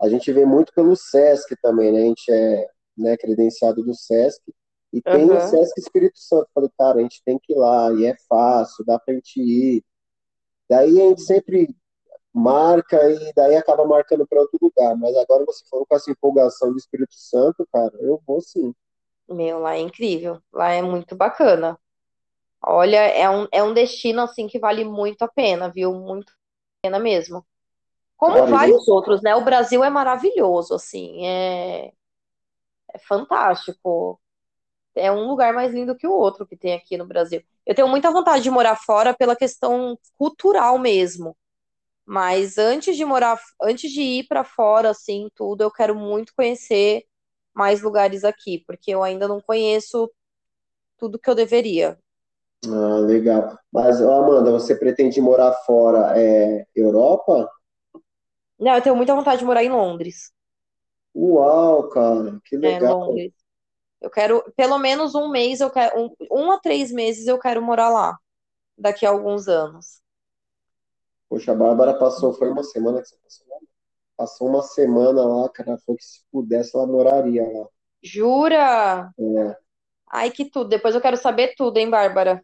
[0.00, 2.02] a gente vê muito pelo Sesc também, né?
[2.02, 4.42] A gente é, né, credenciado do Sesc.
[4.92, 5.40] E tem o Aham.
[5.40, 6.48] Sesc Espírito Santo.
[6.54, 9.84] Falei, cara, a gente tem que ir lá, e é fácil, dá pra gente ir.
[10.68, 11.74] Daí a gente sempre
[12.32, 14.96] marca e daí acaba marcando para outro lugar.
[14.96, 18.74] Mas agora você falou com essa empolgação do Espírito Santo, cara, eu vou sim.
[19.28, 20.40] Meu, lá é incrível.
[20.52, 21.78] Lá é muito bacana.
[22.62, 25.94] Olha, é um, é um destino assim que vale muito a pena, viu?
[25.94, 26.34] Muito a
[26.82, 27.44] pena mesmo.
[28.16, 29.34] Como vários outros, né?
[29.34, 31.92] O Brasil é maravilhoso, assim, é,
[32.96, 34.20] é fantástico.
[34.94, 37.42] É um lugar mais lindo que o outro que tem aqui no Brasil.
[37.64, 41.36] Eu tenho muita vontade de morar fora pela questão cultural mesmo.
[42.06, 47.04] Mas antes de morar, antes de ir para fora, assim, tudo, eu quero muito conhecer
[47.54, 50.10] mais lugares aqui, porque eu ainda não conheço
[50.98, 51.98] tudo que eu deveria.
[52.64, 53.58] Ah, legal.
[53.72, 57.50] Mas, Amanda, você pretende morar fora, é, Europa?
[58.58, 60.32] Não, eu tenho muita vontade de morar em Londres.
[61.16, 62.94] Uau, cara, que É, legal.
[62.96, 63.32] Londres.
[64.00, 67.62] Eu quero, pelo menos um mês, eu quero, um, um a três meses eu quero
[67.62, 68.18] morar lá,
[68.78, 70.02] daqui a alguns anos.
[71.28, 73.58] Poxa, a Bárbara passou, foi uma semana que você passou lá?
[74.16, 77.68] Passou uma semana lá, cara, foi que se pudesse ela moraria lá.
[78.02, 79.12] Jura?
[79.18, 79.56] É,
[80.10, 80.68] Ai, que tudo.
[80.70, 82.42] Depois eu quero saber tudo, hein, Bárbara?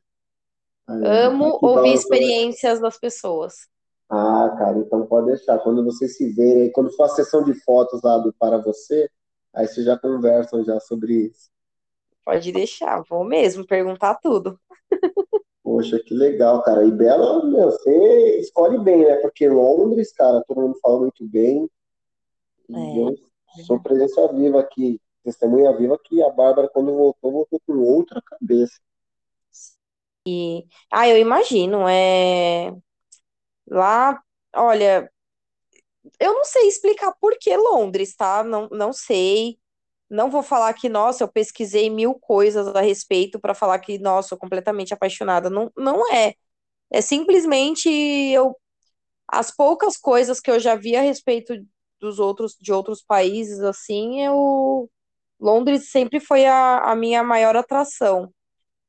[0.87, 1.95] aí, Amo aqui ouvir balançou.
[1.95, 3.69] experiências das pessoas.
[4.09, 5.59] Ah, cara, então pode deixar.
[5.59, 9.09] Quando vocês se verem, quando for a sessão de fotos lá do Para Você,
[9.55, 11.51] aí vocês já conversam já sobre isso.
[12.25, 14.59] Pode deixar, vou mesmo perguntar tudo.
[15.63, 16.85] Poxa, que legal, cara.
[16.85, 19.17] E Bela, meu, você escolhe bem, né?
[19.17, 21.69] Porque Londres, cara, todo mundo fala muito bem.
[22.69, 23.03] E É.
[23.09, 23.17] eu
[23.65, 28.79] sou presença viva aqui, testemunha viva que a Bárbara, quando voltou, voltou com outra cabeça.
[30.27, 32.73] E, ah, eu imagino, é
[33.67, 34.21] lá,
[34.55, 35.11] olha,
[36.19, 38.43] eu não sei explicar por que Londres, tá?
[38.45, 39.59] Não, não sei.
[40.11, 44.31] Não vou falar que, nossa, eu pesquisei mil coisas a respeito para falar que, nossa,
[44.31, 45.49] sou completamente apaixonada.
[45.51, 46.35] Não, não é.
[46.93, 48.57] É simplesmente eu
[49.29, 51.55] as poucas coisas que eu já vi a respeito
[52.01, 54.91] dos outros de outros países assim, eu
[55.41, 58.33] Londres sempre foi a, a minha maior atração.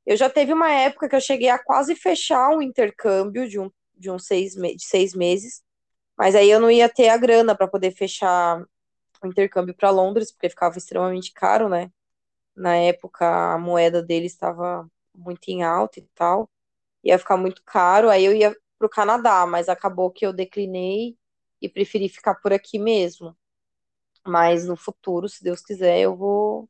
[0.05, 3.69] Eu já teve uma época que eu cheguei a quase fechar um intercâmbio de um
[3.97, 5.61] de uns seis, de seis meses,
[6.17, 8.63] mas aí eu não ia ter a grana para poder fechar
[9.23, 11.91] o intercâmbio para Londres, porque ficava extremamente caro, né?
[12.55, 16.49] Na época a moeda deles estava muito em alta e tal,
[17.03, 21.17] ia ficar muito caro, aí eu ia para o Canadá, mas acabou que eu declinei
[21.61, 23.37] e preferi ficar por aqui mesmo.
[24.25, 26.69] Mas no futuro, se Deus quiser, eu vou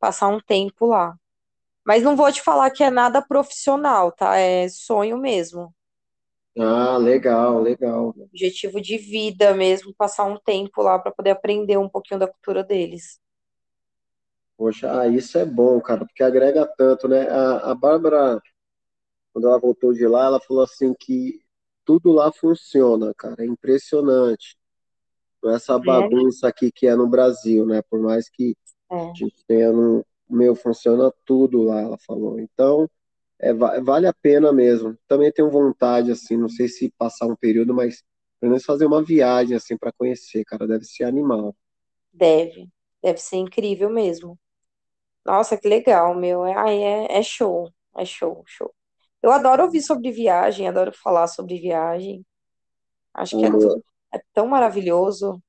[0.00, 1.18] passar um tempo lá.
[1.86, 4.36] Mas não vou te falar que é nada profissional, tá?
[4.38, 5.74] É sonho mesmo.
[6.58, 8.14] Ah, legal, legal.
[8.30, 12.62] Objetivo de vida mesmo, passar um tempo lá para poder aprender um pouquinho da cultura
[12.62, 13.18] deles.
[14.56, 17.28] Poxa, ah, isso é bom, cara, porque agrega tanto, né?
[17.28, 18.40] A, a Bárbara,
[19.32, 21.40] quando ela voltou de lá, ela falou assim que
[21.84, 24.56] tudo lá funciona, cara, é impressionante.
[25.42, 27.82] Não é essa É, bagunça aqui que é no Brasil, né?
[27.90, 28.56] Por mais que
[28.90, 29.16] é.
[29.20, 32.40] a gente tenha no, meu, funciona tudo lá, ela falou.
[32.40, 32.90] Então,
[33.40, 34.96] é, va- vale a pena mesmo.
[35.08, 38.02] Também tenho vontade, assim, não sei se passar um período, mas
[38.40, 41.54] pelo menos fazer uma viagem, assim, para conhecer, cara, deve ser animal.
[42.12, 42.68] Deve.
[43.02, 44.38] Deve ser incrível mesmo.
[45.24, 46.44] Nossa, que legal, meu.
[46.46, 47.70] É, ai, é, é show.
[47.96, 48.74] É show, show.
[49.22, 52.24] Eu adoro ouvir sobre viagem, adoro falar sobre viagem.
[53.14, 53.76] Acho que é, tu-
[54.14, 55.42] é tão maravilhoso.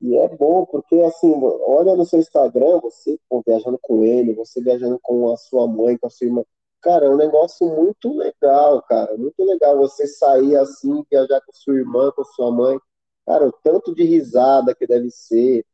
[0.00, 1.32] E é bom, porque assim,
[1.66, 5.96] olha no seu Instagram, você pô, viajando com ele, você viajando com a sua mãe,
[5.96, 6.44] com a sua irmã.
[6.82, 9.16] Cara, é um negócio muito legal, cara.
[9.16, 12.78] Muito legal você sair assim, viajar com sua irmã, com sua mãe.
[13.26, 15.64] Cara, o tanto de risada que deve ser,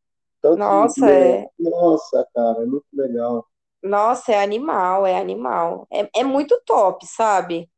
[0.43, 0.69] tanto de...
[0.69, 3.47] Nossa, é, Nossa, cara, é muito legal.
[3.83, 5.87] nossa, é animal, é animal.
[5.91, 7.71] É, é muito top, sabe?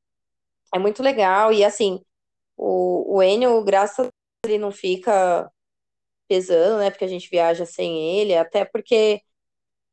[0.74, 1.52] É muito legal.
[1.52, 2.04] E assim,
[2.56, 4.12] o, o Enio, graças a Deus,
[4.46, 5.50] ele não fica
[6.28, 6.90] pesando, né?
[6.90, 9.22] Porque a gente viaja sem ele, até porque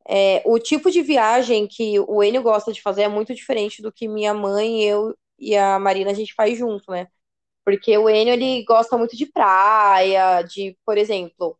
[0.08, 3.92] é, o tipo de viagem que o Enio gosta de fazer é muito diferente do
[3.92, 7.08] que minha mãe, eu e a Marina a gente faz junto, né?
[7.66, 11.60] Porque o Enio, ele gosta muito de praia, de, por exemplo,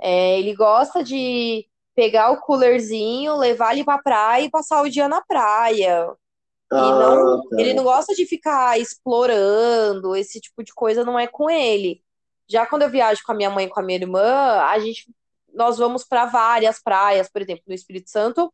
[0.00, 5.08] é, ele gosta de pegar o coolerzinho, levar ele pra praia e passar o dia
[5.08, 6.08] na praia.
[6.74, 11.26] E não, Ah, ele não gosta de ficar explorando, esse tipo de coisa não é
[11.26, 12.02] com ele.
[12.48, 14.22] Já quando eu viajo com a minha mãe e com a minha irmã,
[14.62, 15.06] a gente,
[15.54, 18.52] nós vamos para várias praias, por exemplo, no Espírito Santo.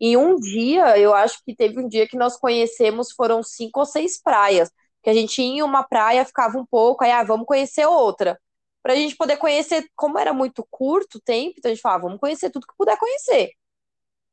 [0.00, 3.86] Em um dia, eu acho que teve um dia que nós conhecemos, foram cinco ou
[3.86, 4.70] seis praias.
[5.02, 8.38] Que a gente ia em uma praia, ficava um pouco, aí, ah, vamos conhecer outra.
[8.82, 12.20] Pra gente poder conhecer, como era muito curto o tempo, então a gente falava, vamos
[12.20, 13.50] conhecer tudo que puder conhecer.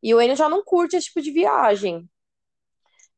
[0.01, 2.09] E o Enio já não curte esse tipo de viagem.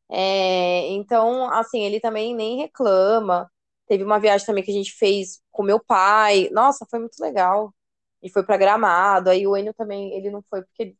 [0.09, 3.49] É, então, assim, ele também nem reclama.
[3.87, 6.49] Teve uma viagem também que a gente fez com meu pai.
[6.51, 7.73] Nossa, foi muito legal.
[8.21, 9.29] Gente foi pra Gramado.
[9.29, 10.95] Aí o Enio também, ele não foi porque.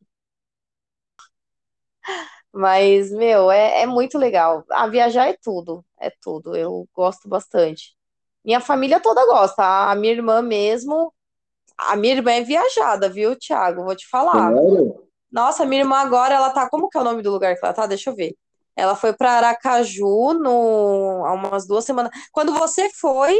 [2.52, 4.66] Mas, meu, é, é muito legal.
[4.72, 5.86] Ah, viajar é tudo.
[6.00, 6.56] É tudo.
[6.56, 7.96] Eu gosto bastante.
[8.44, 9.64] Minha família toda gosta.
[9.92, 11.14] A minha irmã mesmo.
[11.78, 13.84] A minha irmã é viajada, viu, Thiago?
[13.84, 14.54] Vou te falar.
[14.54, 15.08] Sério?
[15.32, 16.70] Nossa, minha irmã agora, ela tá.
[16.70, 17.86] Como que é o nome do lugar que ela tá?
[17.86, 18.36] Deixa eu ver.
[18.76, 22.12] Ela foi para Aracaju no, há umas duas semanas.
[22.32, 23.40] Quando você foi,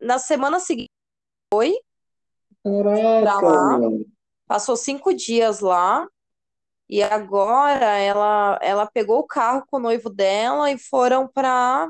[0.00, 0.90] na semana seguinte,
[1.52, 1.87] foi para
[2.64, 4.04] Caraca, lá, mano.
[4.46, 6.06] passou cinco dias lá,
[6.88, 11.86] e agora ela, ela pegou o carro com o noivo dela e foram para.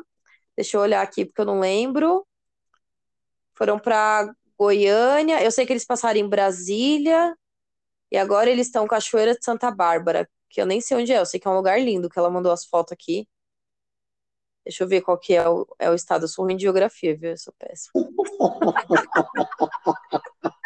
[0.56, 2.26] Deixa eu olhar aqui porque eu não lembro.
[3.54, 5.42] Foram para Goiânia.
[5.42, 7.36] Eu sei que eles passaram em Brasília.
[8.10, 11.20] E agora eles estão em Cachoeira de Santa Bárbara, que eu nem sei onde é.
[11.20, 13.28] Eu sei que é um lugar lindo, que ela mandou as fotos aqui.
[14.64, 16.24] Deixa eu ver qual que é o, é o estado.
[16.24, 17.30] Eu sou ruim de geografia, viu?
[17.30, 17.92] Eu sou péssima.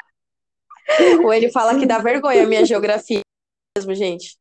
[1.24, 3.20] Ou ele fala que dá vergonha a minha geografia
[3.76, 4.36] mesmo, gente.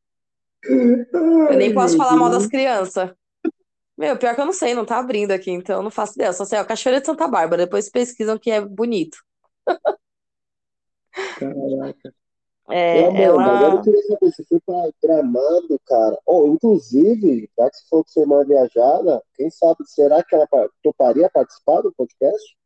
[0.64, 3.10] Eu nem posso falar mal das crianças.
[3.96, 6.32] Meu, pior que eu não sei, não tá abrindo aqui, então eu não faço ideia.
[6.32, 7.64] Só sei, ó, Cachoeira de Santa Bárbara.
[7.64, 9.18] Depois pesquisam que é bonito.
[11.38, 12.14] Caraca.
[12.70, 13.74] É, Ô, Amanda, agora ela.
[13.74, 16.16] eu queria saber, você foi pra Gramado, cara?
[16.24, 20.34] Oh, inclusive, já que você falou que sua irmã é viajada, quem sabe, será que
[20.34, 22.56] ela pa- toparia participar do podcast?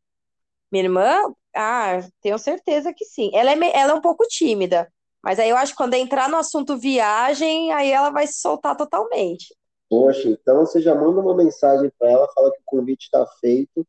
[0.71, 3.31] Minha irmã, ah, tenho certeza que sim.
[3.33, 4.91] Ela é, me- ela é um pouco tímida,
[5.23, 8.75] mas aí eu acho que quando entrar no assunto viagem, aí ela vai se soltar
[8.77, 9.47] totalmente.
[9.89, 13.85] Poxa, então você já manda uma mensagem para ela, fala que o convite está feito,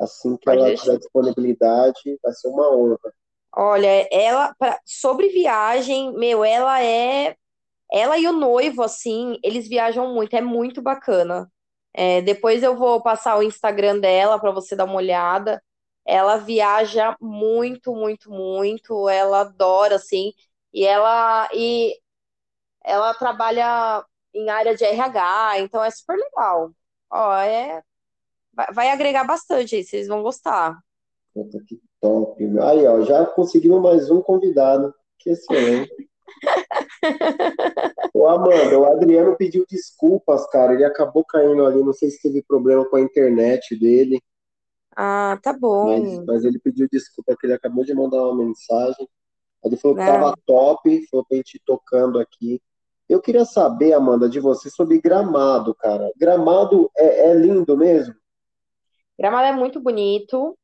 [0.00, 0.72] assim que Pode ela deixar.
[0.72, 2.98] tiver disponibilidade, vai ser uma honra.
[3.56, 7.36] Olha, ela, pra- sobre viagem, meu, ela é.
[7.92, 11.50] Ela e o noivo, assim, eles viajam muito, é muito bacana.
[11.94, 15.62] É, depois eu vou passar o Instagram dela para você dar uma olhada.
[16.10, 19.10] Ela viaja muito, muito, muito.
[19.10, 20.32] Ela adora, assim.
[20.72, 21.94] E ela, e
[22.82, 24.02] ela trabalha
[24.34, 26.70] em área de RH, então é super legal.
[27.10, 27.82] Ó, é,
[28.54, 30.78] vai, vai agregar bastante aí, vocês vão gostar.
[31.34, 32.42] Puta, que top.
[32.42, 34.94] Aí, ó, já conseguimos mais um convidado.
[35.18, 36.08] Que excelente.
[38.14, 40.72] Ô, Amanda, o Adriano pediu desculpas, cara.
[40.72, 44.22] Ele acabou caindo ali, não sei se teve problema com a internet dele,
[45.00, 46.24] Ah, tá mas, bom.
[46.26, 49.08] mas ele pediu desculpa, que ele acabou de mandar uma mensagem.
[49.64, 50.12] Ele falou que Não.
[50.12, 52.60] tava top, falou pra gente ir tocando aqui.
[53.08, 56.10] Eu queria saber, Amanda, de você sobre Gramado, cara.
[56.16, 58.12] Gramado é, é lindo mesmo?
[59.16, 60.58] Gramado é muito bonito.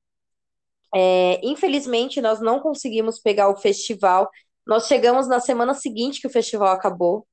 [0.92, 4.28] É, infelizmente, nós não conseguimos pegar o festival.
[4.66, 7.24] Nós chegamos na semana seguinte que o festival acabou,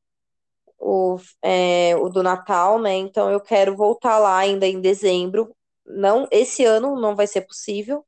[0.78, 2.94] o, é, o do Natal, né?
[2.96, 5.52] Então eu quero voltar lá ainda em dezembro.
[5.96, 8.06] Não, esse ano não vai ser possível,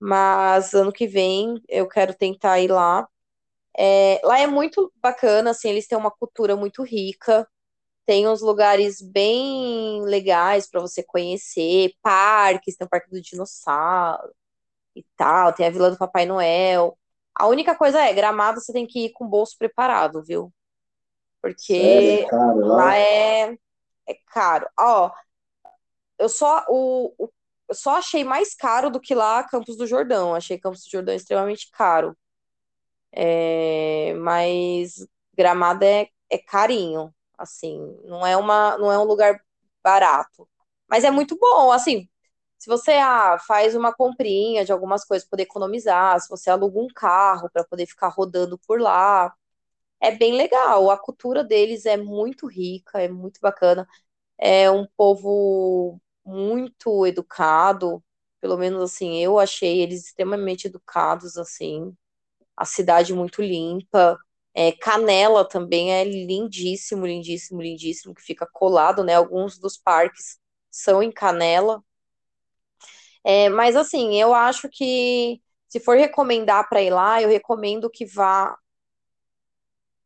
[0.00, 3.08] mas ano que vem eu quero tentar ir lá.
[3.78, 7.48] É, lá é muito bacana, assim, eles têm uma cultura muito rica.
[8.06, 14.32] Tem uns lugares bem legais para você conhecer, parques, tem o Parque do Dinossauro
[14.96, 16.98] e tal, tem a Vila do Papai Noel.
[17.34, 20.52] A única coisa é, Gramado você tem que ir com o bolso preparado, viu?
[21.42, 22.76] Porque Sério, cara, lá.
[22.76, 23.52] lá é,
[24.08, 24.68] é caro.
[24.78, 25.10] Ó,
[26.18, 27.30] eu só, o, o-
[27.68, 30.34] eu só achei mais caro do que lá Campos do Jordão.
[30.34, 32.16] Achei Campos do Jordão extremamente caro.
[33.12, 39.40] É, mas Gramado é, é carinho, assim, não é uma, não é um lugar
[39.82, 40.48] barato.
[40.88, 42.08] Mas é muito bom, assim,
[42.58, 46.78] se você ah, faz uma comprinha de algumas coisas para poder economizar, se você aluga
[46.80, 49.32] um carro para poder ficar rodando por lá,
[50.00, 50.90] é bem legal.
[50.90, 53.86] A cultura deles é muito rica, é muito bacana.
[54.38, 58.02] É um povo muito educado,
[58.40, 61.94] pelo menos assim, eu achei eles extremamente educados, assim
[62.56, 64.18] a cidade muito limpa.
[64.54, 69.14] É, Canela também é lindíssimo, lindíssimo, lindíssimo, que fica colado, né?
[69.14, 70.38] Alguns dos parques
[70.70, 71.82] são em Canela.
[73.22, 78.04] É, mas assim, eu acho que se for recomendar para ir lá, eu recomendo que
[78.06, 78.56] vá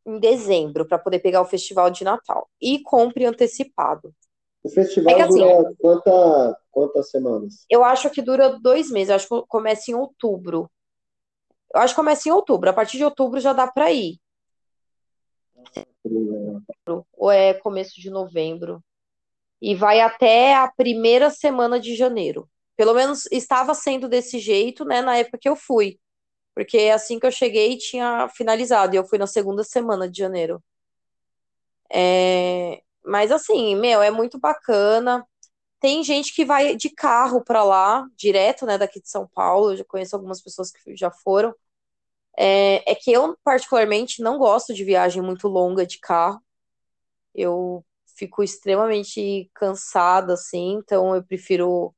[0.05, 4.13] em dezembro para poder pegar o festival de Natal e compre antecipado.
[4.63, 7.65] O É festival que assim, dura quanta, quantas semanas?
[7.69, 10.69] eu acho que dura dois meses, eu acho que começa em outubro.
[11.73, 12.69] Eu acho que começa em outubro.
[12.69, 14.19] A partir de outubro já dá para ir.
[17.13, 18.83] Ou é começo de novembro.
[19.61, 22.49] E vai até a primeira semana de janeiro.
[22.75, 25.99] Pelo menos estava sendo desse jeito, né, na época que eu fui.
[26.55, 28.95] Porque assim que eu cheguei tinha finalizado.
[28.95, 30.63] E eu fui na segunda semana de janeiro.
[31.91, 35.25] É, Mas assim, meu, é muito bacana.
[35.79, 39.71] Tem gente que vai de carro para lá, direto, né, daqui de São Paulo.
[39.73, 41.53] Eu já conheço algumas pessoas que já foram.
[42.37, 46.41] É, é que eu, particularmente, não gosto de viagem muito longa de carro.
[47.35, 47.85] Eu
[48.17, 51.93] fico extremamente cansada, assim, então eu prefiro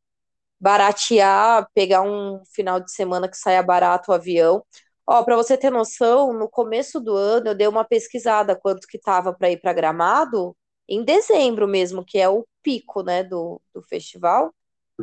[0.60, 4.64] baratear, pegar um final de semana que saia barato o avião.
[5.08, 9.00] Ó, para você ter noção, no começo do ano eu dei uma pesquisada quanto que
[9.00, 10.56] tava para ir para Gramado
[10.96, 14.54] em dezembro mesmo, que é o pico, né, do, do festival.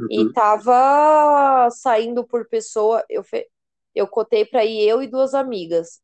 [0.09, 0.33] E Uhum.
[0.33, 3.49] tava saindo por pessoa, eu, fe-
[3.95, 6.01] eu cotei para ir eu e duas amigas.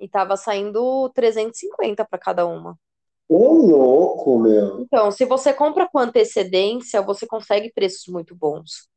[0.00, 2.78] E tava saindo 350 para cada uma.
[3.30, 4.70] Ô, louco, meu.
[4.76, 8.88] Então, se você compra com antecedência, você consegue preços muito bons.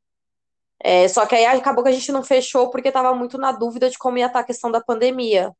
[0.82, 3.90] É, só que aí acabou que a gente não fechou porque tava muito na dúvida
[3.90, 5.52] de como ia estar a questão da pandemia.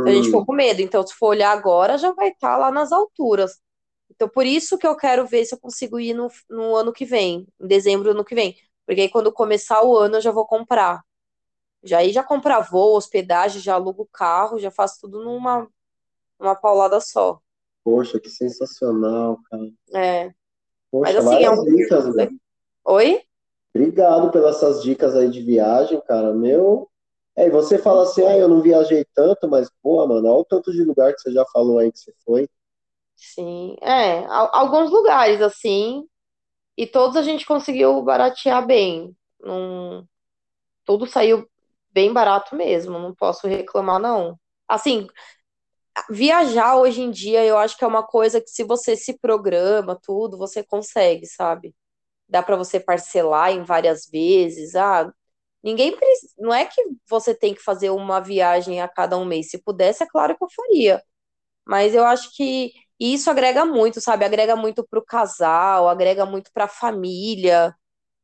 [0.00, 0.82] Então, a gente ficou Hum, com medo.
[0.82, 3.60] Então, se for olhar agora, já vai estar lá nas alturas.
[4.10, 7.04] Então, por isso que eu quero ver se eu consigo ir no, no ano que
[7.04, 8.56] vem, em dezembro do ano que vem.
[8.86, 11.02] Porque aí, quando começar o ano, eu já vou comprar.
[11.82, 15.68] Já aí já compra voo, hospedagem, já alugo o carro, já faço tudo numa
[16.38, 17.40] uma paulada só.
[17.84, 19.64] poxa, que sensacional, cara.
[19.92, 21.64] É, mas Poxa, assim, é um.
[21.64, 22.28] dicas, meu.
[22.84, 23.22] Oi?
[23.74, 26.32] Obrigado pelas essas dicas aí de viagem, cara.
[26.32, 26.88] Meu.
[27.36, 30.44] É, e você fala assim, ah, eu não viajei tanto, mas, pô, mano, olha o
[30.44, 32.48] tanto de lugar que você já falou aí que você foi.
[33.20, 36.04] Sim, é, al- alguns lugares assim,
[36.76, 39.16] e todos a gente conseguiu baratear bem.
[39.40, 40.08] Não,
[40.84, 41.48] tudo saiu
[41.92, 44.38] bem barato mesmo, não posso reclamar, não.
[44.68, 45.08] Assim,
[46.10, 49.98] viajar hoje em dia eu acho que é uma coisa que se você se programa,
[50.02, 51.74] tudo, você consegue, sabe?
[52.28, 54.74] Dá pra você parcelar em várias vezes.
[54.76, 55.12] Ah,
[55.62, 59.50] ninguém precisa, não é que você tem que fazer uma viagem a cada um mês.
[59.50, 61.02] Se pudesse, é claro que eu faria.
[61.66, 64.24] Mas eu acho que isso agrega muito, sabe?
[64.24, 67.74] Agrega muito pro casal, agrega muito pra família.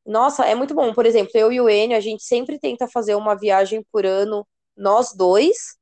[0.06, 0.94] Nossa, é muito bom.
[0.94, 4.46] Por exemplo, eu e o Enio, a gente sempre tenta fazer uma viagem por ano,
[4.76, 5.76] nós dois,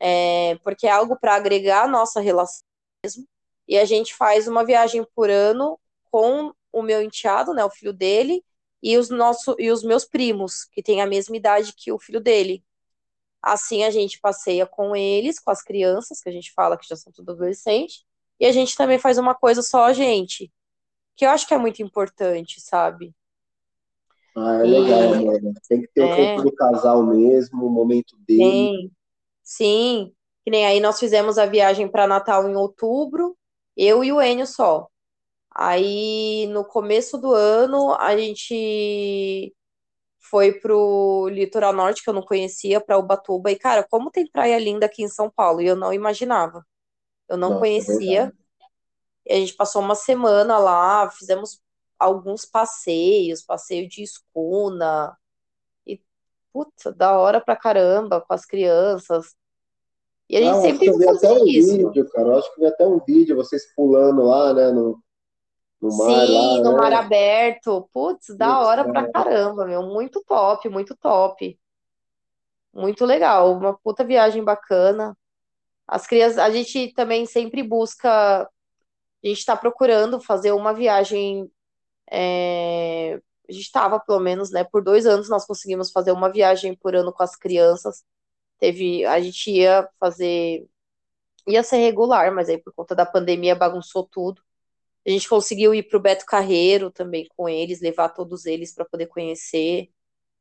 [0.00, 2.62] é, porque é algo para agregar a nossa relação
[3.04, 3.26] mesmo.
[3.68, 5.78] E a gente faz uma viagem por ano
[6.10, 8.44] com o meu enteado, né, o filho dele,
[8.82, 12.20] e os nosso, e os meus primos, que têm a mesma idade que o filho
[12.20, 12.62] dele.
[13.44, 16.96] Assim a gente passeia com eles, com as crianças, que a gente fala que já
[16.96, 18.04] são tudo adolescente,
[18.40, 20.50] e a gente também faz uma coisa só a gente,
[21.16, 23.14] que eu acho que é muito importante, sabe?
[24.36, 25.54] Ah, é legal, E mano.
[25.68, 28.40] Tem que ter o é, tempo do casal mesmo, o momento dele.
[28.40, 28.90] tem,
[29.42, 30.12] sim,
[30.44, 33.36] que nem aí nós fizemos a viagem para Natal em outubro,
[33.76, 34.88] eu e o Enio só.
[35.54, 39.54] Aí no começo do ano a gente
[40.34, 44.58] foi pro litoral norte que eu não conhecia, para Ubatuba, e cara, como tem praia
[44.58, 46.66] linda aqui em São Paulo, e eu não imaginava.
[47.28, 48.32] Eu não Nossa, é conhecia.
[49.24, 51.62] E a gente passou uma semana lá, fizemos
[51.96, 55.16] alguns passeios, passeio de escuna,
[55.86, 56.02] e
[56.52, 59.36] puta, da hora pra caramba com as crianças.
[60.28, 61.76] E a gente Ah, eu acho sempre que eu vi até um isso.
[61.76, 62.28] vídeo, cara.
[62.30, 65.00] Eu acho que vi até um vídeo, vocês pulando lá, né, no,
[65.84, 66.96] no mar Sim, no lá, mar né?
[66.96, 67.88] aberto.
[67.92, 69.12] Putz, da Putz, hora pra cara.
[69.12, 69.82] caramba, meu.
[69.82, 71.58] Muito top, muito top.
[72.72, 73.52] Muito legal.
[73.56, 75.16] Uma puta viagem bacana.
[75.86, 78.48] As crianças, a gente também sempre busca, a
[79.24, 81.50] gente está procurando fazer uma viagem.
[82.10, 84.64] é, a gente estava, pelo menos, né?
[84.64, 88.04] Por dois anos nós conseguimos fazer uma viagem por ano com as crianças.
[88.58, 90.66] Teve, a gente ia fazer,
[91.48, 94.42] ia ser regular, mas aí por conta da pandemia bagunçou tudo.
[95.06, 98.84] A gente conseguiu ir para o Beto Carreiro também com eles, levar todos eles para
[98.84, 99.90] poder conhecer.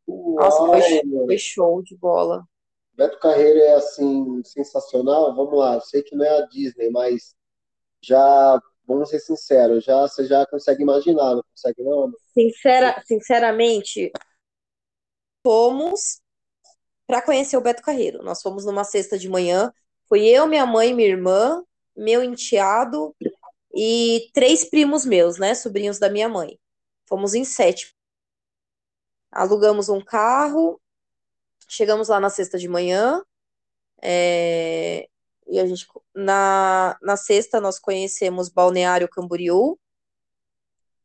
[0.07, 2.47] Nossa, foi, foi show de bola.
[2.93, 5.35] Beto Carreiro é assim, sensacional.
[5.35, 7.35] Vamos lá, eu sei que não é a Disney, mas
[8.01, 12.11] já, vamos ser sinceros, já você já consegue imaginar, não consegue não?
[12.33, 14.11] Sincera, sinceramente,
[15.45, 16.21] fomos
[17.05, 18.23] para conhecer o Beto Carreiro.
[18.23, 19.73] Nós fomos numa sexta de manhã.
[20.07, 21.63] Fui eu, minha mãe, minha irmã,
[21.95, 23.15] meu enteado
[23.73, 25.55] e três primos meus, né?
[25.55, 26.59] Sobrinhos da minha mãe.
[27.07, 27.95] Fomos em sete.
[29.31, 30.79] Alugamos um carro,
[31.69, 33.23] chegamos lá na sexta de manhã.
[34.01, 35.07] é,
[35.47, 39.79] E a gente, na, na sexta, nós conhecemos Balneário Camboriú.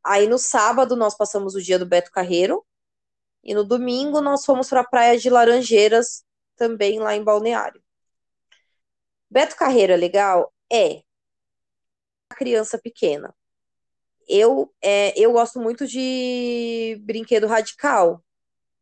[0.03, 2.65] Aí no sábado, nós passamos o dia do Beto Carreiro.
[3.43, 6.23] E no domingo, nós fomos para a Praia de Laranjeiras,
[6.57, 7.81] também lá em Balneário.
[9.29, 10.53] Beto Carreiro é legal?
[10.71, 11.01] É.
[12.39, 13.35] Criança pequena.
[14.27, 18.23] Eu, é, eu gosto muito de brinquedo radical.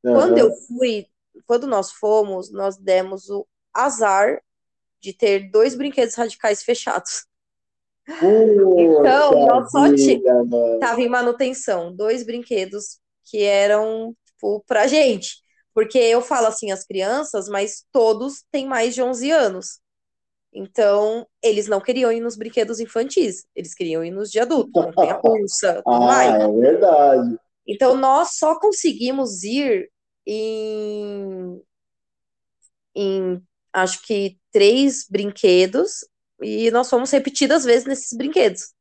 [0.03, 1.07] Quando eu fui,
[1.47, 4.41] quando nós fomos, nós demos o azar
[5.01, 7.25] de ter dois brinquedos radicais fechados.
[8.07, 15.41] Então, Poxa nós só tava em manutenção, dois brinquedos que eram, tipo, pra gente.
[15.73, 19.79] Porque eu falo assim, as crianças, mas todos têm mais de 11 anos.
[20.59, 25.13] Então, eles não queriam ir nos brinquedos infantis, eles queriam ir nos de adulto, montanha
[25.13, 26.33] russa, tudo mais.
[26.33, 27.39] Ah, é verdade.
[27.67, 29.87] Então, nós só conseguimos ir
[30.25, 31.61] em,
[32.95, 33.39] em
[33.71, 36.03] acho que três brinquedos
[36.41, 38.73] e nós fomos repetidas vezes nesses brinquedos.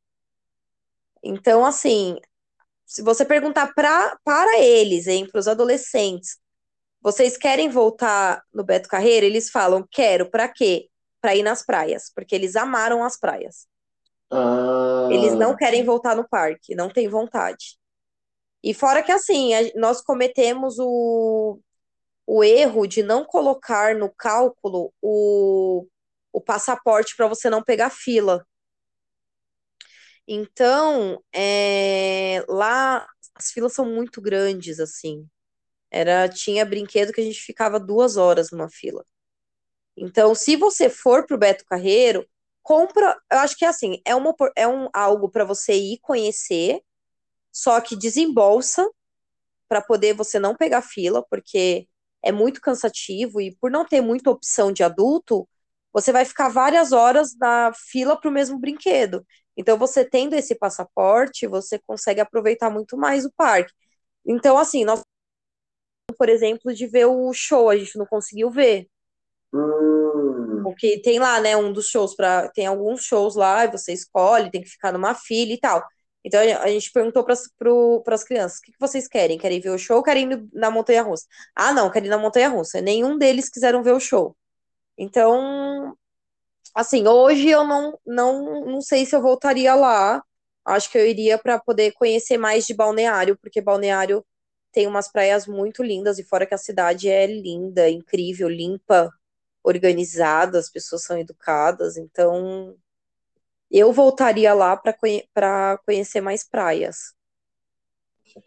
[1.23, 2.17] Então, assim,
[2.87, 6.39] se você perguntar pra, para eles, hein, para os adolescentes,
[6.99, 9.27] vocês querem voltar no Beto Carreiro?
[9.27, 10.89] Eles falam, quero, para quê?
[11.21, 13.67] Para ir nas praias, porque eles amaram as praias.
[14.31, 17.77] Ah, Eles não querem voltar no parque, não têm vontade.
[18.63, 21.59] E fora que assim, nós cometemos o,
[22.27, 25.87] o erro de não colocar no cálculo o,
[26.33, 28.45] o passaporte para você não pegar fila.
[30.27, 35.27] Então, é, lá as filas são muito grandes, assim.
[35.91, 39.05] Era, tinha brinquedo que a gente ficava duas horas numa fila.
[39.97, 42.27] Então, se você for pro Beto Carreiro,
[42.63, 43.17] compra.
[43.31, 46.81] Eu acho que é assim, é, uma, é um, algo para você ir conhecer,
[47.51, 48.89] só que desembolsa
[49.69, 51.87] para poder você não pegar fila, porque
[52.23, 55.47] é muito cansativo e por não ter muita opção de adulto,
[55.93, 59.25] você vai ficar várias horas na fila para o mesmo brinquedo.
[59.57, 63.73] Então, você tendo esse passaporte, você consegue aproveitar muito mais o parque.
[64.25, 65.03] Então, assim, nós,
[66.17, 68.87] por exemplo, de ver o show, a gente não conseguiu ver.
[69.53, 73.93] Hum, Porque tem lá, né, um dos shows para tem alguns shows lá e você
[73.93, 75.83] escolhe, tem que ficar numa fila e tal.
[76.23, 77.33] Então a gente perguntou para
[78.15, 79.37] as crianças: o que que vocês querem?
[79.37, 81.25] Querem ver o show ou querem ir na montanha-russa?
[81.55, 82.81] Ah, não, querem ir na montanha-russa.
[82.81, 84.35] Nenhum deles quiseram ver o show.
[84.97, 85.95] Então,
[86.75, 90.23] assim, hoje eu não, não, não sei se eu voltaria lá.
[90.65, 94.25] Acho que eu iria para poder conhecer mais de Balneário, porque Balneário
[94.71, 99.09] tem umas praias muito lindas e fora que a cidade é linda, incrível, limpa
[99.63, 102.77] organizada, as pessoas são educadas, então
[103.71, 105.27] eu voltaria lá para conhe
[105.85, 107.13] conhecer mais praias.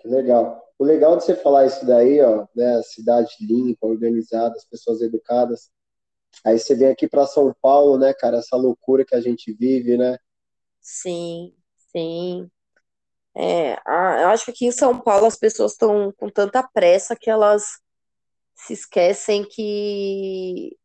[0.00, 0.62] que legal.
[0.78, 5.70] O legal de você falar isso daí, ó, né, cidade limpa, organizada, as pessoas educadas.
[6.44, 9.98] Aí você vem aqui para São Paulo, né, cara, essa loucura que a gente vive,
[9.98, 10.18] né?
[10.80, 11.54] Sim,
[11.92, 12.50] sim.
[13.36, 17.16] É, a- eu acho que aqui em São Paulo as pessoas estão com tanta pressa
[17.16, 17.80] que elas
[18.54, 20.76] se esquecem que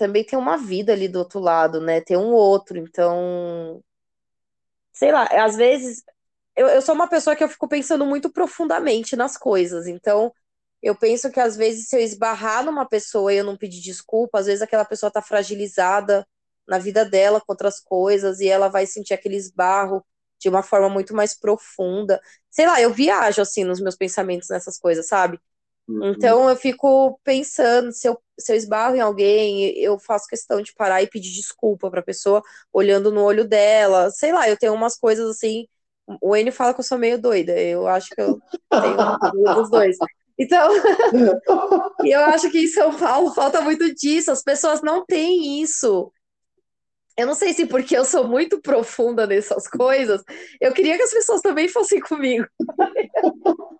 [0.00, 2.00] também tem uma vida ali do outro lado, né?
[2.00, 3.84] Tem um outro, então,
[4.94, 6.02] sei lá, às vezes
[6.56, 10.32] eu, eu sou uma pessoa que eu fico pensando muito profundamente nas coisas, então
[10.82, 14.38] eu penso que às vezes se eu esbarrar numa pessoa e eu não pedir desculpa,
[14.38, 16.26] às vezes aquela pessoa tá fragilizada
[16.66, 20.02] na vida dela com outras coisas e ela vai sentir aquele esbarro
[20.38, 22.18] de uma forma muito mais profunda.
[22.48, 25.38] Sei lá, eu viajo assim nos meus pensamentos nessas coisas, sabe?
[25.86, 26.12] Uhum.
[26.12, 30.72] Então eu fico pensando, se eu, se eu esbarro em alguém, eu faço questão de
[30.74, 32.42] parar e pedir desculpa pra pessoa,
[32.72, 34.10] olhando no olho dela.
[34.10, 35.66] Sei lá, eu tenho umas coisas assim.
[36.20, 37.52] O Enio fala que eu sou meio doida.
[37.52, 38.40] Eu acho que eu
[38.70, 39.96] tenho dos dois.
[40.38, 40.70] Então,
[42.04, 44.30] eu acho que em São Paulo falta muito disso.
[44.30, 46.12] As pessoas não têm isso.
[47.16, 50.22] Eu não sei se porque eu sou muito profunda nessas coisas,
[50.58, 52.46] eu queria que as pessoas também fossem comigo.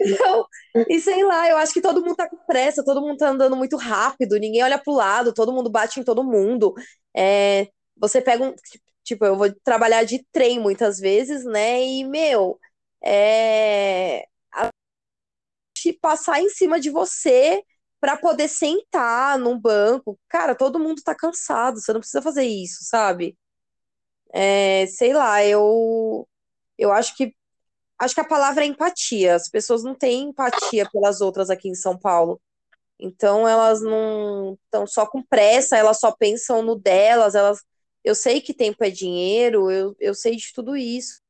[0.00, 0.46] Então,
[0.88, 3.56] e sei lá, eu acho que todo mundo tá com pressa, todo mundo tá andando
[3.56, 6.74] muito rápido, ninguém olha pro lado, todo mundo bate em todo mundo.
[7.16, 8.54] É, você pega um.
[9.04, 11.82] Tipo, eu vou trabalhar de trem muitas vezes, né?
[11.82, 12.58] E, meu,
[13.04, 14.26] é.
[14.52, 14.70] A
[16.00, 17.62] passar em cima de você
[18.00, 20.18] para poder sentar num banco.
[20.28, 23.36] Cara, todo mundo tá cansado, você não precisa fazer isso, sabe?
[24.32, 26.28] É, sei lá, eu.
[26.78, 27.34] Eu acho que
[27.98, 29.34] acho que a palavra é empatia.
[29.34, 32.40] As pessoas não têm empatia pelas outras aqui em São Paulo.
[32.98, 37.62] Então elas não estão só com pressa, elas só pensam no delas, elas
[38.04, 41.20] eu sei que tempo é dinheiro, eu, eu sei de tudo isso.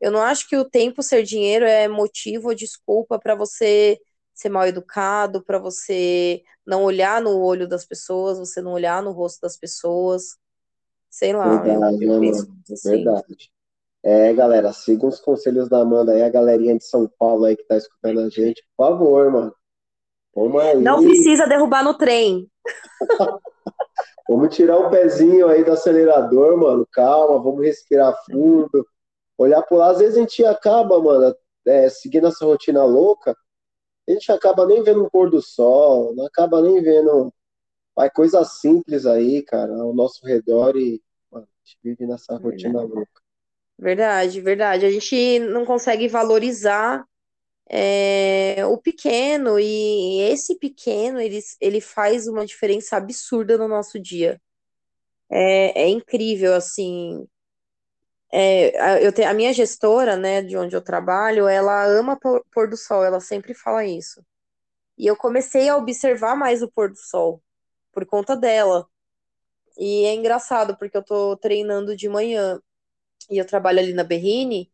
[0.00, 3.98] Eu não acho que o tempo ser dinheiro é motivo ou desculpa para você
[4.34, 9.12] ser mal educado, para você não olhar no olho das pessoas, você não olhar no
[9.12, 10.36] rosto das pessoas.
[11.10, 12.90] Sei lá, Verdade, eu penso assim.
[12.90, 13.53] Verdade.
[14.04, 17.64] É, galera, sigam os conselhos da Amanda aí, a galerinha de São Paulo aí que
[17.64, 19.54] tá escutando a gente, por favor, mano.
[20.34, 22.46] Vamos aí, Não precisa derrubar no trem.
[24.28, 26.86] vamos tirar o pezinho aí do acelerador, mano.
[26.92, 28.86] Calma, vamos respirar fundo,
[29.38, 29.90] olhar por lá.
[29.90, 31.34] Às vezes a gente acaba, mano,
[31.66, 33.34] é, seguindo essa rotina louca,
[34.06, 37.32] a gente acaba nem vendo o pôr do sol, não acaba nem vendo
[37.96, 41.00] vai, coisas simples aí, cara, ao nosso redor e
[41.30, 43.23] mano, a gente vive nessa rotina louca.
[43.78, 44.86] Verdade, verdade.
[44.86, 47.04] A gente não consegue valorizar
[47.70, 54.40] é, o pequeno, e esse pequeno ele, ele faz uma diferença absurda no nosso dia.
[55.30, 57.26] É, é incrível, assim.
[58.32, 62.44] É, a- eu te, a minha gestora, né, de onde eu trabalho, ela ama pôr,
[62.52, 64.24] pôr do sol, ela sempre fala isso.
[64.98, 67.42] E eu comecei a observar mais o pôr do sol
[67.92, 68.86] por conta dela.
[69.78, 72.60] E é engraçado, porque eu tô treinando de manhã
[73.30, 74.70] e eu trabalho ali na Berrine.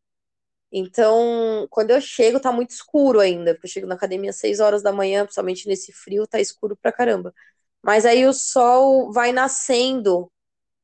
[0.72, 4.60] Então, quando eu chego, tá muito escuro ainda, porque eu chego na academia às 6
[4.60, 7.34] horas da manhã, principalmente nesse frio, tá escuro pra caramba.
[7.82, 10.30] Mas aí o sol vai nascendo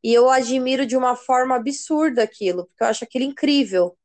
[0.04, 3.96] e eu admiro de uma forma absurda aquilo, porque eu acho aquilo incrível.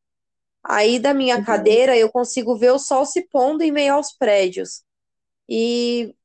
[0.63, 1.39] Aí da minha Uhum.
[1.39, 4.83] cadeira eu consigo ver o sol se pondo em meio aos prédios.
[5.49, 6.15] E,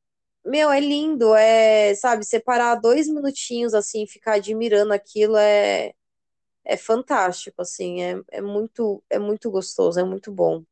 [0.47, 5.93] meu, é lindo, é, sabe, separar dois minutinhos assim, ficar admirando aquilo é,
[6.67, 10.65] é fantástico, assim, é, é muito, é muito gostoso, é muito bom.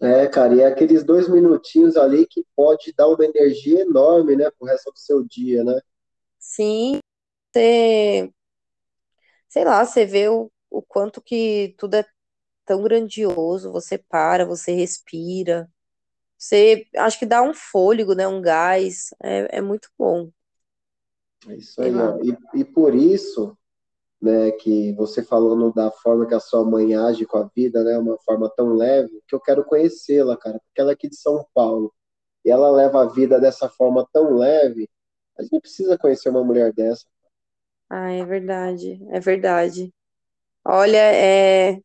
[0.00, 4.50] É, cara, e é aqueles dois minutinhos ali que pode dar uma energia enorme, né,
[4.58, 5.80] pro resto do seu dia, né?
[6.38, 7.00] Sim,
[7.52, 8.32] você,
[9.48, 12.04] sei lá, você vê o, o quanto que tudo é
[12.64, 15.70] tão grandioso, você para, você respira,
[16.38, 20.30] você acho que dá um fôlego, né, um gás, é, é muito bom.
[21.48, 21.90] É isso aí.
[22.54, 23.56] E, e por isso,
[24.24, 27.98] né, que você falando da forma que a sua mãe age com a vida, né,
[27.98, 31.46] uma forma tão leve, que eu quero conhecê-la, cara, porque ela é aqui de São
[31.52, 31.92] Paulo,
[32.42, 34.88] e ela leva a vida dessa forma tão leve,
[35.38, 37.04] a gente precisa conhecer uma mulher dessa.
[37.90, 39.92] Ah, é verdade, é verdade.
[40.64, 41.78] Olha, é,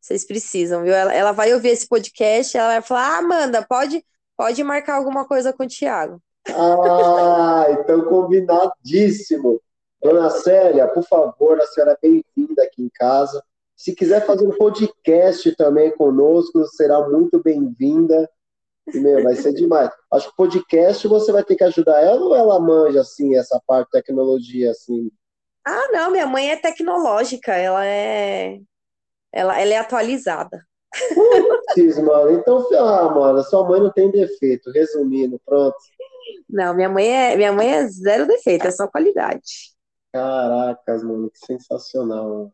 [0.00, 0.94] vocês precisam, viu?
[0.94, 4.04] Ela, ela vai ouvir esse podcast, ela vai falar, ah, Amanda, pode,
[4.36, 6.22] pode marcar alguma coisa com o Thiago.
[6.48, 9.60] Ah, então combinadíssimo.
[10.02, 13.40] Dona Célia, por favor, a senhora é bem-vinda aqui em casa.
[13.76, 18.28] Se quiser fazer um podcast também conosco, será muito bem-vinda.
[18.92, 19.90] Meu, vai ser demais.
[20.12, 23.86] Acho que podcast você vai ter que ajudar ela ou ela manja, assim, essa parte
[23.86, 25.08] de tecnologia, assim?
[25.64, 28.58] Ah, não, minha mãe é tecnológica, ela é,
[29.32, 30.66] ela, ela é atualizada.
[31.14, 32.32] Putz, mano.
[32.32, 34.72] Então, ah, mano, sua mãe não tem defeito.
[34.72, 35.76] Resumindo, pronto.
[36.50, 39.72] Não, minha mãe é, minha mãe é zero defeito, é só qualidade.
[40.12, 42.52] Caracas, mano, que sensacional.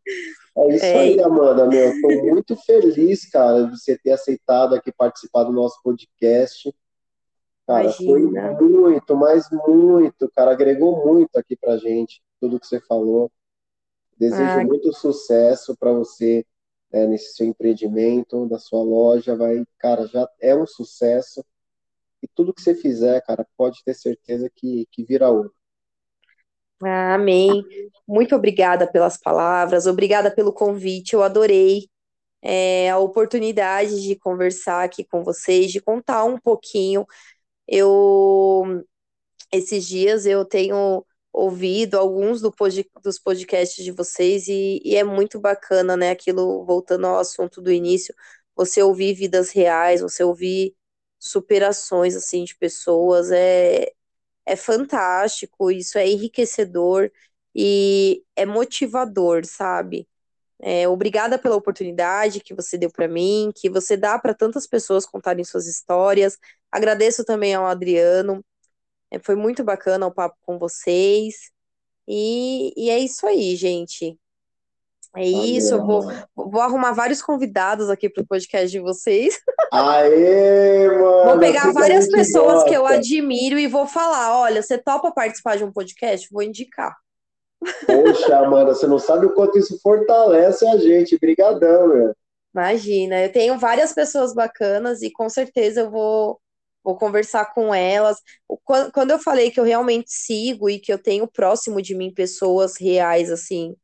[0.57, 0.99] É isso É.
[1.01, 1.81] aí, Amanda, meu.
[1.93, 6.73] Eu tô muito feliz, cara, de você ter aceitado aqui participar do nosso podcast.
[7.67, 8.53] Cara, foi Imagina.
[8.61, 13.31] muito, mas muito, cara, agregou muito aqui pra gente, tudo que você falou.
[14.17, 14.65] Desejo Ah.
[14.65, 16.47] muito sucesso para você,
[16.93, 21.45] né, nesse seu empreendimento, da sua loja, vai, cara, já é um sucesso.
[22.23, 25.53] E tudo que você fizer, cara, pode ter certeza que, que vira ouro.
[26.83, 27.67] Ah, amém.
[28.07, 31.13] Muito obrigada pelas palavras, obrigada pelo convite.
[31.15, 31.89] Eu adorei
[32.43, 37.07] é, a oportunidade de conversar aqui com vocês, de contar um pouquinho.
[37.69, 38.85] Eu,
[39.53, 45.05] esses dias, eu tenho ouvido alguns do pod- dos podcasts de vocês e, e é
[45.05, 46.11] muito bacana, né?
[46.13, 48.15] Aquilo, voltando ao assunto do início,
[48.57, 50.75] você ouvir vidas reais, você ouvir
[51.19, 53.93] superações, assim, de pessoas, é,
[54.49, 57.11] é fantástico, isso é enriquecedor
[57.55, 60.09] e é motivador, sabe?
[60.61, 65.07] É, obrigada pela oportunidade que você deu para mim, que você dá para tantas pessoas
[65.07, 66.39] contarem suas histórias.
[66.73, 68.45] Agradeço também ao Adriano,
[69.11, 71.51] é, foi muito bacana o papo com vocês.
[72.09, 74.19] E, e é isso aí, gente.
[75.17, 79.39] É isso, eu vou, vou arrumar vários convidados aqui para o podcast de vocês.
[79.73, 81.25] Aê, mano!
[81.25, 82.97] Vou pegar que várias gente pessoas que eu gosta.
[82.97, 86.29] admiro e vou falar: olha, você topa participar de um podcast?
[86.31, 86.95] Vou indicar.
[87.87, 91.19] Poxa, Amanda, você não sabe o quanto isso fortalece a gente.
[91.19, 92.15] Brigadão, meu.
[92.55, 96.41] Imagina, eu tenho várias pessoas bacanas e com certeza eu vou,
[96.83, 98.19] vou conversar com elas.
[98.93, 102.77] Quando eu falei que eu realmente sigo e que eu tenho próximo de mim pessoas
[102.77, 103.77] reais, assim,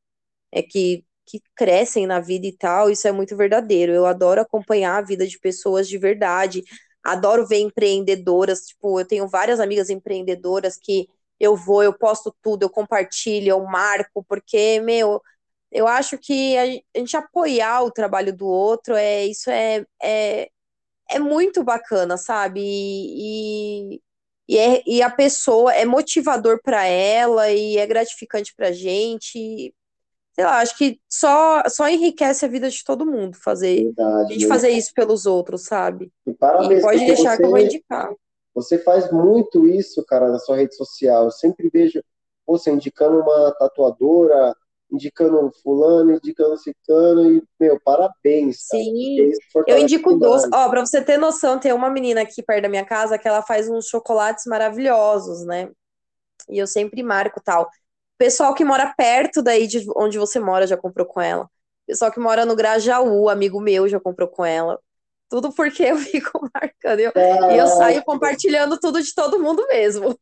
[0.51, 3.92] é que, que crescem na vida e tal, isso é muito verdadeiro.
[3.92, 6.62] Eu adoro acompanhar a vida de pessoas de verdade,
[7.02, 11.09] adoro ver empreendedoras, tipo, eu tenho várias amigas empreendedoras que
[11.40, 15.20] eu vou, eu posto tudo, eu compartilho, eu marco, porque, meu,
[15.70, 19.84] eu acho que a gen- a gente apoiar o trabalho do outro, é, isso é,
[20.02, 20.48] é,
[21.10, 22.60] é muito bacana, sabe?
[22.62, 24.01] E,
[24.48, 29.74] e, é- e a pessoa é motivador para ela e é gratificante pra gente.
[30.35, 33.89] Sei lá, acho que só, só enriquece a vida de todo mundo fazer,
[34.28, 34.48] a Verdade, gente meu.
[34.48, 36.12] fazer isso pelos outros, sabe?
[36.27, 38.11] E E parabéns, pode porque deixar que eu vou você, indicar.
[38.55, 41.24] você faz muito isso, cara, na sua rede social.
[41.27, 42.02] Eu sempre vejo
[42.47, 44.56] você indicando uma tatuadora,
[44.93, 48.85] indicando um fulano, indicando ciclano, e, meu, parabéns, cara.
[48.90, 49.31] Sim,
[49.66, 50.47] eu indico doce.
[50.47, 50.52] demais.
[50.52, 53.43] Ó, pra você ter noção, tem uma menina aqui perto da minha casa que ela
[53.43, 55.70] faz uns chocolates maravilhosos, né?
[56.51, 57.70] E eu sempre marco tal.
[58.19, 61.49] Pessoal que mora perto daí de onde você mora já comprou com ela.
[61.86, 64.78] Pessoal que mora no Grajaú, amigo meu, já comprou com ela.
[65.28, 67.01] Tudo porque eu fico marcando.
[67.01, 67.12] Eu-
[67.51, 70.19] e eu saio compartilhando tudo de todo mundo mesmo.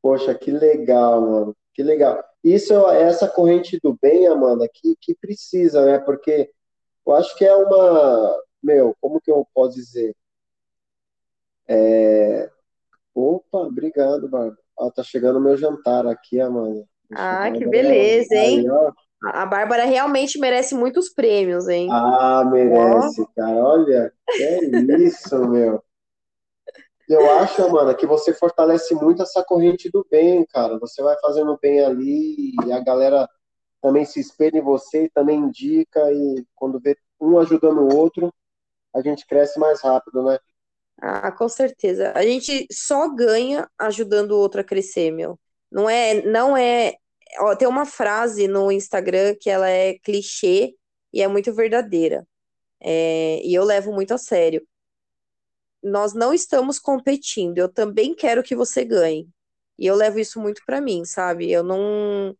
[0.00, 1.56] poxa, que legal, mano.
[1.74, 2.22] Que legal.
[2.44, 5.98] Isso é essa corrente do bem, Amanda, que, que precisa, né?
[5.98, 6.50] Porque
[7.06, 8.42] eu acho que é uma.
[8.62, 10.14] Meu, como que eu posso dizer?
[11.68, 12.50] É...
[13.14, 14.58] Opa, obrigado, Bárbara.
[14.76, 16.86] Ó, tá chegando o meu jantar aqui, Amanda.
[17.14, 18.64] Ah, que beleza, hein?
[19.24, 21.88] A Bárbara realmente merece muitos prêmios, hein?
[21.90, 23.56] Ah, merece, cara.
[23.56, 24.58] Olha, é
[25.02, 25.82] isso, meu.
[27.08, 30.78] Eu acho, Amanda, que você fortalece muito essa corrente do bem, cara.
[30.78, 33.28] Você vai fazendo bem ali e a galera
[33.82, 38.32] também se espelha em você e também indica e quando vê um ajudando o outro,
[38.94, 40.38] a gente cresce mais rápido, né?
[41.00, 42.12] Ah, com certeza.
[42.14, 45.38] A gente só ganha ajudando o outro a crescer, meu.
[45.70, 46.94] Não é, não é.
[47.40, 50.76] Ó, tem uma frase no Instagram que ela é clichê
[51.12, 52.26] e é muito verdadeira.
[52.80, 54.66] É, e eu levo muito a sério.
[55.82, 57.58] Nós não estamos competindo.
[57.58, 59.28] Eu também quero que você ganhe.
[59.78, 61.50] E eu levo isso muito para mim, sabe?
[61.50, 62.36] Eu não,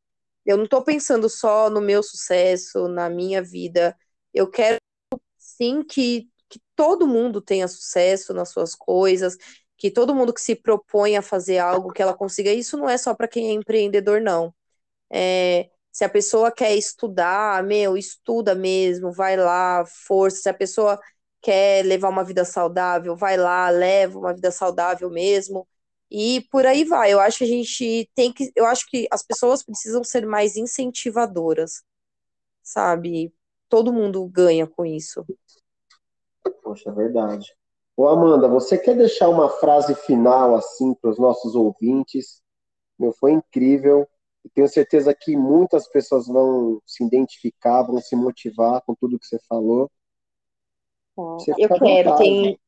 [0.46, 3.96] eu não tô pensando só no meu sucesso, na minha vida.
[4.32, 4.78] Eu quero
[5.38, 9.36] sim que que todo mundo tenha sucesso nas suas coisas,
[9.76, 12.52] que todo mundo que se propõe a fazer algo que ela consiga.
[12.52, 14.54] Isso não é só para quem é empreendedor, não.
[15.12, 20.42] É, se a pessoa quer estudar, meu, estuda mesmo, vai lá, força.
[20.42, 20.98] Se a pessoa
[21.42, 25.68] quer levar uma vida saudável, vai lá, leva uma vida saudável mesmo.
[26.10, 27.12] E por aí vai.
[27.12, 28.50] Eu acho que a gente tem que.
[28.56, 31.82] Eu acho que as pessoas precisam ser mais incentivadoras,
[32.62, 33.34] sabe?
[33.68, 35.24] Todo mundo ganha com isso.
[36.62, 37.46] Poxa, é verdade.
[37.96, 42.42] Ô Amanda, você quer deixar uma frase final assim para os nossos ouvintes?
[42.98, 44.06] Meu, foi incrível.
[44.44, 49.26] E tenho certeza que muitas pessoas vão se identificar, vão se motivar com tudo que
[49.26, 49.90] você falou.
[51.16, 52.58] Você eu quero, tem,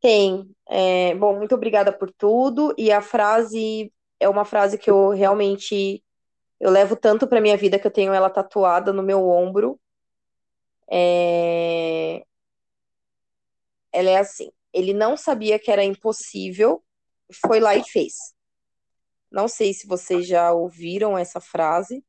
[0.00, 0.56] tem.
[0.68, 2.74] É, bom, muito obrigada por tudo.
[2.78, 6.02] E a frase é uma frase que eu realmente
[6.60, 9.80] eu levo tanto para minha vida que eu tenho ela tatuada no meu ombro.
[10.90, 12.22] É,
[13.90, 16.82] ela é assim: ele não sabia que era impossível,
[17.46, 18.34] foi lá e fez.
[19.30, 22.04] Não sei se vocês já ouviram essa frase,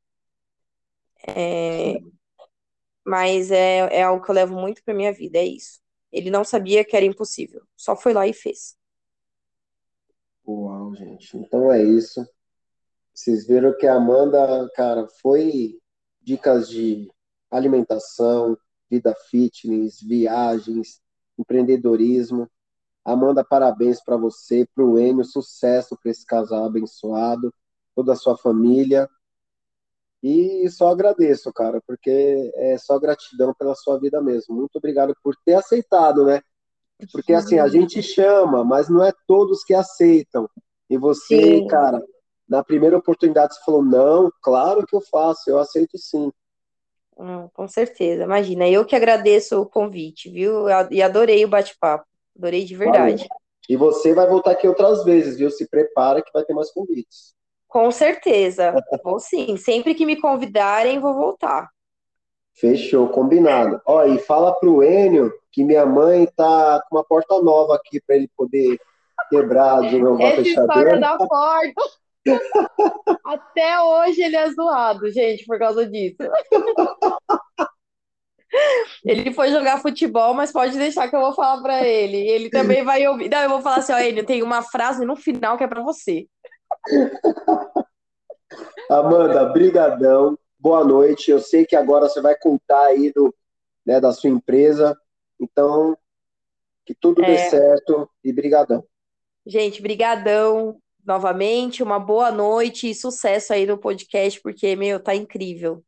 [1.28, 2.00] é,
[3.06, 5.80] mas é, é algo que eu levo muito para minha vida, é isso.
[6.12, 8.76] Ele não sabia que era impossível, só foi lá e fez.
[10.46, 11.38] Uau, gente.
[11.38, 12.26] Então é isso.
[13.14, 15.80] Vocês viram que a Amanda, cara, foi
[16.22, 17.10] dicas de
[17.50, 18.58] alimentação,
[18.90, 21.02] vida fitness, viagens,
[21.38, 22.50] empreendedorismo.
[23.04, 27.54] Amanda, parabéns para você, para o Enio, sucesso para esse casal abençoado,
[27.96, 29.10] toda a sua família.
[30.24, 34.56] E só agradeço, cara, porque é só gratidão pela sua vida mesmo.
[34.56, 36.42] Muito obrigado por ter aceitado, né?
[37.12, 40.48] Porque assim, a gente chama, mas não é todos que aceitam.
[40.88, 41.68] E você, sim.
[41.68, 42.04] cara,
[42.48, 46.32] na primeira oportunidade você falou: não, claro que eu faço, eu aceito sim.
[47.18, 48.68] Hum, com certeza, imagina.
[48.68, 50.66] Eu que agradeço o convite, viu?
[50.92, 52.06] E adorei o bate-papo.
[52.38, 53.28] Adorei de verdade.
[53.28, 53.42] Valeu.
[53.70, 55.50] E você vai voltar aqui outras vezes, viu?
[55.50, 57.34] Se prepara que vai ter mais convites.
[57.68, 58.74] Com certeza.
[59.04, 59.56] vou sim.
[59.58, 61.70] Sempre que me convidarem, vou voltar.
[62.54, 63.82] Fechou, combinado.
[63.86, 68.16] Ó, e fala pro Enio que minha mãe tá com uma porta nova aqui para
[68.16, 68.80] ele poder
[69.30, 71.00] quebrar de novo a fechadura.
[71.00, 71.82] da porta.
[73.26, 76.18] Até hoje ele é zoado, gente, por causa disso.
[79.04, 82.18] Ele foi jogar futebol, mas pode deixar que eu vou falar para ele.
[82.18, 83.30] Ele também vai ouvir.
[83.30, 85.82] Não, eu vou falar assim, ó, ele tem uma frase no final que é para
[85.82, 86.28] você.
[88.90, 90.38] Amanda, brigadão.
[90.60, 91.32] Boa noite.
[91.32, 93.34] Eu sei que agora você vai contar aí do,
[93.86, 94.98] né, da sua empresa.
[95.40, 95.98] Então,
[96.86, 97.28] que tudo é...
[97.28, 98.84] dê certo e brigadão.
[99.46, 105.84] Gente, brigadão novamente, uma boa noite e sucesso aí no podcast, porque, meu, tá incrível.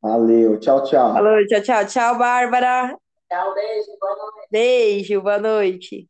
[0.00, 1.12] Valeu, tchau, tchau.
[1.12, 1.86] Falou, tchau, tchau.
[1.86, 2.96] Tchau, Bárbara.
[3.28, 4.48] Tchau, beijo, boa noite.
[4.50, 6.08] Beijo, boa noite.